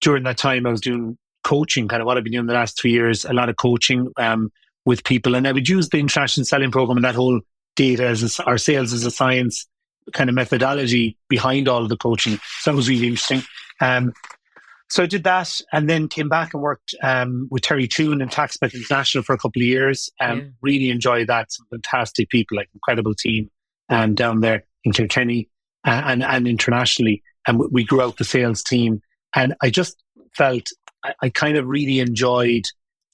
during 0.00 0.24
that 0.24 0.38
time, 0.38 0.66
I 0.66 0.70
was 0.70 0.80
doing 0.80 1.18
coaching, 1.44 1.88
kind 1.88 2.02
of 2.02 2.06
what 2.06 2.16
I've 2.16 2.24
been 2.24 2.32
doing 2.32 2.46
the 2.46 2.52
last 2.54 2.80
three 2.80 2.92
years, 2.92 3.24
a 3.24 3.32
lot 3.32 3.48
of 3.48 3.56
coaching. 3.56 4.10
Um, 4.16 4.50
with 4.84 5.04
people. 5.04 5.34
And 5.34 5.46
I 5.46 5.52
would 5.52 5.68
use 5.68 5.88
the 5.88 5.98
international 5.98 6.44
selling 6.44 6.70
program 6.70 6.96
and 6.96 7.04
that 7.04 7.14
whole 7.14 7.40
data 7.76 8.06
as 8.06 8.38
a, 8.38 8.44
our 8.44 8.58
sales 8.58 8.92
as 8.92 9.04
a 9.04 9.10
science 9.10 9.66
kind 10.12 10.28
of 10.28 10.34
methodology 10.34 11.16
behind 11.28 11.68
all 11.68 11.82
of 11.82 11.88
the 11.88 11.96
coaching. 11.96 12.38
So 12.60 12.70
that 12.70 12.76
was 12.76 12.88
really 12.88 13.06
interesting. 13.06 13.42
Um, 13.80 14.12
so 14.90 15.02
I 15.02 15.06
did 15.06 15.24
that 15.24 15.60
and 15.72 15.88
then 15.88 16.08
came 16.08 16.28
back 16.28 16.52
and 16.52 16.62
worked 16.62 16.94
um, 17.02 17.46
with 17.50 17.62
Terry 17.62 17.86
Clune 17.88 18.20
and 18.20 18.30
Taxback 18.30 18.74
International 18.74 19.22
for 19.24 19.34
a 19.34 19.38
couple 19.38 19.62
of 19.62 19.66
years. 19.66 20.10
Um, 20.20 20.38
Yeah. 20.38 20.44
Really 20.62 20.90
enjoyed 20.90 21.28
that. 21.28 21.52
Some 21.52 21.66
fantastic 21.70 22.28
people, 22.28 22.56
like 22.56 22.68
incredible 22.74 23.14
team 23.14 23.50
um, 23.88 24.14
down 24.14 24.40
there 24.40 24.64
in 24.84 24.92
Kilkenny 24.92 25.48
uh, 25.86 26.02
and, 26.06 26.22
and 26.22 26.46
internationally. 26.48 27.22
And 27.46 27.58
we- 27.58 27.68
we 27.70 27.84
grew 27.84 28.02
out 28.02 28.16
the 28.18 28.24
sales 28.24 28.62
team. 28.62 29.00
And 29.34 29.54
I 29.62 29.70
just 29.70 29.96
felt 30.36 30.66
I, 31.04 31.14
I 31.22 31.28
kind 31.30 31.56
of 31.56 31.66
really 31.66 32.00
enjoyed 32.00 32.64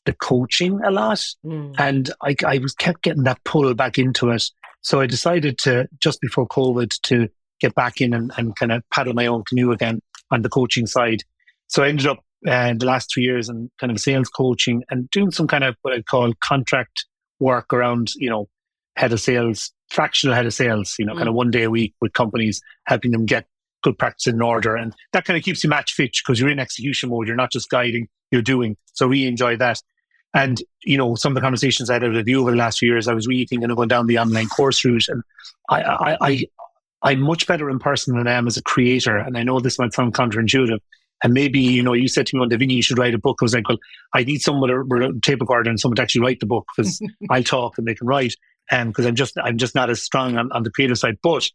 the 0.06 0.12
coaching 0.14 0.80
a 0.84 0.90
lot 0.90 1.22
Mm. 1.44 1.74
and 1.78 2.10
I, 2.22 2.36
I 2.46 2.58
was 2.58 2.74
kept 2.74 3.02
getting 3.02 3.24
that 3.24 3.42
pull 3.44 3.74
back 3.74 3.98
into 3.98 4.30
it. 4.30 4.44
So 4.80 5.00
I 5.00 5.06
decided 5.06 5.58
to 5.58 5.88
just 6.00 6.20
before 6.20 6.46
COVID 6.48 6.90
to 7.02 7.28
get 7.60 7.74
back 7.74 8.00
in 8.00 8.14
and, 8.14 8.30
and 8.36 8.54
kind 8.54 8.70
of 8.72 8.82
paddle 8.92 9.14
my 9.14 9.26
own 9.26 9.42
canoe 9.44 9.72
again 9.72 10.00
on 10.30 10.42
the 10.42 10.48
coaching 10.48 10.86
side. 10.86 11.22
So 11.68 11.82
I 11.82 11.88
ended 11.88 12.06
up 12.06 12.18
uh, 12.46 12.74
the 12.74 12.86
last 12.86 13.10
two 13.10 13.22
years 13.22 13.48
in 13.48 13.70
kind 13.80 13.90
of 13.90 13.98
sales 13.98 14.28
coaching 14.28 14.82
and 14.90 15.10
doing 15.10 15.30
some 15.30 15.46
kind 15.46 15.64
of 15.64 15.76
what 15.82 15.94
I'd 15.94 16.06
call 16.06 16.32
contract 16.42 17.06
work 17.40 17.72
around, 17.72 18.12
you 18.16 18.30
know, 18.30 18.48
head 18.96 19.12
of 19.12 19.20
sales, 19.20 19.72
fractional 19.90 20.34
head 20.34 20.46
of 20.46 20.54
sales, 20.54 20.94
you 20.98 21.04
know, 21.04 21.14
kind 21.14 21.28
of 21.28 21.34
one 21.34 21.50
day 21.50 21.64
a 21.64 21.70
week 21.70 21.94
with 22.00 22.12
companies, 22.12 22.60
helping 22.86 23.10
them 23.10 23.26
get 23.26 23.46
good 23.82 23.98
practice 23.98 24.26
in 24.26 24.40
order. 24.40 24.74
And 24.74 24.94
that 25.12 25.24
kind 25.24 25.36
of 25.36 25.44
keeps 25.44 25.62
you 25.62 25.70
match 25.70 25.92
fit 25.92 26.16
because 26.24 26.40
you're 26.40 26.50
in 26.50 26.58
execution 26.58 27.10
mode. 27.10 27.26
You're 27.26 27.36
not 27.36 27.52
just 27.52 27.68
guiding, 27.70 28.08
you're 28.30 28.42
doing. 28.42 28.76
So 28.94 29.06
really 29.06 29.26
enjoy 29.26 29.56
that. 29.56 29.80
And, 30.34 30.60
you 30.84 30.98
know, 30.98 31.14
some 31.14 31.32
of 31.32 31.34
the 31.34 31.40
conversations 31.40 31.88
I 31.88 31.94
had 31.94 32.02
with 32.02 32.28
you 32.28 32.40
over 32.40 32.50
the 32.50 32.56
last 32.56 32.78
few 32.78 32.90
years, 32.90 33.08
I 33.08 33.14
was 33.14 33.26
really 33.26 33.46
thinking 33.46 33.70
of 33.70 33.76
going 33.76 33.88
down 33.88 34.06
the 34.06 34.18
online 34.18 34.48
course 34.48 34.84
route. 34.84 35.08
And 35.08 35.22
I, 35.70 35.82
I, 35.82 36.16
I, 36.20 36.44
I'm 37.02 37.20
much 37.20 37.46
better 37.46 37.70
in 37.70 37.78
person 37.78 38.16
than 38.16 38.26
I 38.26 38.32
am 38.32 38.46
as 38.46 38.56
a 38.56 38.62
creator. 38.62 39.16
And 39.16 39.38
I 39.38 39.44
know 39.44 39.60
this 39.60 39.78
might 39.78 39.94
sound 39.94 40.14
counterintuitive. 40.14 40.78
And 41.22 41.32
maybe, 41.32 41.60
you 41.60 41.82
know, 41.82 41.94
you 41.94 42.08
said 42.08 42.26
to 42.26 42.36
me 42.36 42.40
one 42.40 42.48
day, 42.48 42.56
Vinnie, 42.56 42.74
you 42.74 42.82
should 42.82 42.98
write 42.98 43.14
a 43.14 43.18
book. 43.18 43.38
I 43.40 43.44
was 43.44 43.54
like, 43.54 43.68
well, 43.68 43.78
I 44.14 44.24
need 44.24 44.42
someone 44.42 44.70
with 44.88 45.02
a 45.02 45.18
tape 45.22 45.40
recorder 45.40 45.70
and 45.70 45.80
someone 45.80 45.96
to 45.96 46.02
actually 46.02 46.20
write 46.20 46.40
the 46.40 46.46
book 46.46 46.66
because 46.76 47.00
I'll 47.30 47.42
talk 47.42 47.78
and 47.78 47.86
they 47.86 47.94
can 47.94 48.06
write. 48.06 48.34
And 48.70 48.90
because 48.90 49.06
I'm 49.06 49.14
just, 49.14 49.34
I'm 49.42 49.56
just 49.56 49.74
not 49.74 49.90
as 49.90 50.02
strong 50.02 50.36
on, 50.36 50.52
on 50.52 50.62
the 50.62 50.70
creative 50.70 50.98
side. 50.98 51.18
But 51.22 51.48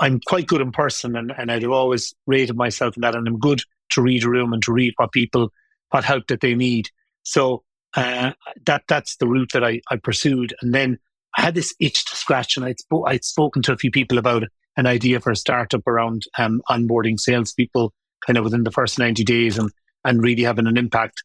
I'm 0.00 0.20
quite 0.26 0.46
good 0.46 0.60
in 0.60 0.72
person 0.72 1.16
and, 1.16 1.32
and 1.36 1.50
I've 1.50 1.64
always 1.70 2.14
rated 2.26 2.56
myself 2.56 2.96
in 2.96 3.00
that. 3.02 3.14
And 3.14 3.26
I'm 3.26 3.38
good 3.38 3.62
to 3.92 4.02
read 4.02 4.24
a 4.24 4.28
room 4.28 4.52
and 4.52 4.62
to 4.64 4.72
read 4.72 4.92
what 4.96 5.12
people, 5.12 5.50
what 5.90 6.04
help 6.04 6.26
that 6.26 6.40
they 6.40 6.54
need. 6.54 6.88
So 7.22 7.64
uh, 7.96 8.32
that 8.66 8.82
that's 8.88 9.16
the 9.16 9.26
route 9.26 9.52
that 9.54 9.64
I, 9.64 9.80
I 9.90 9.96
pursued. 9.96 10.54
And 10.60 10.74
then 10.74 10.98
I 11.36 11.42
had 11.42 11.54
this 11.54 11.74
itch 11.80 12.04
to 12.06 12.16
scratch 12.16 12.56
and 12.56 12.66
I'd, 12.66 12.76
spo- 12.76 13.08
I'd 13.08 13.24
spoken 13.24 13.62
to 13.62 13.72
a 13.72 13.78
few 13.78 13.90
people 13.90 14.18
about 14.18 14.44
an 14.76 14.86
idea 14.86 15.20
for 15.20 15.30
a 15.30 15.36
startup 15.36 15.86
around 15.86 16.22
um, 16.38 16.60
onboarding 16.70 17.18
salespeople 17.18 17.92
kind 18.26 18.36
of 18.36 18.44
within 18.44 18.64
the 18.64 18.70
first 18.70 18.98
90 18.98 19.24
days 19.24 19.58
and, 19.58 19.70
and 20.04 20.22
really 20.22 20.42
having 20.42 20.66
an 20.66 20.76
impact. 20.76 21.22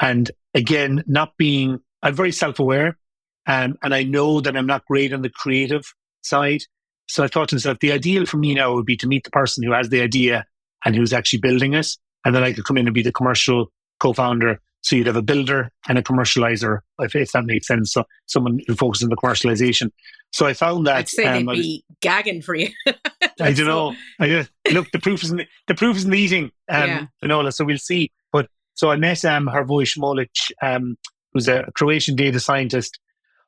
And 0.00 0.30
again, 0.54 1.04
not 1.06 1.36
being, 1.36 1.80
I'm 2.02 2.14
very 2.14 2.32
self 2.32 2.58
aware 2.58 2.98
um, 3.46 3.76
and 3.82 3.94
I 3.94 4.02
know 4.02 4.40
that 4.40 4.56
I'm 4.56 4.66
not 4.66 4.86
great 4.86 5.12
on 5.12 5.22
the 5.22 5.30
creative 5.30 5.84
side. 6.22 6.62
So 7.06 7.22
I 7.22 7.28
thought 7.28 7.50
to 7.50 7.56
myself, 7.56 7.78
the 7.80 7.92
ideal 7.92 8.24
for 8.24 8.38
me 8.38 8.54
now 8.54 8.74
would 8.74 8.86
be 8.86 8.96
to 8.98 9.06
meet 9.06 9.24
the 9.24 9.30
person 9.30 9.62
who 9.62 9.72
has 9.72 9.90
the 9.90 10.00
idea 10.00 10.46
and 10.84 10.96
who's 10.96 11.12
actually 11.12 11.40
building 11.40 11.74
it. 11.74 11.88
And 12.24 12.34
then 12.34 12.42
I 12.42 12.52
could 12.52 12.64
come 12.64 12.78
in 12.78 12.86
and 12.86 12.94
be 12.94 13.02
the 13.02 13.12
commercial 13.12 13.70
co 14.00 14.12
founder. 14.12 14.60
So 14.84 14.96
you'd 14.96 15.06
have 15.06 15.16
a 15.16 15.22
builder 15.22 15.72
and 15.88 15.96
a 15.96 16.02
commercializer, 16.02 16.80
if, 16.98 17.16
if 17.16 17.32
that 17.32 17.46
makes 17.46 17.66
sense. 17.66 17.92
So 17.92 18.04
someone 18.26 18.60
who 18.66 18.74
focuses 18.74 19.04
on 19.04 19.08
the 19.08 19.16
commercialization. 19.16 19.90
So 20.30 20.44
I 20.44 20.52
found 20.52 20.86
that. 20.86 20.96
I'd 20.96 21.08
say 21.08 21.24
um, 21.24 21.46
they'd 21.46 21.52
be 21.54 21.84
was, 21.88 21.96
gagging 22.02 22.42
for 22.42 22.54
you. 22.54 22.68
I 23.40 23.52
don't 23.54 23.66
know. 23.66 23.94
I, 24.20 24.30
uh, 24.30 24.44
look, 24.72 24.90
the 24.92 24.98
proof 24.98 25.22
is 25.22 25.30
in 25.30 25.38
the, 25.38 25.46
the 25.68 25.74
proof 25.74 25.96
is 25.96 26.04
in 26.04 26.10
the 26.10 26.18
eating, 26.18 26.50
um, 26.68 26.88
yeah. 26.88 27.06
Finola, 27.22 27.50
so 27.50 27.64
we'll 27.64 27.78
see. 27.78 28.12
But 28.30 28.48
so 28.74 28.90
I 28.90 28.96
met 28.96 29.24
um, 29.24 29.46
Hrvoje 29.46 29.96
Šmolić, 29.96 30.50
um, 30.60 30.98
who's 31.32 31.48
a 31.48 31.70
Croatian 31.74 32.14
data 32.14 32.38
scientist. 32.38 32.98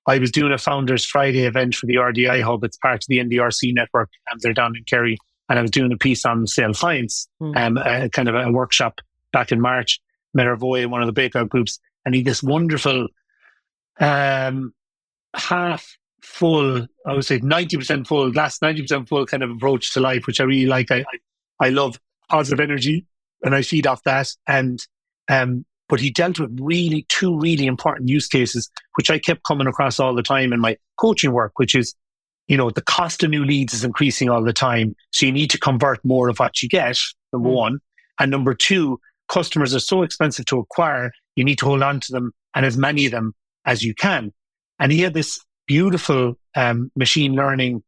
I 0.07 0.18
was 0.18 0.30
doing 0.30 0.53
a 0.53 0.59
Founders 0.59 1.05
Friday 1.05 1.45
event 1.45 1.74
for 1.74 1.84
the 1.84 1.97
RDI 1.97 2.41
Hub. 2.43 2.64
It's 2.64 2.78
part 2.78 3.03
of 3.03 3.09
the 3.09 3.18
NDRC 3.18 3.74
network, 3.74 4.09
and 4.30 4.41
they're 4.41 4.55
down 4.55 4.74
in 4.74 4.84
Kerry. 4.84 5.18
And 5.51 5.59
I 5.59 5.62
was 5.62 5.70
doing 5.70 5.93
a 5.93 5.99
piece 5.99 6.24
on 6.24 6.47
sales 6.47 6.78
science, 6.78 7.28
mm. 7.43 7.55
um, 7.57 7.76
a, 7.76 8.09
kind 8.09 8.28
of 8.28 8.34
a 8.34 8.51
workshop 8.51 9.01
back 9.32 9.53
in 9.53 9.61
March. 9.61 10.01
Hrvoje 10.45 10.82
in 10.82 10.91
one 10.91 11.03
of 11.03 11.07
the 11.07 11.12
breakout 11.12 11.49
groups, 11.49 11.78
and 12.05 12.14
he 12.14 12.22
this 12.22 12.43
wonderful 12.43 13.09
um, 14.01 14.74
half 15.34 15.97
full, 16.22 16.87
I 17.07 17.12
would 17.12 17.24
say 17.24 17.39
90% 17.39 18.07
full, 18.07 18.30
last 18.32 18.61
90% 18.61 19.09
full 19.09 19.26
kind 19.26 19.43
of 19.43 19.51
approach 19.51 19.93
to 19.95 20.01
life, 20.01 20.26
which 20.26 20.41
I 20.41 20.45
really 20.45 20.66
like. 20.66 20.91
I, 20.91 21.05
I, 21.61 21.66
I 21.66 21.68
love 21.70 21.99
positive 22.28 22.61
energy 22.61 23.07
and 23.43 23.55
I 23.55 23.62
feed 23.62 23.87
off 23.87 24.03
that. 24.05 24.28
And, 24.47 24.80
um, 25.28 25.64
but 25.89 26.01
he 26.01 26.11
dealt 26.11 26.41
with 26.41 26.59
really 26.61 27.07
two 27.09 27.39
really 27.39 27.66
important 27.66 28.09
use 28.09 28.26
cases, 28.26 28.70
which 28.97 29.11
I 29.11 29.18
kept 29.18 29.45
coming 29.45 29.68
across 29.68 30.01
all 30.01 30.14
the 30.14 30.22
time 30.22 30.53
in 30.53 30.61
my 30.61 30.76
coaching 30.99 31.32
work, 31.32 31.53
which 31.57 31.74
is, 31.74 31.95
you 32.49 32.57
know, 32.57 32.70
the 32.70 32.82
cost 32.82 33.22
of 33.22 33.30
new 33.30 33.45
leads 33.45 33.72
is 33.72 33.84
increasing 33.84 34.28
all 34.28 34.43
the 34.43 34.53
time. 34.53 34.97
So 35.12 35.26
you 35.26 35.32
need 35.32 35.51
to 35.51 35.59
convert 35.59 36.05
more 36.05 36.28
of 36.28 36.39
what 36.39 36.62
you 36.62 36.68
get, 36.68 36.99
number 37.32 37.49
mm. 37.49 37.55
one. 37.55 37.78
And 38.18 38.30
number 38.30 38.55
two, 38.55 39.01
customers 39.28 39.74
are 39.74 39.80
so 39.80 40.02
expensive 40.02 40.46
to 40.46 40.58
acquire, 40.58 41.12
you 41.34 41.44
need 41.44 41.58
to 41.58 41.66
hold 41.66 41.82
on 41.82 42.00
to 42.00 42.12
them 42.12 42.32
and 42.54 42.64
as 42.64 42.76
many 42.76 43.06
of 43.06 43.12
them 43.12 43.34
as 43.64 43.82
you 43.82 43.94
can. 43.94 44.32
And 44.78 44.92
he 44.92 45.00
had 45.00 45.14
this 45.14 45.40
beautiful 45.66 46.38
um, 46.54 46.90
machine 46.96 47.34
learning 47.34 47.82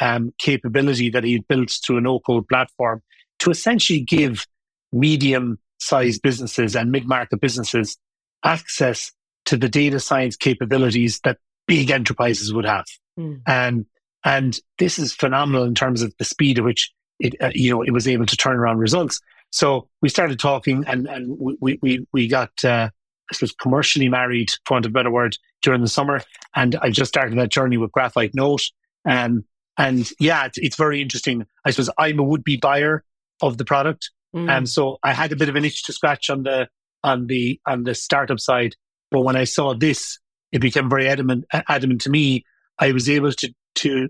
um, 0.00 0.32
capability 0.38 1.10
that 1.10 1.24
he 1.24 1.38
built 1.48 1.72
through 1.84 1.98
an 1.98 2.04
no 2.04 2.20
code 2.20 2.48
platform 2.48 3.02
to 3.40 3.50
essentially 3.50 4.00
give 4.00 4.46
medium 4.92 5.58
sized 5.78 6.22
businesses 6.22 6.76
and 6.76 6.90
mid 6.90 7.06
market 7.06 7.40
businesses 7.40 7.96
access 8.44 9.12
to 9.46 9.56
the 9.56 9.68
data 9.68 9.98
science 9.98 10.36
capabilities 10.36 11.20
that 11.24 11.38
big 11.66 11.90
enterprises 11.90 12.52
would 12.52 12.66
have. 12.66 12.84
Mm. 13.18 13.40
And, 13.46 13.86
and 14.24 14.58
this 14.78 14.98
is 14.98 15.12
phenomenal 15.12 15.64
in 15.64 15.74
terms 15.74 16.02
of 16.02 16.12
the 16.18 16.24
speed 16.24 16.58
at 16.58 16.64
which 16.64 16.92
it, 17.18 17.34
uh, 17.40 17.50
you 17.54 17.70
know, 17.70 17.82
it 17.82 17.92
was 17.92 18.08
able 18.08 18.26
to 18.26 18.36
turn 18.36 18.56
around 18.56 18.78
results. 18.78 19.20
So 19.50 19.88
we 20.00 20.08
started 20.08 20.38
talking 20.38 20.84
and, 20.86 21.06
and 21.06 21.36
we, 21.60 21.78
we, 21.82 22.06
we 22.12 22.28
got, 22.28 22.50
uh, 22.64 22.90
I 23.30 23.34
suppose, 23.34 23.52
commercially 23.52 24.08
married, 24.08 24.50
for 24.64 24.74
want 24.74 24.86
of 24.86 24.90
a 24.90 24.92
better 24.92 25.10
word, 25.10 25.36
during 25.62 25.80
the 25.80 25.88
summer. 25.88 26.22
And 26.54 26.76
I 26.76 26.90
just 26.90 27.08
started 27.08 27.38
that 27.38 27.50
journey 27.50 27.76
with 27.76 27.92
Graphite 27.92 28.34
Note. 28.34 28.62
Um, 29.08 29.44
and 29.76 30.10
yeah, 30.18 30.46
it's, 30.46 30.58
it's 30.58 30.76
very 30.76 31.00
interesting. 31.02 31.46
I 31.64 31.70
suppose 31.70 31.90
I'm 31.98 32.18
a 32.18 32.22
would 32.22 32.44
be 32.44 32.56
buyer 32.56 33.04
of 33.40 33.58
the 33.58 33.64
product. 33.64 34.10
Mm. 34.34 34.50
And 34.50 34.68
so 34.68 34.98
I 35.02 35.12
had 35.12 35.32
a 35.32 35.36
bit 35.36 35.48
of 35.48 35.56
an 35.56 35.64
itch 35.64 35.84
to 35.84 35.92
scratch 35.92 36.30
on 36.30 36.44
the, 36.44 36.68
on 37.02 37.26
the, 37.26 37.60
on 37.66 37.84
the 37.84 37.94
startup 37.94 38.40
side. 38.40 38.76
But 39.10 39.22
when 39.22 39.36
I 39.36 39.44
saw 39.44 39.74
this, 39.74 40.18
it 40.52 40.60
became 40.60 40.88
very 40.88 41.08
adamant, 41.08 41.44
adamant 41.68 42.02
to 42.02 42.10
me. 42.10 42.44
I 42.78 42.92
was 42.92 43.08
able 43.08 43.32
to, 43.32 43.54
to 43.76 44.08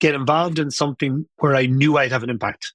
get 0.00 0.14
involved 0.14 0.58
in 0.58 0.70
something 0.70 1.26
where 1.36 1.54
I 1.54 1.66
knew 1.66 1.96
I'd 1.96 2.12
have 2.12 2.22
an 2.22 2.30
impact 2.30 2.72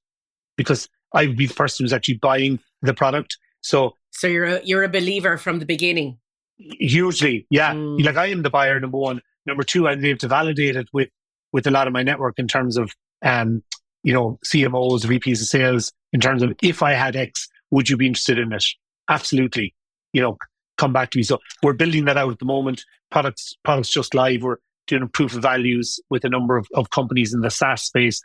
because 0.56 0.88
I 1.14 1.26
would 1.26 1.36
be 1.36 1.46
the 1.46 1.54
person 1.54 1.84
who's 1.84 1.92
actually 1.92 2.18
buying 2.18 2.58
the 2.82 2.94
product. 2.94 3.38
So 3.60 3.96
so 4.10 4.26
you're 4.26 4.44
a 4.44 4.60
you're 4.64 4.84
a 4.84 4.88
believer 4.88 5.38
from 5.38 5.58
the 5.58 5.66
beginning. 5.66 6.18
Hugely, 6.56 7.46
yeah. 7.50 7.74
Mm. 7.74 8.04
Like 8.04 8.16
I 8.16 8.26
am 8.26 8.42
the 8.42 8.50
buyer, 8.50 8.78
number 8.78 8.98
one. 8.98 9.20
Number 9.46 9.62
two, 9.62 9.88
I'm 9.88 10.04
able 10.04 10.18
to 10.18 10.28
validate 10.28 10.76
it 10.76 10.88
with 10.92 11.08
with 11.52 11.66
a 11.66 11.70
lot 11.70 11.86
of 11.86 11.92
my 11.92 12.02
network 12.02 12.38
in 12.38 12.48
terms 12.48 12.76
of 12.76 12.92
um, 13.22 13.62
you 14.04 14.12
know, 14.12 14.38
CMOs, 14.44 15.04
VPs 15.04 15.40
of 15.40 15.46
sales, 15.46 15.92
in 16.12 16.20
terms 16.20 16.42
of 16.42 16.54
if 16.62 16.82
I 16.82 16.92
had 16.92 17.16
X, 17.16 17.48
would 17.70 17.88
you 17.88 17.96
be 17.96 18.06
interested 18.06 18.38
in 18.38 18.52
it? 18.52 18.64
Absolutely. 19.08 19.74
You 20.12 20.22
know, 20.22 20.38
come 20.78 20.92
back 20.92 21.10
to 21.10 21.18
me. 21.18 21.24
So 21.24 21.38
we're 21.62 21.72
building 21.72 22.04
that 22.04 22.18
out 22.18 22.30
at 22.30 22.38
the 22.38 22.44
moment. 22.44 22.84
Products 23.10 23.56
products 23.64 23.88
just 23.88 24.14
live. 24.14 24.42
We're 24.42 24.58
doing 24.86 25.02
a 25.02 25.08
proof 25.08 25.34
of 25.34 25.42
values 25.42 25.98
with 26.10 26.24
a 26.24 26.28
number 26.28 26.56
of, 26.56 26.68
of 26.74 26.90
companies 26.90 27.32
in 27.32 27.40
the 27.40 27.50
SaaS 27.50 27.82
space, 27.82 28.20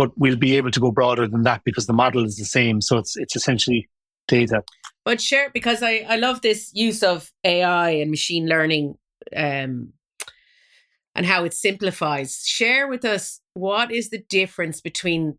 but 0.00 0.16
we'll 0.16 0.34
be 0.34 0.56
able 0.56 0.70
to 0.70 0.80
go 0.80 0.90
broader 0.90 1.28
than 1.28 1.42
that 1.42 1.62
because 1.62 1.84
the 1.84 1.92
model 1.92 2.24
is 2.24 2.38
the 2.38 2.46
same. 2.46 2.80
So 2.80 2.96
it's 2.96 3.18
it's 3.18 3.36
essentially 3.36 3.86
data. 4.26 4.62
But 5.04 5.20
share 5.20 5.50
because 5.52 5.82
I, 5.82 6.06
I 6.08 6.16
love 6.16 6.40
this 6.40 6.70
use 6.72 7.02
of 7.02 7.30
AI 7.44 7.90
and 7.90 8.10
machine 8.10 8.46
learning 8.46 8.94
um, 9.36 9.92
and 11.14 11.26
how 11.26 11.44
it 11.44 11.52
simplifies. 11.52 12.42
Share 12.46 12.88
with 12.88 13.04
us 13.04 13.42
what 13.52 13.92
is 13.92 14.08
the 14.08 14.22
difference 14.30 14.80
between 14.80 15.38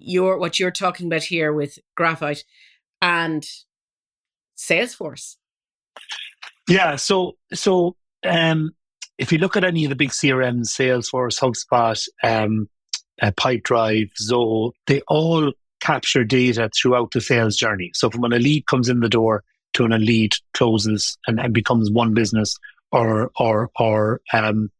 your 0.00 0.36
what 0.36 0.58
you're 0.58 0.72
talking 0.72 1.06
about 1.06 1.22
here 1.22 1.52
with 1.52 1.78
Graphite 1.96 2.42
and 3.00 3.46
Salesforce. 4.58 5.36
Yeah, 6.68 6.96
so 6.96 7.36
so 7.54 7.94
um, 8.24 8.72
if 9.16 9.30
you 9.30 9.38
look 9.38 9.56
at 9.56 9.62
any 9.62 9.84
of 9.84 9.90
the 9.90 9.94
big 9.94 10.10
CRMs, 10.10 10.70
Salesforce, 10.76 11.38
HubSpot, 11.38 12.08
um, 12.24 12.68
uh, 13.20 13.30
Pipedrive, 13.32 14.10
Zoho, 14.20 14.72
they 14.86 15.00
all 15.08 15.52
capture 15.80 16.24
data 16.24 16.70
throughout 16.74 17.10
the 17.10 17.20
sales 17.20 17.56
journey. 17.56 17.90
So 17.94 18.08
from 18.08 18.22
when 18.22 18.32
a 18.32 18.38
lead 18.38 18.66
comes 18.66 18.88
in 18.88 19.00
the 19.00 19.08
door 19.08 19.42
to 19.74 19.82
when 19.82 19.92
a 19.92 19.98
lead 19.98 20.34
closes 20.54 21.18
and, 21.26 21.40
and 21.40 21.52
becomes 21.52 21.90
one 21.90 22.14
business 22.14 22.56
or 22.92 23.30
or 23.38 23.70
or 23.78 24.20
um 24.32 24.70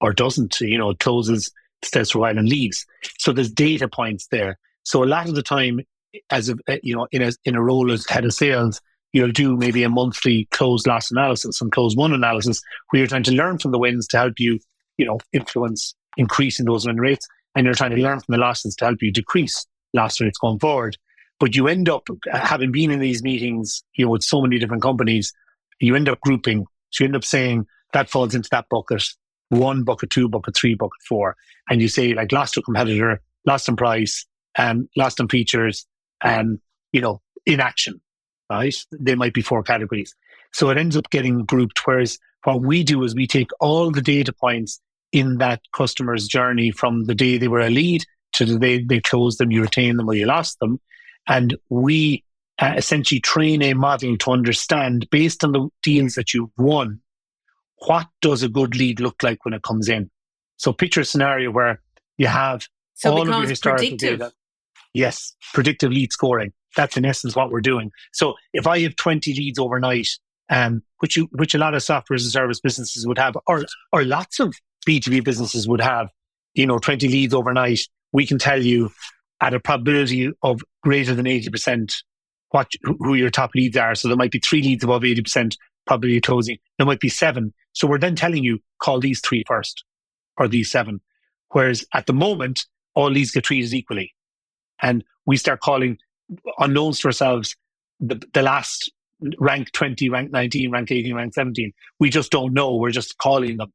or 0.00 0.12
doesn't, 0.12 0.60
you 0.60 0.78
know, 0.78 0.94
closes, 0.94 1.50
stays 1.84 2.10
for 2.10 2.18
a 2.18 2.20
while 2.22 2.38
and 2.38 2.48
leaves. 2.48 2.84
So 3.18 3.32
there's 3.32 3.50
data 3.50 3.88
points 3.88 4.26
there. 4.30 4.58
So 4.84 5.04
a 5.04 5.06
lot 5.06 5.28
of 5.28 5.34
the 5.34 5.42
time, 5.42 5.80
as 6.30 6.48
a 6.48 6.56
you 6.82 6.94
know, 6.94 7.06
in 7.12 7.22
a 7.22 7.32
in 7.44 7.54
a 7.54 7.62
role 7.62 7.90
as 7.90 8.06
head 8.08 8.24
of 8.24 8.34
sales, 8.34 8.80
you'll 9.12 9.32
do 9.32 9.56
maybe 9.56 9.82
a 9.82 9.88
monthly 9.88 10.46
close 10.50 10.86
loss 10.86 11.10
analysis 11.10 11.60
and 11.60 11.72
close 11.72 11.96
one 11.96 12.12
analysis 12.12 12.60
where 12.90 12.98
you're 12.98 13.08
trying 13.08 13.22
to 13.24 13.32
learn 13.32 13.58
from 13.58 13.72
the 13.72 13.78
wins 13.78 14.06
to 14.08 14.18
help 14.18 14.34
you, 14.38 14.58
you 14.96 15.06
know, 15.06 15.18
influence 15.32 15.94
increasing 16.16 16.66
those 16.66 16.86
win 16.86 16.98
rates. 16.98 17.26
And 17.54 17.64
you're 17.64 17.74
trying 17.74 17.90
to 17.90 17.96
learn 17.96 18.20
from 18.20 18.32
the 18.32 18.38
losses 18.38 18.74
to 18.76 18.86
help 18.86 19.02
you 19.02 19.12
decrease 19.12 19.66
loss 19.92 20.20
rates 20.20 20.38
going 20.38 20.58
forward. 20.58 20.96
But 21.38 21.54
you 21.54 21.68
end 21.68 21.88
up 21.88 22.08
uh, 22.10 22.38
having 22.38 22.72
been 22.72 22.90
in 22.90 23.00
these 23.00 23.22
meetings, 23.22 23.82
you 23.96 24.04
know, 24.04 24.12
with 24.12 24.22
so 24.22 24.40
many 24.40 24.58
different 24.58 24.82
companies, 24.82 25.32
you 25.80 25.96
end 25.96 26.08
up 26.08 26.20
grouping. 26.20 26.66
So 26.90 27.04
you 27.04 27.08
end 27.08 27.16
up 27.16 27.24
saying 27.24 27.66
that 27.92 28.08
falls 28.08 28.34
into 28.34 28.48
that 28.52 28.66
bucket, 28.70 29.04
one 29.48 29.82
bucket, 29.82 30.10
two 30.10 30.28
bucket, 30.28 30.56
three 30.56 30.74
bucket, 30.74 31.00
four. 31.06 31.36
And 31.68 31.82
you 31.82 31.88
say 31.88 32.14
like 32.14 32.32
lost 32.32 32.54
to 32.54 32.62
competitor, 32.62 33.20
lost 33.44 33.68
in 33.68 33.76
price, 33.76 34.24
and 34.56 34.88
lost 34.96 35.20
in 35.20 35.28
features, 35.28 35.86
and 36.22 36.58
you 36.92 37.00
know, 37.00 37.20
inaction. 37.46 38.00
Right? 38.50 38.76
There 38.92 39.16
might 39.16 39.34
be 39.34 39.42
four 39.42 39.62
categories. 39.62 40.14
So 40.52 40.68
it 40.70 40.78
ends 40.78 40.96
up 40.96 41.10
getting 41.10 41.44
grouped. 41.44 41.80
Whereas 41.86 42.18
what 42.44 42.60
we 42.60 42.84
do 42.84 43.02
is 43.02 43.14
we 43.14 43.26
take 43.26 43.50
all 43.60 43.90
the 43.90 44.02
data 44.02 44.32
points 44.32 44.80
in 45.12 45.38
that 45.38 45.60
customer's 45.72 46.26
journey 46.26 46.70
from 46.70 47.04
the 47.04 47.14
day 47.14 47.38
they 47.38 47.48
were 47.48 47.60
a 47.60 47.70
lead 47.70 48.04
to 48.32 48.44
the 48.44 48.58
day 48.58 48.82
they 48.82 49.00
closed 49.00 49.38
them, 49.38 49.50
you 49.50 49.60
retain 49.62 49.96
them 49.96 50.08
or 50.08 50.14
you 50.14 50.26
lost 50.26 50.58
them. 50.58 50.80
And 51.28 51.56
we 51.68 52.24
uh, 52.58 52.74
essentially 52.76 53.20
train 53.20 53.62
a 53.62 53.74
model 53.74 54.16
to 54.16 54.30
understand 54.30 55.08
based 55.10 55.44
on 55.44 55.52
the 55.52 55.68
deals 55.82 56.14
that 56.14 56.32
you've 56.32 56.50
won 56.56 57.00
what 57.86 58.06
does 58.20 58.42
a 58.42 58.48
good 58.48 58.76
lead 58.76 59.00
look 59.00 59.22
like 59.22 59.44
when 59.44 59.54
it 59.54 59.62
comes 59.62 59.88
in? 59.88 60.10
So 60.56 60.72
picture 60.72 61.00
a 61.00 61.04
scenario 61.04 61.50
where 61.50 61.80
you 62.16 62.28
have 62.28 62.66
so 62.94 63.12
all 63.12 63.22
of 63.22 63.28
your 63.28 63.48
historical 63.48 63.88
predictive. 63.88 64.20
data. 64.20 64.32
Yes, 64.94 65.34
predictive 65.52 65.90
lead 65.90 66.12
scoring. 66.12 66.52
That's 66.76 66.96
in 66.96 67.04
essence 67.04 67.34
what 67.34 67.50
we're 67.50 67.60
doing. 67.60 67.90
So 68.12 68.34
if 68.52 68.66
I 68.66 68.80
have 68.80 68.96
20 68.96 69.34
leads 69.34 69.58
overnight, 69.58 70.08
um, 70.48 70.82
which 70.98 71.16
you, 71.16 71.28
which 71.32 71.54
a 71.54 71.58
lot 71.58 71.74
of 71.74 71.82
software 71.82 72.14
as 72.14 72.24
a 72.24 72.30
service 72.30 72.60
businesses 72.60 73.06
would 73.06 73.18
have, 73.18 73.36
or 73.46 73.64
or 73.92 74.04
lots 74.04 74.38
of 74.38 74.54
B2B 74.86 75.24
businesses 75.24 75.68
would 75.68 75.80
have, 75.80 76.08
you 76.54 76.66
know, 76.66 76.78
20 76.78 77.08
leads 77.08 77.34
overnight, 77.34 77.80
we 78.12 78.26
can 78.26 78.38
tell 78.38 78.62
you 78.62 78.90
at 79.40 79.54
a 79.54 79.60
probability 79.60 80.30
of 80.42 80.62
greater 80.82 81.14
than 81.14 81.26
80% 81.26 81.92
what 82.50 82.70
who 82.82 83.14
your 83.14 83.30
top 83.30 83.50
leads 83.54 83.76
are. 83.76 83.94
So 83.94 84.08
there 84.08 84.16
might 84.16 84.30
be 84.30 84.38
three 84.38 84.62
leads 84.62 84.84
above 84.84 85.02
80% 85.02 85.56
probability 85.86 86.18
of 86.18 86.22
closing. 86.22 86.58
There 86.78 86.86
might 86.86 87.00
be 87.00 87.08
seven. 87.08 87.52
So 87.72 87.86
we're 87.86 87.98
then 87.98 88.14
telling 88.14 88.44
you 88.44 88.60
call 88.80 89.00
these 89.00 89.20
three 89.20 89.42
first 89.46 89.84
or 90.36 90.48
these 90.48 90.70
seven. 90.70 91.00
Whereas 91.50 91.84
at 91.94 92.06
the 92.06 92.12
moment, 92.12 92.64
all 92.94 93.10
leads 93.10 93.30
get 93.30 93.44
treated 93.44 93.72
equally. 93.72 94.14
And 94.80 95.04
we 95.26 95.36
start 95.36 95.60
calling 95.60 95.98
unknowns 96.58 97.00
to 97.00 97.08
ourselves 97.08 97.56
the, 98.00 98.22
the 98.32 98.42
last 98.42 98.90
rank 99.38 99.72
20, 99.72 100.08
rank 100.08 100.32
19, 100.32 100.70
rank 100.70 100.90
18, 100.90 101.14
rank 101.14 101.34
17. 101.34 101.72
We 101.98 102.10
just 102.10 102.30
don't 102.30 102.52
know. 102.52 102.76
We're 102.76 102.90
just 102.90 103.18
calling 103.18 103.56
them. 103.56 103.72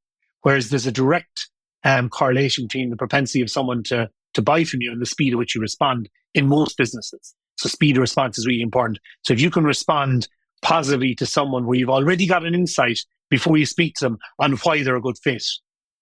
Whereas 0.47 0.69
there's 0.69 0.87
a 0.87 0.93
direct 0.93 1.49
um, 1.83 2.07
correlation 2.07 2.67
between 2.67 2.89
the 2.89 2.95
propensity 2.95 3.41
of 3.41 3.51
someone 3.51 3.83
to, 3.83 4.09
to 4.33 4.41
buy 4.41 4.63
from 4.63 4.79
you 4.81 4.93
and 4.93 5.01
the 5.01 5.05
speed 5.05 5.33
at 5.33 5.37
which 5.37 5.53
you 5.53 5.59
respond 5.59 6.07
in 6.33 6.47
most 6.47 6.77
businesses. 6.77 7.35
So 7.57 7.67
speed 7.67 7.97
of 7.97 8.01
response 8.01 8.37
is 8.37 8.47
really 8.47 8.61
important. 8.61 8.99
So 9.23 9.33
if 9.33 9.41
you 9.41 9.49
can 9.51 9.65
respond 9.65 10.29
positively 10.61 11.15
to 11.15 11.25
someone 11.25 11.65
where 11.65 11.77
you've 11.77 11.89
already 11.89 12.25
got 12.25 12.45
an 12.45 12.55
insight 12.55 12.97
before 13.29 13.57
you 13.57 13.65
speak 13.65 13.95
to 13.95 14.05
them 14.05 14.19
on 14.39 14.53
why 14.63 14.83
they're 14.83 14.95
a 14.95 15.01
good 15.01 15.17
fit, 15.21 15.43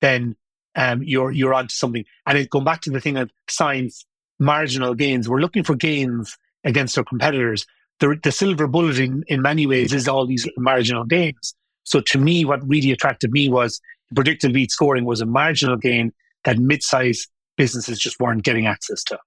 then 0.02 0.36
um, 0.76 1.02
you're 1.02 1.32
you're 1.32 1.56
onto 1.56 1.74
something. 1.74 2.06
And 2.28 2.38
it, 2.38 2.52
going 2.52 2.66
back 2.66 2.82
to 2.82 2.92
the 2.92 3.02
thing 3.02 3.18
of 3.18 3.32
science, 3.50 4.06
marginal 4.38 4.94
gains. 4.94 5.28
We're 5.28 5.42
looking 5.42 5.64
for 5.64 5.74
gains 5.74 6.38
against 6.64 7.00
our 7.00 7.04
competitors. 7.04 7.66
The, 8.00 8.20
the 8.22 8.32
silver 8.32 8.68
bullet 8.68 9.00
in, 9.00 9.24
in 9.26 9.42
many 9.42 9.66
ways 9.66 9.92
is 9.92 10.08
all 10.08 10.28
these 10.28 10.48
marginal 10.56 11.04
gains. 11.04 11.56
So 11.84 12.00
to 12.02 12.20
me, 12.20 12.46
what 12.46 12.68
really 12.68 12.92
attracted 12.92 13.32
me 13.32 13.50
was 13.50 13.82
predictive 14.14 14.52
lead 14.52 14.72
scoring 14.72 15.06
was 15.06 15.22
a 15.22 15.26
marginal 15.26 15.78
gain 15.78 16.14
that 16.44 16.58
mid-sized 16.58 17.30
businesses 17.58 18.00
just 18.00 18.20
weren't 18.20 18.44
getting 18.44 18.68
access 18.68 19.04
to. 19.06 19.18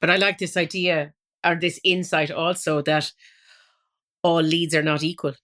But 0.00 0.10
I 0.10 0.16
like 0.16 0.38
this 0.38 0.56
idea 0.56 1.12
or 1.44 1.54
this 1.54 1.78
insight 1.84 2.30
also 2.30 2.82
that 2.82 3.12
all 4.22 4.40
leads 4.40 4.74
are 4.74 4.82
not 4.82 5.02
equal. 5.02 5.34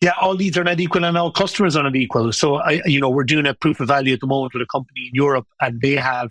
Yeah, 0.00 0.12
all 0.20 0.34
leads 0.34 0.58
are 0.58 0.64
not 0.64 0.78
equal 0.78 1.04
and 1.04 1.16
all 1.16 1.32
customers 1.32 1.74
are 1.74 1.82
not 1.82 1.96
equal. 1.96 2.32
So 2.32 2.56
I, 2.56 2.82
you 2.84 3.00
know, 3.00 3.08
we're 3.08 3.24
doing 3.24 3.46
a 3.46 3.54
proof 3.54 3.80
of 3.80 3.88
value 3.88 4.12
at 4.12 4.20
the 4.20 4.26
moment 4.26 4.52
with 4.52 4.62
a 4.62 4.66
company 4.66 5.08
in 5.08 5.14
Europe 5.14 5.46
and 5.60 5.80
they 5.80 5.94
have 5.94 6.30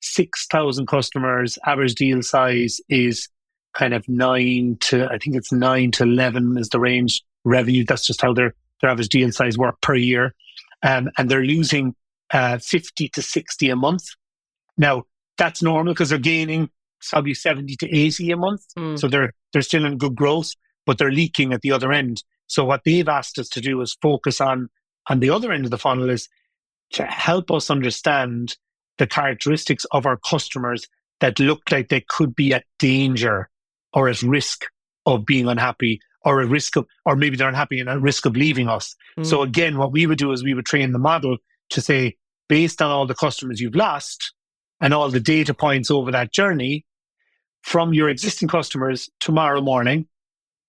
6,000 0.00 0.86
customers. 0.86 1.58
Average 1.64 1.94
deal 1.94 2.22
size 2.22 2.80
is 2.88 3.28
kind 3.74 3.94
of 3.94 4.08
nine 4.08 4.78
to, 4.80 5.06
I 5.06 5.18
think 5.18 5.36
it's 5.36 5.52
nine 5.52 5.90
to 5.92 6.02
11 6.02 6.58
is 6.58 6.70
the 6.70 6.80
range 6.80 7.22
revenue. 7.44 7.84
That's 7.86 8.06
just 8.06 8.20
how 8.20 8.32
their, 8.32 8.54
their 8.80 8.90
average 8.90 9.08
deal 9.08 9.32
size 9.32 9.58
work 9.58 9.80
per 9.80 9.94
year. 9.94 10.34
Um, 10.82 11.10
and 11.16 11.30
they're 11.30 11.44
losing 11.44 11.94
uh, 12.32 12.58
50 12.58 13.08
to 13.10 13.22
60 13.22 13.70
a 13.70 13.76
month. 13.76 14.04
Now, 14.76 15.04
that's 15.38 15.62
normal 15.62 15.94
because 15.94 16.10
they're 16.10 16.18
gaining 16.18 16.68
probably 17.10 17.34
70 17.34 17.76
to 17.76 17.96
80 17.96 18.30
a 18.30 18.36
month. 18.36 18.62
Mm. 18.78 18.98
So 18.98 19.08
they're, 19.08 19.32
they're 19.52 19.62
still 19.62 19.84
in 19.84 19.98
good 19.98 20.14
growth, 20.14 20.52
but 20.86 20.98
they're 20.98 21.10
leaking 21.10 21.52
at 21.52 21.62
the 21.62 21.72
other 21.72 21.92
end. 21.92 22.22
So 22.46 22.64
what 22.64 22.82
they've 22.84 23.08
asked 23.08 23.38
us 23.38 23.48
to 23.50 23.60
do 23.60 23.80
is 23.80 23.96
focus 24.00 24.40
on, 24.40 24.68
on 25.08 25.20
the 25.20 25.30
other 25.30 25.52
end 25.52 25.64
of 25.64 25.70
the 25.70 25.78
funnel 25.78 26.10
is 26.10 26.28
to 26.92 27.04
help 27.04 27.50
us 27.50 27.70
understand 27.70 28.56
the 28.98 29.06
characteristics 29.06 29.84
of 29.90 30.06
our 30.06 30.18
customers 30.18 30.86
that 31.20 31.40
look 31.40 31.62
like 31.70 31.88
they 31.88 32.04
could 32.08 32.34
be 32.34 32.52
at 32.52 32.64
danger 32.78 33.48
or 33.92 34.08
at 34.08 34.22
risk 34.22 34.66
of 35.06 35.26
being 35.26 35.48
unhappy 35.48 36.00
or 36.24 36.40
at 36.40 36.48
risk 36.48 36.76
of, 36.76 36.86
or 37.04 37.16
maybe 37.16 37.36
they're 37.36 37.48
unhappy 37.48 37.80
and 37.80 37.88
at 37.88 38.00
risk 38.00 38.26
of 38.26 38.36
leaving 38.36 38.68
us. 38.68 38.96
Mm. 39.18 39.26
So 39.26 39.42
again, 39.42 39.78
what 39.78 39.92
we 39.92 40.06
would 40.06 40.18
do 40.18 40.32
is 40.32 40.42
we 40.42 40.54
would 40.54 40.66
train 40.66 40.92
the 40.92 40.98
model 40.98 41.36
to 41.70 41.80
say, 41.80 42.16
based 42.48 42.82
on 42.82 42.90
all 42.90 43.06
the 43.06 43.14
customers 43.14 43.60
you've 43.60 43.74
lost 43.74 44.32
and 44.80 44.92
all 44.92 45.10
the 45.10 45.20
data 45.20 45.54
points 45.54 45.90
over 45.90 46.10
that 46.10 46.32
journey, 46.32 46.84
from 47.62 47.94
your 47.94 48.10
existing 48.10 48.48
customers 48.48 49.08
tomorrow 49.20 49.62
morning, 49.62 50.06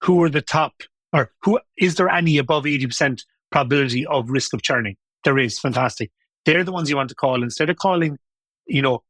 who 0.02 0.24
are 0.24 0.30
the 0.30 0.42
top 0.42 0.74
or 1.12 1.32
who 1.42 1.60
is 1.78 1.96
there 1.96 2.10
any 2.10 2.38
above 2.38 2.64
80% 2.64 3.24
probability 3.52 4.06
of 4.06 4.30
risk 4.30 4.54
of 4.54 4.62
churning? 4.62 4.96
There 5.24 5.38
is 5.38 5.60
fantastic. 5.60 6.12
They're 6.46 6.64
the 6.64 6.72
ones 6.72 6.90
you 6.90 6.96
want 6.96 7.10
to 7.10 7.16
call 7.16 7.44
instead 7.44 7.70
of 7.70 7.78
calling, 7.78 8.18
you 8.66 8.82
know, 8.82 9.04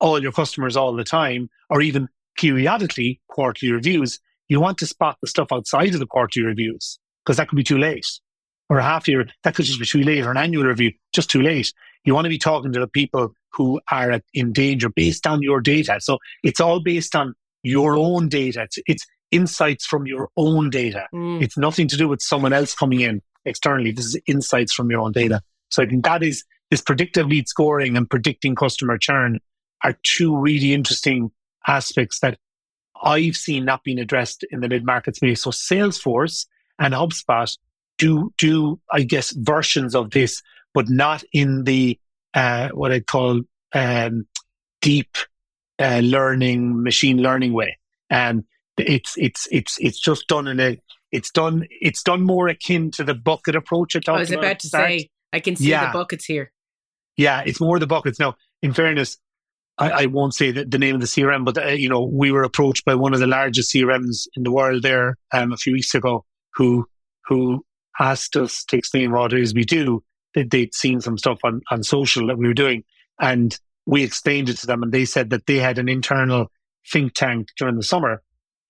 all 0.00 0.20
your 0.22 0.32
customers 0.32 0.76
all 0.76 0.94
the 0.94 1.04
time 1.04 1.50
or 1.68 1.82
even 1.82 2.08
periodically 2.38 3.20
quarterly 3.28 3.72
reviews. 3.72 4.20
You 4.48 4.60
want 4.60 4.78
to 4.78 4.86
spot 4.86 5.16
the 5.20 5.28
stuff 5.28 5.48
outside 5.52 5.94
of 5.94 6.00
the 6.00 6.06
quarterly 6.06 6.46
reviews 6.46 6.98
because 7.24 7.36
that 7.36 7.48
could 7.48 7.56
be 7.56 7.64
too 7.64 7.78
late. 7.78 8.06
Or 8.68 8.78
a 8.78 8.82
half 8.82 9.06
year, 9.06 9.26
that 9.44 9.54
could 9.54 9.64
just 9.64 9.78
be 9.78 9.86
too 9.86 10.02
late, 10.02 10.24
or 10.24 10.32
an 10.32 10.36
annual 10.36 10.64
review, 10.64 10.92
just 11.12 11.30
too 11.30 11.40
late. 11.40 11.72
You 12.04 12.14
want 12.14 12.24
to 12.24 12.30
be 12.30 12.38
talking 12.38 12.72
to 12.72 12.80
the 12.80 12.88
people 12.88 13.32
who 13.52 13.80
are 13.92 14.20
in 14.34 14.52
danger 14.52 14.88
based 14.88 15.26
on 15.26 15.40
your 15.40 15.60
data. 15.60 15.98
So 16.00 16.18
it's 16.42 16.60
all 16.60 16.80
based 16.80 17.14
on 17.14 17.34
your 17.62 17.96
own 17.96 18.28
data. 18.28 18.62
It's, 18.62 18.78
it's 18.86 19.06
insights 19.30 19.86
from 19.86 20.06
your 20.06 20.30
own 20.36 20.70
data. 20.70 21.06
Mm. 21.14 21.42
It's 21.42 21.56
nothing 21.56 21.86
to 21.88 21.96
do 21.96 22.08
with 22.08 22.20
someone 22.20 22.52
else 22.52 22.74
coming 22.74 23.00
in 23.00 23.22
externally. 23.44 23.92
This 23.92 24.06
is 24.06 24.20
insights 24.26 24.72
from 24.72 24.90
your 24.90 25.00
own 25.00 25.12
data. 25.12 25.40
So 25.70 25.82
I 25.82 25.86
think 25.86 26.04
that 26.04 26.22
is 26.22 26.44
this 26.70 26.80
predictive 26.80 27.26
lead 27.28 27.48
scoring 27.48 27.96
and 27.96 28.08
predicting 28.08 28.54
customer 28.54 28.98
churn 28.98 29.38
are 29.84 29.96
two 30.02 30.36
really 30.36 30.72
interesting 30.72 31.30
aspects 31.66 32.20
that 32.20 32.38
I've 33.02 33.36
seen 33.36 33.64
not 33.64 33.84
being 33.84 33.98
addressed 33.98 34.44
in 34.50 34.60
the 34.60 34.68
mid 34.68 34.84
market 34.84 35.16
space. 35.16 35.42
So 35.42 35.50
Salesforce 35.50 36.46
and 36.78 36.94
HubSpot 36.94 37.56
do 37.98 38.32
do 38.38 38.80
I 38.90 39.02
guess 39.02 39.32
versions 39.32 39.94
of 39.94 40.10
this, 40.10 40.42
but 40.74 40.88
not 40.88 41.24
in 41.32 41.64
the 41.64 41.98
uh, 42.34 42.68
what 42.70 42.92
I 42.92 43.00
call 43.00 43.42
um, 43.72 44.26
deep 44.82 45.16
uh, 45.78 46.00
learning, 46.02 46.82
machine 46.82 47.18
learning 47.18 47.52
way. 47.52 47.78
And 48.10 48.44
it's 48.76 49.14
it's 49.16 49.48
it's 49.50 49.76
it's 49.78 49.98
just 49.98 50.28
done 50.28 50.46
in 50.48 50.60
a 50.60 50.78
it's 51.12 51.30
done 51.30 51.66
it's 51.70 52.02
done 52.02 52.22
more 52.22 52.48
akin 52.48 52.90
to 52.92 53.04
the 53.04 53.14
bucket 53.14 53.56
approach. 53.56 53.96
I, 53.96 54.12
I 54.12 54.18
was 54.18 54.30
about, 54.30 54.60
to 54.60 54.68
say 54.68 55.10
I 55.32 55.40
can 55.40 55.56
see 55.56 55.70
yeah. 55.70 55.86
the 55.86 55.92
buckets 55.92 56.24
here. 56.24 56.52
Yeah, 57.16 57.42
it's 57.46 57.60
more 57.60 57.78
the 57.78 57.86
buckets. 57.86 58.18
Now, 58.18 58.36
in 58.62 58.74
fairness, 58.74 59.16
I, 59.78 59.90
I 59.90 60.06
won't 60.06 60.34
say 60.34 60.50
the, 60.50 60.64
the, 60.64 60.78
name 60.78 60.94
of 60.94 61.00
the 61.00 61.06
CRM, 61.06 61.44
but 61.44 61.58
uh, 61.58 61.68
you 61.68 61.88
know, 61.88 62.02
we 62.02 62.30
were 62.32 62.42
approached 62.42 62.84
by 62.84 62.94
one 62.94 63.12
of 63.12 63.20
the 63.20 63.26
largest 63.26 63.74
CRMs 63.74 64.26
in 64.34 64.42
the 64.42 64.50
world 64.50 64.82
there 64.82 65.18
um, 65.32 65.52
a 65.52 65.56
few 65.56 65.72
weeks 65.72 65.94
ago, 65.94 66.24
who 66.54 66.86
who 67.26 67.64
asked 67.98 68.36
us 68.36 68.64
to 68.64 68.76
explain 68.76 69.12
what 69.12 69.32
it 69.32 69.40
is 69.40 69.54
we 69.54 69.64
do. 69.64 70.02
They, 70.34 70.44
they'd 70.44 70.74
seen 70.74 71.00
some 71.00 71.18
stuff 71.18 71.40
on 71.44 71.60
on 71.70 71.82
social 71.82 72.26
that 72.28 72.38
we 72.38 72.46
were 72.46 72.54
doing, 72.54 72.84
and 73.20 73.58
we 73.84 74.02
explained 74.02 74.48
it 74.48 74.58
to 74.58 74.66
them, 74.66 74.82
and 74.82 74.92
they 74.92 75.04
said 75.04 75.30
that 75.30 75.46
they 75.46 75.56
had 75.56 75.78
an 75.78 75.88
internal 75.88 76.50
think 76.90 77.14
tank 77.14 77.48
during 77.58 77.76
the 77.76 77.82
summer, 77.82 78.22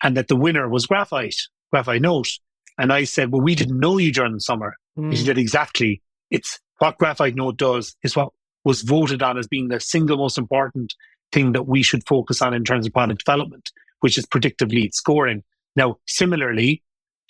and 0.02 0.16
that 0.16 0.28
the 0.28 0.36
winner 0.36 0.68
was 0.68 0.86
Graphite, 0.86 1.40
Graphite 1.70 2.02
Note. 2.02 2.28
And 2.78 2.92
I 2.92 3.04
said, 3.04 3.32
well, 3.32 3.40
we 3.40 3.54
didn't 3.54 3.80
know 3.80 3.96
you 3.96 4.12
during 4.12 4.34
the 4.34 4.40
summer. 4.40 4.76
Mm. 4.98 5.10
He 5.10 5.16
said, 5.16 5.38
exactly. 5.38 6.02
It's 6.30 6.58
what 6.78 6.98
Graphite 6.98 7.34
Note 7.34 7.56
does 7.56 7.96
is 8.02 8.14
what 8.14 8.32
was 8.66 8.82
voted 8.82 9.22
on 9.22 9.38
as 9.38 9.46
being 9.46 9.68
the 9.68 9.78
single 9.78 10.16
most 10.16 10.36
important 10.36 10.92
thing 11.30 11.52
that 11.52 11.68
we 11.68 11.84
should 11.84 12.04
focus 12.04 12.42
on 12.42 12.52
in 12.52 12.64
terms 12.64 12.84
of 12.84 12.92
product 12.92 13.24
development, 13.24 13.70
which 14.00 14.18
is 14.18 14.26
predictive 14.26 14.70
lead 14.70 14.92
scoring. 14.92 15.44
Now, 15.76 15.98
similarly, 16.08 16.82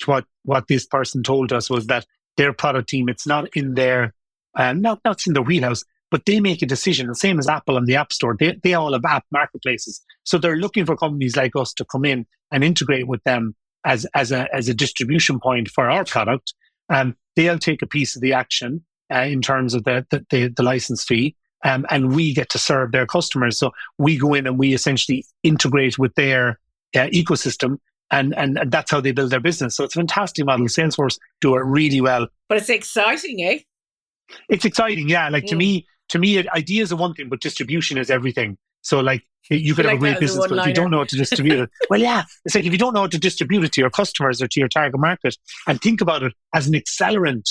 what 0.07 0.25
what 0.45 0.67
this 0.67 0.87
person 0.87 1.23
told 1.23 1.53
us 1.53 1.69
was 1.69 1.89
that 1.89 2.07
their 2.39 2.55
product 2.55 2.89
team, 2.89 3.11
it's 3.11 3.27
not 3.27 3.55
in 3.55 3.75
their, 3.75 4.15
uh, 4.55 4.73
not 4.73 5.01
not 5.05 5.27
in 5.27 5.35
their 5.35 5.43
wheelhouse, 5.43 5.85
but 6.11 6.25
they 6.25 6.41
make 6.41 6.63
a 6.63 6.67
decision. 6.67 7.07
The 7.07 7.15
same 7.15 7.39
as 7.39 7.49
Apple 7.49 7.77
and 7.77 7.87
the 7.87 7.97
App 7.97 8.13
Store, 8.13 8.35
they 8.39 8.59
they 8.63 8.73
all 8.73 8.95
have 8.95 9.05
app 9.05 9.27
marketplaces, 9.31 10.03
so 10.25 10.39
they're 10.39 10.57
looking 10.57 10.87
for 10.87 10.97
companies 10.97 11.37
like 11.37 11.55
us 11.55 11.75
to 11.75 11.85
come 11.85 12.07
in 12.07 12.27
and 12.51 12.65
integrate 12.65 13.09
with 13.09 13.23
them 13.25 13.55
as 13.85 14.07
as 14.15 14.33
a 14.33 14.49
as 14.55 14.71
a 14.71 14.75
distribution 14.75 15.39
point 15.39 15.69
for 15.69 15.91
our 15.91 16.07
product. 16.07 16.55
And 16.89 17.15
they'll 17.35 17.59
take 17.59 17.83
a 17.83 17.87
piece 17.87 18.17
of 18.17 18.23
the 18.23 18.33
action 18.33 18.87
uh, 19.13 19.21
in 19.21 19.43
terms 19.43 19.75
of 19.75 19.85
the, 19.85 20.07
the, 20.11 20.27
the, 20.31 20.49
the 20.49 20.63
license 20.63 21.05
fee. 21.05 21.35
Um, 21.65 21.87
and 21.91 22.15
we 22.15 22.35
get 22.35 22.51
to 22.51 22.59
serve 22.59 22.93
their 22.93 23.07
customers. 23.07 23.59
So 23.59 23.73
we 23.99 24.19
go 24.19 24.35
in 24.35 24.47
and 24.47 24.59
we 24.59 24.75
essentially 24.75 25.25
integrate 25.43 25.99
with 25.99 26.15
their 26.15 26.61
uh, 26.95 27.09
ecosystem 27.09 27.79
and, 28.11 28.37
and 28.37 28.59
and 28.59 28.71
that's 28.71 28.91
how 28.91 29.01
they 29.01 29.13
build 29.13 29.31
their 29.31 29.41
business. 29.41 29.77
So 29.77 29.85
it's 29.85 29.97
a 29.97 29.99
fantastic 29.99 30.45
model. 30.47 30.67
Salesforce 30.67 31.19
do 31.41 31.57
it 31.57 31.61
really 31.61 32.01
well. 32.01 32.29
But 32.49 32.59
it's 32.59 32.69
exciting, 32.69 33.43
eh? 33.43 33.59
It's 34.49 34.65
exciting, 34.65 35.09
yeah. 35.09 35.29
Like 35.29 35.45
mm. 35.45 35.49
to 35.49 35.57
me, 35.57 35.87
to 36.11 36.19
me, 36.19 36.49
ideas 36.49 36.93
are 36.93 36.97
one 36.97 37.15
thing, 37.15 37.29
but 37.29 37.41
distribution 37.41 37.99
is 37.99 38.11
everything. 38.11 38.59
So 38.83 39.01
like 39.01 39.25
you 39.51 39.75
could 39.75 39.85
have 39.85 39.95
like 39.95 39.97
a 39.97 40.01
great 40.01 40.21
business, 40.21 40.47
but 40.49 40.59
if 40.59 40.67
you 40.67 40.75
don't 40.75 40.91
know 40.91 40.99
how 40.99 41.05
to 41.05 41.17
distribute 41.17 41.61
it, 41.61 41.71
well, 41.91 42.01
yeah, 42.01 42.25
it's 42.45 42.55
like 42.55 42.65
if 42.65 42.73
you 42.73 42.79
don't 42.79 42.95
know 42.95 43.01
how 43.01 43.07
to 43.09 43.19
distribute 43.19 43.65
it 43.65 43.73
to 43.73 43.81
your 43.81 43.91
customers 43.91 44.41
or 44.41 44.49
to 44.49 44.61
your 44.61 44.69
target 44.69 45.01
market, 45.01 45.37
and 45.67 45.81
think 45.81 46.01
about 46.01 46.23
it 46.23 46.33
as 46.55 46.67
an 46.69 46.75
accelerant 46.75 47.49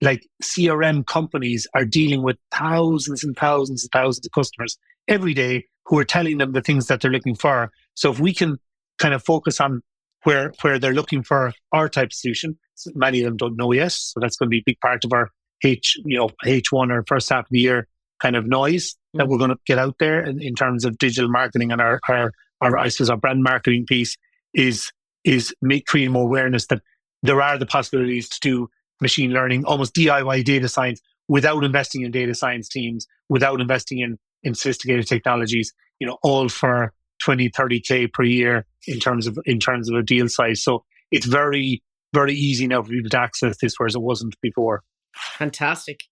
like 0.00 0.26
CRM 0.42 1.06
companies 1.06 1.66
are 1.74 1.84
dealing 1.84 2.22
with 2.22 2.36
thousands 2.52 3.24
and 3.24 3.36
thousands 3.36 3.84
and 3.84 3.90
thousands 3.92 4.26
of 4.26 4.32
customers 4.32 4.78
every 5.08 5.34
day 5.34 5.64
who 5.86 5.98
are 5.98 6.04
telling 6.04 6.38
them 6.38 6.52
the 6.52 6.60
things 6.60 6.86
that 6.86 7.00
they're 7.00 7.10
looking 7.10 7.34
for. 7.34 7.70
So 7.94 8.10
if 8.10 8.20
we 8.20 8.34
can 8.34 8.58
kind 8.98 9.14
of 9.14 9.24
focus 9.24 9.60
on 9.60 9.82
where 10.24 10.52
where 10.62 10.78
they're 10.78 10.92
looking 10.92 11.22
for 11.22 11.52
our 11.72 11.88
type 11.88 12.08
of 12.08 12.12
solution, 12.12 12.58
many 12.94 13.20
of 13.20 13.24
them 13.24 13.36
don't 13.36 13.56
know 13.56 13.72
yet. 13.72 13.92
So 13.92 14.20
that's 14.20 14.36
going 14.36 14.48
to 14.48 14.50
be 14.50 14.58
a 14.58 14.64
big 14.66 14.80
part 14.80 15.04
of 15.04 15.12
our 15.12 15.30
H, 15.64 15.96
you 16.04 16.18
know, 16.18 16.30
H1 16.44 16.90
or 16.90 17.04
first 17.06 17.28
half 17.30 17.44
of 17.44 17.50
the 17.50 17.60
year 17.60 17.88
kind 18.20 18.36
of 18.36 18.46
noise 18.46 18.92
mm-hmm. 18.92 19.18
that 19.18 19.28
we're 19.28 19.38
going 19.38 19.50
to 19.50 19.58
get 19.66 19.78
out 19.78 19.96
there 19.98 20.22
in, 20.24 20.40
in 20.42 20.54
terms 20.54 20.84
of 20.84 20.98
digital 20.98 21.30
marketing 21.30 21.72
and 21.72 21.80
our, 21.80 22.00
our, 22.08 22.32
our, 22.60 22.76
I 22.76 22.88
suppose, 22.88 23.10
our 23.10 23.16
brand 23.16 23.42
marketing 23.42 23.86
piece 23.86 24.16
is, 24.54 24.90
is 25.24 25.54
make, 25.62 25.86
creating 25.86 26.12
more 26.12 26.24
awareness 26.24 26.66
that 26.66 26.82
there 27.22 27.40
are 27.42 27.58
the 27.58 27.66
possibilities 27.66 28.28
to 28.28 28.40
do 28.40 28.68
machine 29.00 29.32
learning, 29.32 29.64
almost 29.64 29.94
DIY 29.94 30.44
data 30.44 30.68
science 30.68 31.00
without 31.28 31.64
investing 31.64 32.02
in 32.02 32.10
data 32.10 32.34
science 32.34 32.68
teams, 32.68 33.06
without 33.28 33.60
investing 33.60 33.98
in, 33.98 34.18
in 34.42 34.54
sophisticated 34.54 35.06
technologies, 35.06 35.72
you 35.98 36.06
know, 36.06 36.18
all 36.22 36.48
for 36.48 36.92
20, 37.22 37.50
30K 37.50 38.12
per 38.12 38.22
year 38.22 38.66
in 38.86 39.00
terms 39.00 39.26
of, 39.26 39.38
in 39.44 39.58
terms 39.58 39.90
of 39.90 39.96
a 39.96 40.02
deal 40.02 40.28
size. 40.28 40.62
So 40.62 40.84
it's 41.10 41.26
very, 41.26 41.82
very 42.12 42.34
easy 42.34 42.66
now 42.66 42.82
for 42.82 42.90
people 42.90 43.10
to 43.10 43.20
access 43.20 43.56
this, 43.58 43.74
whereas 43.76 43.94
it 43.94 44.02
wasn't 44.02 44.36
before. 44.40 44.82
Fantastic. 45.14 46.04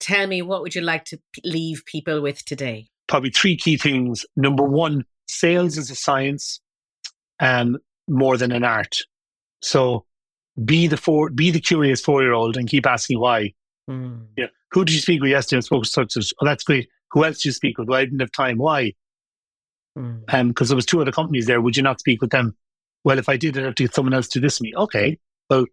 Tell 0.00 0.26
me, 0.26 0.42
what 0.42 0.62
would 0.62 0.74
you 0.74 0.80
like 0.80 1.04
to 1.06 1.18
leave 1.44 1.84
people 1.86 2.20
with 2.20 2.44
today? 2.44 2.88
Probably 3.06 3.30
three 3.30 3.56
key 3.56 3.76
things. 3.76 4.26
Number 4.36 4.64
one, 4.64 5.04
sales 5.26 5.76
is 5.78 5.90
a 5.90 5.94
science 5.94 6.60
um, 7.38 7.78
more 8.08 8.36
than 8.36 8.50
an 8.50 8.64
art. 8.64 8.96
So 9.60 10.06
be 10.64 10.86
the 10.86 10.96
four, 10.96 11.30
be 11.30 11.50
the 11.50 11.60
curious 11.60 12.00
four 12.00 12.22
year 12.22 12.32
old 12.32 12.56
and 12.56 12.68
keep 12.68 12.86
asking 12.86 13.18
why. 13.18 13.52
Mm. 13.88 14.26
Yeah. 14.36 14.46
Who 14.72 14.84
did 14.84 14.94
you 14.94 15.00
speak 15.00 15.20
with 15.20 15.30
yesterday? 15.30 15.58
I 15.58 15.60
spoke 15.60 15.84
to 15.84 15.88
such 15.88 16.16
as, 16.16 16.32
oh, 16.40 16.46
that's 16.46 16.64
great. 16.64 16.88
Who 17.12 17.24
else 17.24 17.38
did 17.38 17.46
you 17.46 17.52
speak 17.52 17.78
with? 17.78 17.88
Well, 17.88 17.98
I 17.98 18.04
didn't 18.04 18.20
have 18.20 18.32
time. 18.32 18.58
Why? 18.58 18.92
Because 19.94 20.12
mm. 20.28 20.34
um, 20.34 20.54
there 20.54 20.76
was 20.76 20.86
two 20.86 21.00
other 21.00 21.12
companies 21.12 21.46
there. 21.46 21.60
Would 21.60 21.76
you 21.76 21.82
not 21.82 22.00
speak 22.00 22.20
with 22.20 22.30
them? 22.30 22.56
Well, 23.04 23.18
if 23.18 23.28
I 23.28 23.36
did, 23.36 23.58
I'd 23.58 23.64
have 23.64 23.74
to 23.76 23.84
get 23.84 23.94
someone 23.94 24.14
else 24.14 24.28
to 24.28 24.40
this 24.40 24.60
me. 24.60 24.72
Okay. 24.76 25.18
Well, 25.50 25.66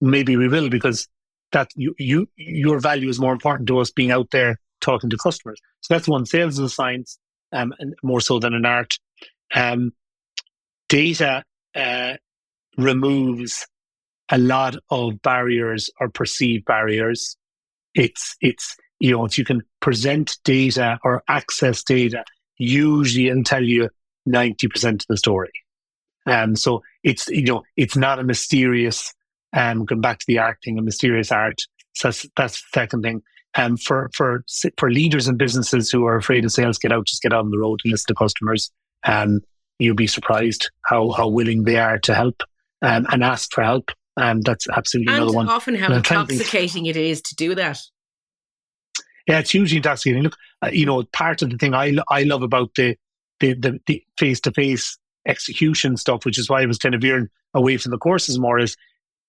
maybe 0.00 0.36
we 0.36 0.48
will 0.48 0.70
because 0.70 1.08
that 1.52 1.70
you, 1.74 1.94
you 1.98 2.28
your 2.36 2.78
value 2.80 3.08
is 3.08 3.18
more 3.18 3.32
important 3.32 3.68
to 3.68 3.78
us 3.78 3.90
being 3.90 4.10
out 4.10 4.30
there 4.30 4.58
talking 4.80 5.10
to 5.10 5.16
customers. 5.16 5.60
So 5.80 5.94
that's 5.94 6.08
one. 6.08 6.26
Sales 6.26 6.54
is 6.54 6.60
a 6.60 6.68
science, 6.68 7.18
um, 7.52 7.74
and 7.78 7.94
more 8.02 8.20
so 8.20 8.38
than 8.38 8.54
an 8.54 8.64
art. 8.64 8.98
Um, 9.54 9.92
data 10.88 11.44
uh, 11.74 12.14
removes 12.76 13.66
a 14.30 14.38
lot 14.38 14.76
of 14.90 15.20
barriers 15.22 15.90
or 16.00 16.08
perceived 16.08 16.64
barriers. 16.64 17.36
It's 17.94 18.36
it's 18.40 18.76
you 18.98 19.12
know 19.12 19.24
if 19.24 19.38
you 19.38 19.44
can 19.44 19.62
present 19.80 20.36
data 20.44 20.98
or 21.04 21.22
access 21.28 21.82
data, 21.82 22.24
usually 22.58 23.28
it'll 23.28 23.44
tell 23.44 23.64
you 23.64 23.88
ninety 24.24 24.68
percent 24.68 25.02
of 25.02 25.06
the 25.08 25.16
story. 25.16 25.52
Um, 26.26 26.56
so 26.56 26.82
it's 27.02 27.28
you 27.28 27.44
know 27.44 27.62
it's 27.76 27.96
not 27.96 28.18
a 28.18 28.24
mysterious 28.24 29.12
um, 29.56 29.84
going 29.84 30.00
back 30.00 30.18
to 30.18 30.26
the 30.26 30.38
art 30.38 30.58
thing, 30.64 30.78
a 30.78 30.82
mysterious 30.82 31.32
art. 31.32 31.60
So 31.94 32.08
that's, 32.08 32.26
that's 32.36 32.60
the 32.60 32.68
second 32.74 33.02
thing. 33.02 33.22
Um, 33.54 33.78
for 33.78 34.10
for 34.12 34.44
for 34.76 34.90
leaders 34.90 35.28
and 35.28 35.38
businesses 35.38 35.90
who 35.90 36.04
are 36.04 36.16
afraid 36.16 36.44
of 36.44 36.52
sales, 36.52 36.78
get 36.78 36.92
out, 36.92 37.06
just 37.06 37.22
get 37.22 37.32
out 37.32 37.44
on 37.44 37.50
the 37.50 37.58
road 37.58 37.80
and 37.84 37.90
listen 37.90 38.08
to 38.08 38.14
customers. 38.14 38.70
Um, 39.04 39.40
you'll 39.78 39.94
be 39.96 40.06
surprised 40.06 40.70
how 40.84 41.10
how 41.12 41.28
willing 41.28 41.64
they 41.64 41.78
are 41.78 41.98
to 42.00 42.14
help 42.14 42.42
um, 42.82 43.06
and 43.10 43.24
ask 43.24 43.50
for 43.52 43.64
help. 43.64 43.90
And 44.16 44.42
that's 44.44 44.66
absolutely 44.68 45.12
and 45.12 45.22
another 45.22 45.36
one. 45.36 45.48
Often 45.48 45.74
how 45.76 45.92
intoxicating 45.92 46.86
it 46.86 46.96
is 46.96 47.20
to 47.22 47.34
do 47.34 47.54
that. 47.54 47.78
Yeah, 49.26 49.40
it's 49.40 49.50
hugely 49.50 49.78
intoxicating. 49.78 50.22
Look, 50.22 50.36
uh, 50.62 50.70
you 50.72 50.86
know, 50.86 51.02
part 51.12 51.42
of 51.42 51.50
the 51.50 51.58
thing 51.58 51.74
I 51.74 51.96
I 52.08 52.22
love 52.22 52.42
about 52.42 52.74
the 52.76 52.96
the 53.40 53.80
the 53.86 54.02
face 54.18 54.40
to 54.40 54.52
face 54.52 54.96
execution 55.26 55.96
stuff, 55.96 56.24
which 56.24 56.38
is 56.38 56.48
why 56.48 56.62
I 56.62 56.66
was 56.66 56.78
kind 56.78 56.94
of 56.94 57.00
veering 57.00 57.28
away 57.52 57.76
from 57.76 57.90
the 57.90 57.98
courses 57.98 58.38
more, 58.38 58.58
is 58.58 58.76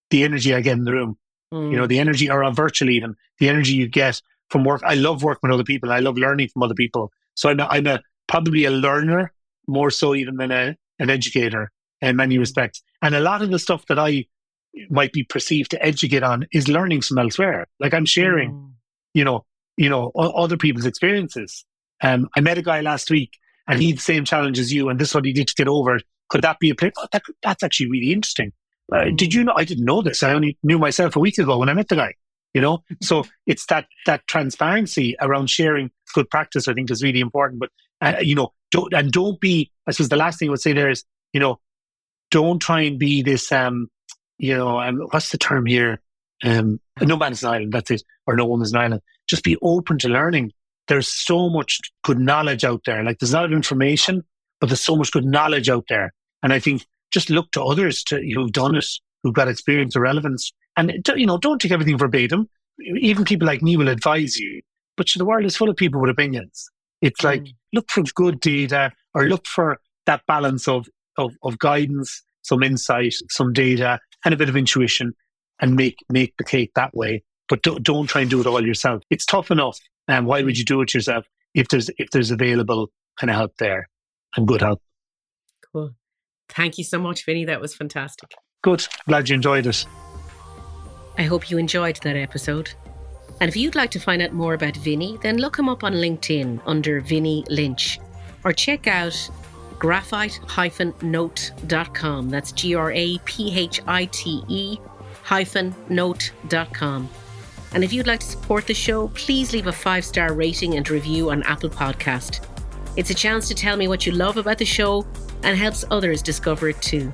the 0.09 0.23
energy 0.23 0.53
I 0.53 0.61
get 0.61 0.77
in 0.77 0.85
the 0.85 0.93
room. 0.93 1.17
Mm. 1.53 1.71
You 1.71 1.77
know, 1.77 1.85
mm. 1.85 1.89
the 1.89 1.99
energy, 1.99 2.29
or 2.29 2.49
virtually 2.51 2.95
even 2.95 3.15
the 3.39 3.49
energy 3.49 3.73
you 3.73 3.88
get 3.88 4.21
from 4.49 4.63
work. 4.63 4.81
I 4.85 4.95
love 4.95 5.23
working 5.23 5.49
with 5.49 5.55
other 5.55 5.63
people. 5.63 5.91
I 5.91 5.99
love 5.99 6.17
learning 6.17 6.49
from 6.49 6.63
other 6.63 6.75
people. 6.75 7.11
So 7.35 7.49
I'm 7.49 7.59
a, 7.59 7.67
I'm 7.69 7.88
a 7.88 8.01
probably 8.27 8.65
a 8.65 8.71
learner 8.71 9.33
more 9.67 9.89
so 9.89 10.15
even 10.15 10.38
than 10.38 10.51
a, 10.51 10.75
an 10.99 11.09
educator 11.09 11.71
in 12.01 12.15
many 12.15 12.35
mm. 12.35 12.39
respects. 12.39 12.83
And 13.01 13.15
a 13.15 13.19
lot 13.19 13.41
of 13.41 13.49
the 13.49 13.59
stuff 13.59 13.85
that 13.88 13.99
I 13.99 14.25
might 14.89 15.13
be 15.13 15.23
perceived 15.23 15.71
to 15.71 15.86
educate 15.86 16.23
on 16.23 16.45
is 16.51 16.67
learning 16.67 17.01
from 17.01 17.19
elsewhere. 17.19 17.67
Like 17.80 17.93
I'm 17.93 18.05
sharing, 18.05 18.51
mm. 18.51 18.71
you 19.13 19.23
know, 19.23 19.45
you 19.78 19.89
know, 19.89 20.11
other 20.15 20.57
people's 20.57 20.86
experiences. 20.86 21.65
Um, 22.01 22.30
I 22.36 22.41
met 22.41 22.57
a 22.57 22.61
guy 22.61 22.82
last 22.82 23.09
week 23.09 23.32
and 23.67 23.80
he 23.80 23.89
had 23.89 23.97
the 23.97 24.01
same 24.01 24.25
challenge 24.25 24.59
as 24.59 24.71
you, 24.73 24.89
and 24.89 24.99
this 24.99 25.09
is 25.09 25.15
what 25.15 25.25
he 25.25 25.34
did 25.34 25.47
to 25.47 25.55
get 25.55 25.67
over. 25.67 25.99
Could 26.30 26.41
that 26.41 26.59
be 26.59 26.69
a 26.69 26.75
place? 26.75 26.93
Oh, 26.97 27.07
that, 27.11 27.23
that's 27.41 27.63
actually 27.63 27.89
really 27.89 28.11
interesting. 28.11 28.51
Uh, 28.93 29.05
did 29.15 29.34
you 29.34 29.43
know? 29.43 29.53
I 29.55 29.65
didn't 29.65 29.86
know 29.86 30.01
this. 30.01 30.23
I 30.23 30.34
only 30.34 30.57
knew 30.63 30.80
myself 30.80 31.15
a 31.15 31.19
week 31.19 31.38
ago 31.38 31.57
when 31.57 31.69
I 31.69 31.73
met 31.73 31.89
the 31.89 31.95
guy. 31.95 32.13
You 32.53 32.61
know, 32.61 32.84
so 33.01 33.25
it's 33.45 33.65
that 33.67 33.86
that 34.05 34.25
transparency 34.28 35.15
around 35.21 35.49
sharing 35.49 35.91
good 36.13 36.30
practice. 36.30 36.67
I 36.67 36.73
think 36.73 36.89
is 36.89 37.03
really 37.03 37.19
important. 37.19 37.59
But 37.59 37.69
uh, 38.01 38.19
you 38.21 38.36
know, 38.36 38.53
don't 38.71 38.93
and 38.93 39.11
don't 39.11 39.39
be. 39.39 39.71
I 39.88 39.91
suppose 39.91 40.09
the 40.09 40.15
last 40.15 40.39
thing 40.39 40.49
I 40.49 40.51
would 40.51 40.61
say 40.61 40.73
there 40.73 40.89
is, 40.89 41.03
you 41.34 41.39
know, 41.39 41.59
don't 42.32 42.59
try 42.59 42.82
and 42.82 42.97
be 42.97 43.21
this. 43.21 43.51
Um, 43.51 43.89
you 44.38 44.55
know, 44.55 44.79
um, 44.79 44.99
what's 45.11 45.31
the 45.31 45.38
term 45.38 45.65
here? 45.65 46.01
Um, 46.43 46.79
no 47.01 47.17
man 47.17 47.31
is 47.31 47.43
an 47.43 47.49
island. 47.49 47.73
That's 47.73 47.91
it, 47.91 48.03
or 48.25 48.35
no 48.35 48.45
woman 48.45 48.65
is 48.65 48.73
an 48.73 48.79
island. 48.79 49.01
Just 49.27 49.43
be 49.43 49.57
open 49.61 49.97
to 49.99 50.09
learning. 50.09 50.51
There's 50.88 51.07
so 51.07 51.49
much 51.49 51.79
good 52.03 52.19
knowledge 52.19 52.63
out 52.63 52.81
there. 52.85 53.03
Like 53.03 53.19
there's 53.19 53.33
a 53.33 53.38
lot 53.38 53.45
of 53.45 53.51
information, 53.51 54.23
but 54.59 54.67
there's 54.67 54.83
so 54.83 54.95
much 54.95 55.11
good 55.11 55.25
knowledge 55.25 55.69
out 55.69 55.85
there. 55.89 56.13
And 56.43 56.53
I 56.53 56.59
think 56.59 56.85
just 57.11 57.29
look 57.29 57.51
to 57.51 57.63
others 57.63 58.03
to, 58.05 58.21
who've 58.33 58.51
done 58.51 58.75
it, 58.75 58.85
who've 59.23 59.33
got 59.33 59.47
experience 59.47 59.95
or 59.95 60.01
relevance. 60.01 60.53
And, 60.75 61.07
you 61.15 61.25
know, 61.25 61.38
don't 61.38 61.59
take 61.59 61.71
everything 61.71 61.97
verbatim. 61.97 62.47
Even 62.79 63.25
people 63.25 63.47
like 63.47 63.63
me 63.63 63.75
will 63.75 63.89
advise 63.89 64.38
you, 64.38 64.61
but 64.95 65.07
the 65.15 65.25
world 65.25 65.45
is 65.45 65.57
full 65.57 65.69
of 65.69 65.75
people 65.75 65.99
with 65.99 66.11
opinions. 66.11 66.69
It's 67.01 67.23
like, 67.23 67.41
mm. 67.41 67.55
look 67.73 67.89
for 67.89 68.03
good 68.13 68.39
data 68.39 68.91
or 69.13 69.27
look 69.27 69.47
for 69.47 69.79
that 70.05 70.21
balance 70.27 70.67
of, 70.67 70.88
of, 71.17 71.35
of 71.43 71.57
guidance, 71.57 72.23
some 72.47 72.63
insight, 72.63 73.13
some 73.29 73.53
data, 73.53 73.99
and 74.23 74.33
a 74.33 74.37
bit 74.37 74.49
of 74.49 74.55
intuition 74.55 75.13
and 75.59 75.75
make, 75.75 75.97
make 76.09 76.33
the 76.37 76.43
cake 76.43 76.71
that 76.75 76.95
way. 76.95 77.23
But 77.49 77.61
don't, 77.61 77.83
don't 77.83 78.07
try 78.07 78.21
and 78.21 78.29
do 78.29 78.39
it 78.39 78.47
all 78.47 78.65
yourself. 78.65 79.03
It's 79.09 79.25
tough 79.25 79.51
enough. 79.51 79.77
And 80.07 80.25
why 80.25 80.41
would 80.41 80.57
you 80.57 80.65
do 80.65 80.81
it 80.81 80.93
yourself 80.93 81.25
if 81.53 81.67
there's, 81.67 81.89
if 81.97 82.09
there's 82.11 82.31
available 82.31 82.89
kind 83.19 83.29
of 83.29 83.35
help 83.35 83.57
there 83.57 83.89
and 84.35 84.47
good 84.47 84.61
help? 84.61 84.81
Cool. 85.73 85.91
Thank 86.49 86.77
you 86.77 86.83
so 86.83 86.99
much, 86.99 87.25
Vinnie. 87.25 87.45
That 87.45 87.59
was 87.59 87.75
fantastic. 87.75 88.31
Good. 88.63 88.87
Glad 89.07 89.29
you 89.29 89.35
enjoyed 89.35 89.67
it. 89.67 89.85
I 91.17 91.23
hope 91.23 91.49
you 91.49 91.57
enjoyed 91.57 91.99
that 92.03 92.15
episode. 92.15 92.71
And 93.41 93.49
if 93.49 93.55
you'd 93.55 93.75
like 93.75 93.91
to 93.91 93.99
find 93.99 94.21
out 94.21 94.31
more 94.31 94.53
about 94.53 94.75
Vinnie, 94.77 95.17
then 95.21 95.37
look 95.37 95.57
him 95.57 95.67
up 95.67 95.83
on 95.83 95.93
LinkedIn 95.93 96.61
under 96.65 97.01
Vinnie 97.01 97.43
Lynch 97.49 97.99
or 98.43 98.53
check 98.53 98.87
out 98.87 99.29
graphite-note.com. 99.80 102.30
That's 102.30 102.51
G 102.51 102.75
R 102.75 102.91
A 102.91 103.17
P 103.19 103.57
H 103.57 103.82
I 103.88 104.05
T 104.05 104.43
E 104.47 104.78
hyphen 105.28 105.75
note.com. 105.89 107.09
And 107.73 107.84
if 107.84 107.91
you'd 107.91 108.07
like 108.07 108.21
to 108.21 108.25
support 108.25 108.65
the 108.65 108.73
show, 108.73 109.09
please 109.09 109.51
leave 109.51 109.67
a 109.67 109.73
five 109.73 110.05
star 110.05 110.34
rating 110.34 110.75
and 110.75 110.89
review 110.89 111.32
on 111.32 111.43
Apple 111.43 111.69
Podcast. 111.69 112.45
It's 112.95 113.09
a 113.09 113.13
chance 113.13 113.47
to 113.49 113.55
tell 113.55 113.75
me 113.75 113.88
what 113.88 114.05
you 114.05 114.13
love 114.13 114.38
about 114.38 114.57
the 114.57 114.65
show 114.65 115.05
and 115.43 115.57
helps 115.57 115.84
others 115.91 116.21
discover 116.21 116.69
it 116.69 116.82
too. 116.82 117.11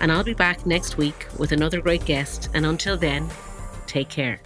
And 0.00 0.10
I'll 0.10 0.24
be 0.24 0.34
back 0.34 0.64
next 0.66 0.96
week 0.96 1.26
with 1.38 1.52
another 1.52 1.80
great 1.80 2.04
guest. 2.04 2.48
And 2.54 2.64
until 2.64 2.96
then, 2.96 3.28
take 3.86 4.08
care. 4.08 4.40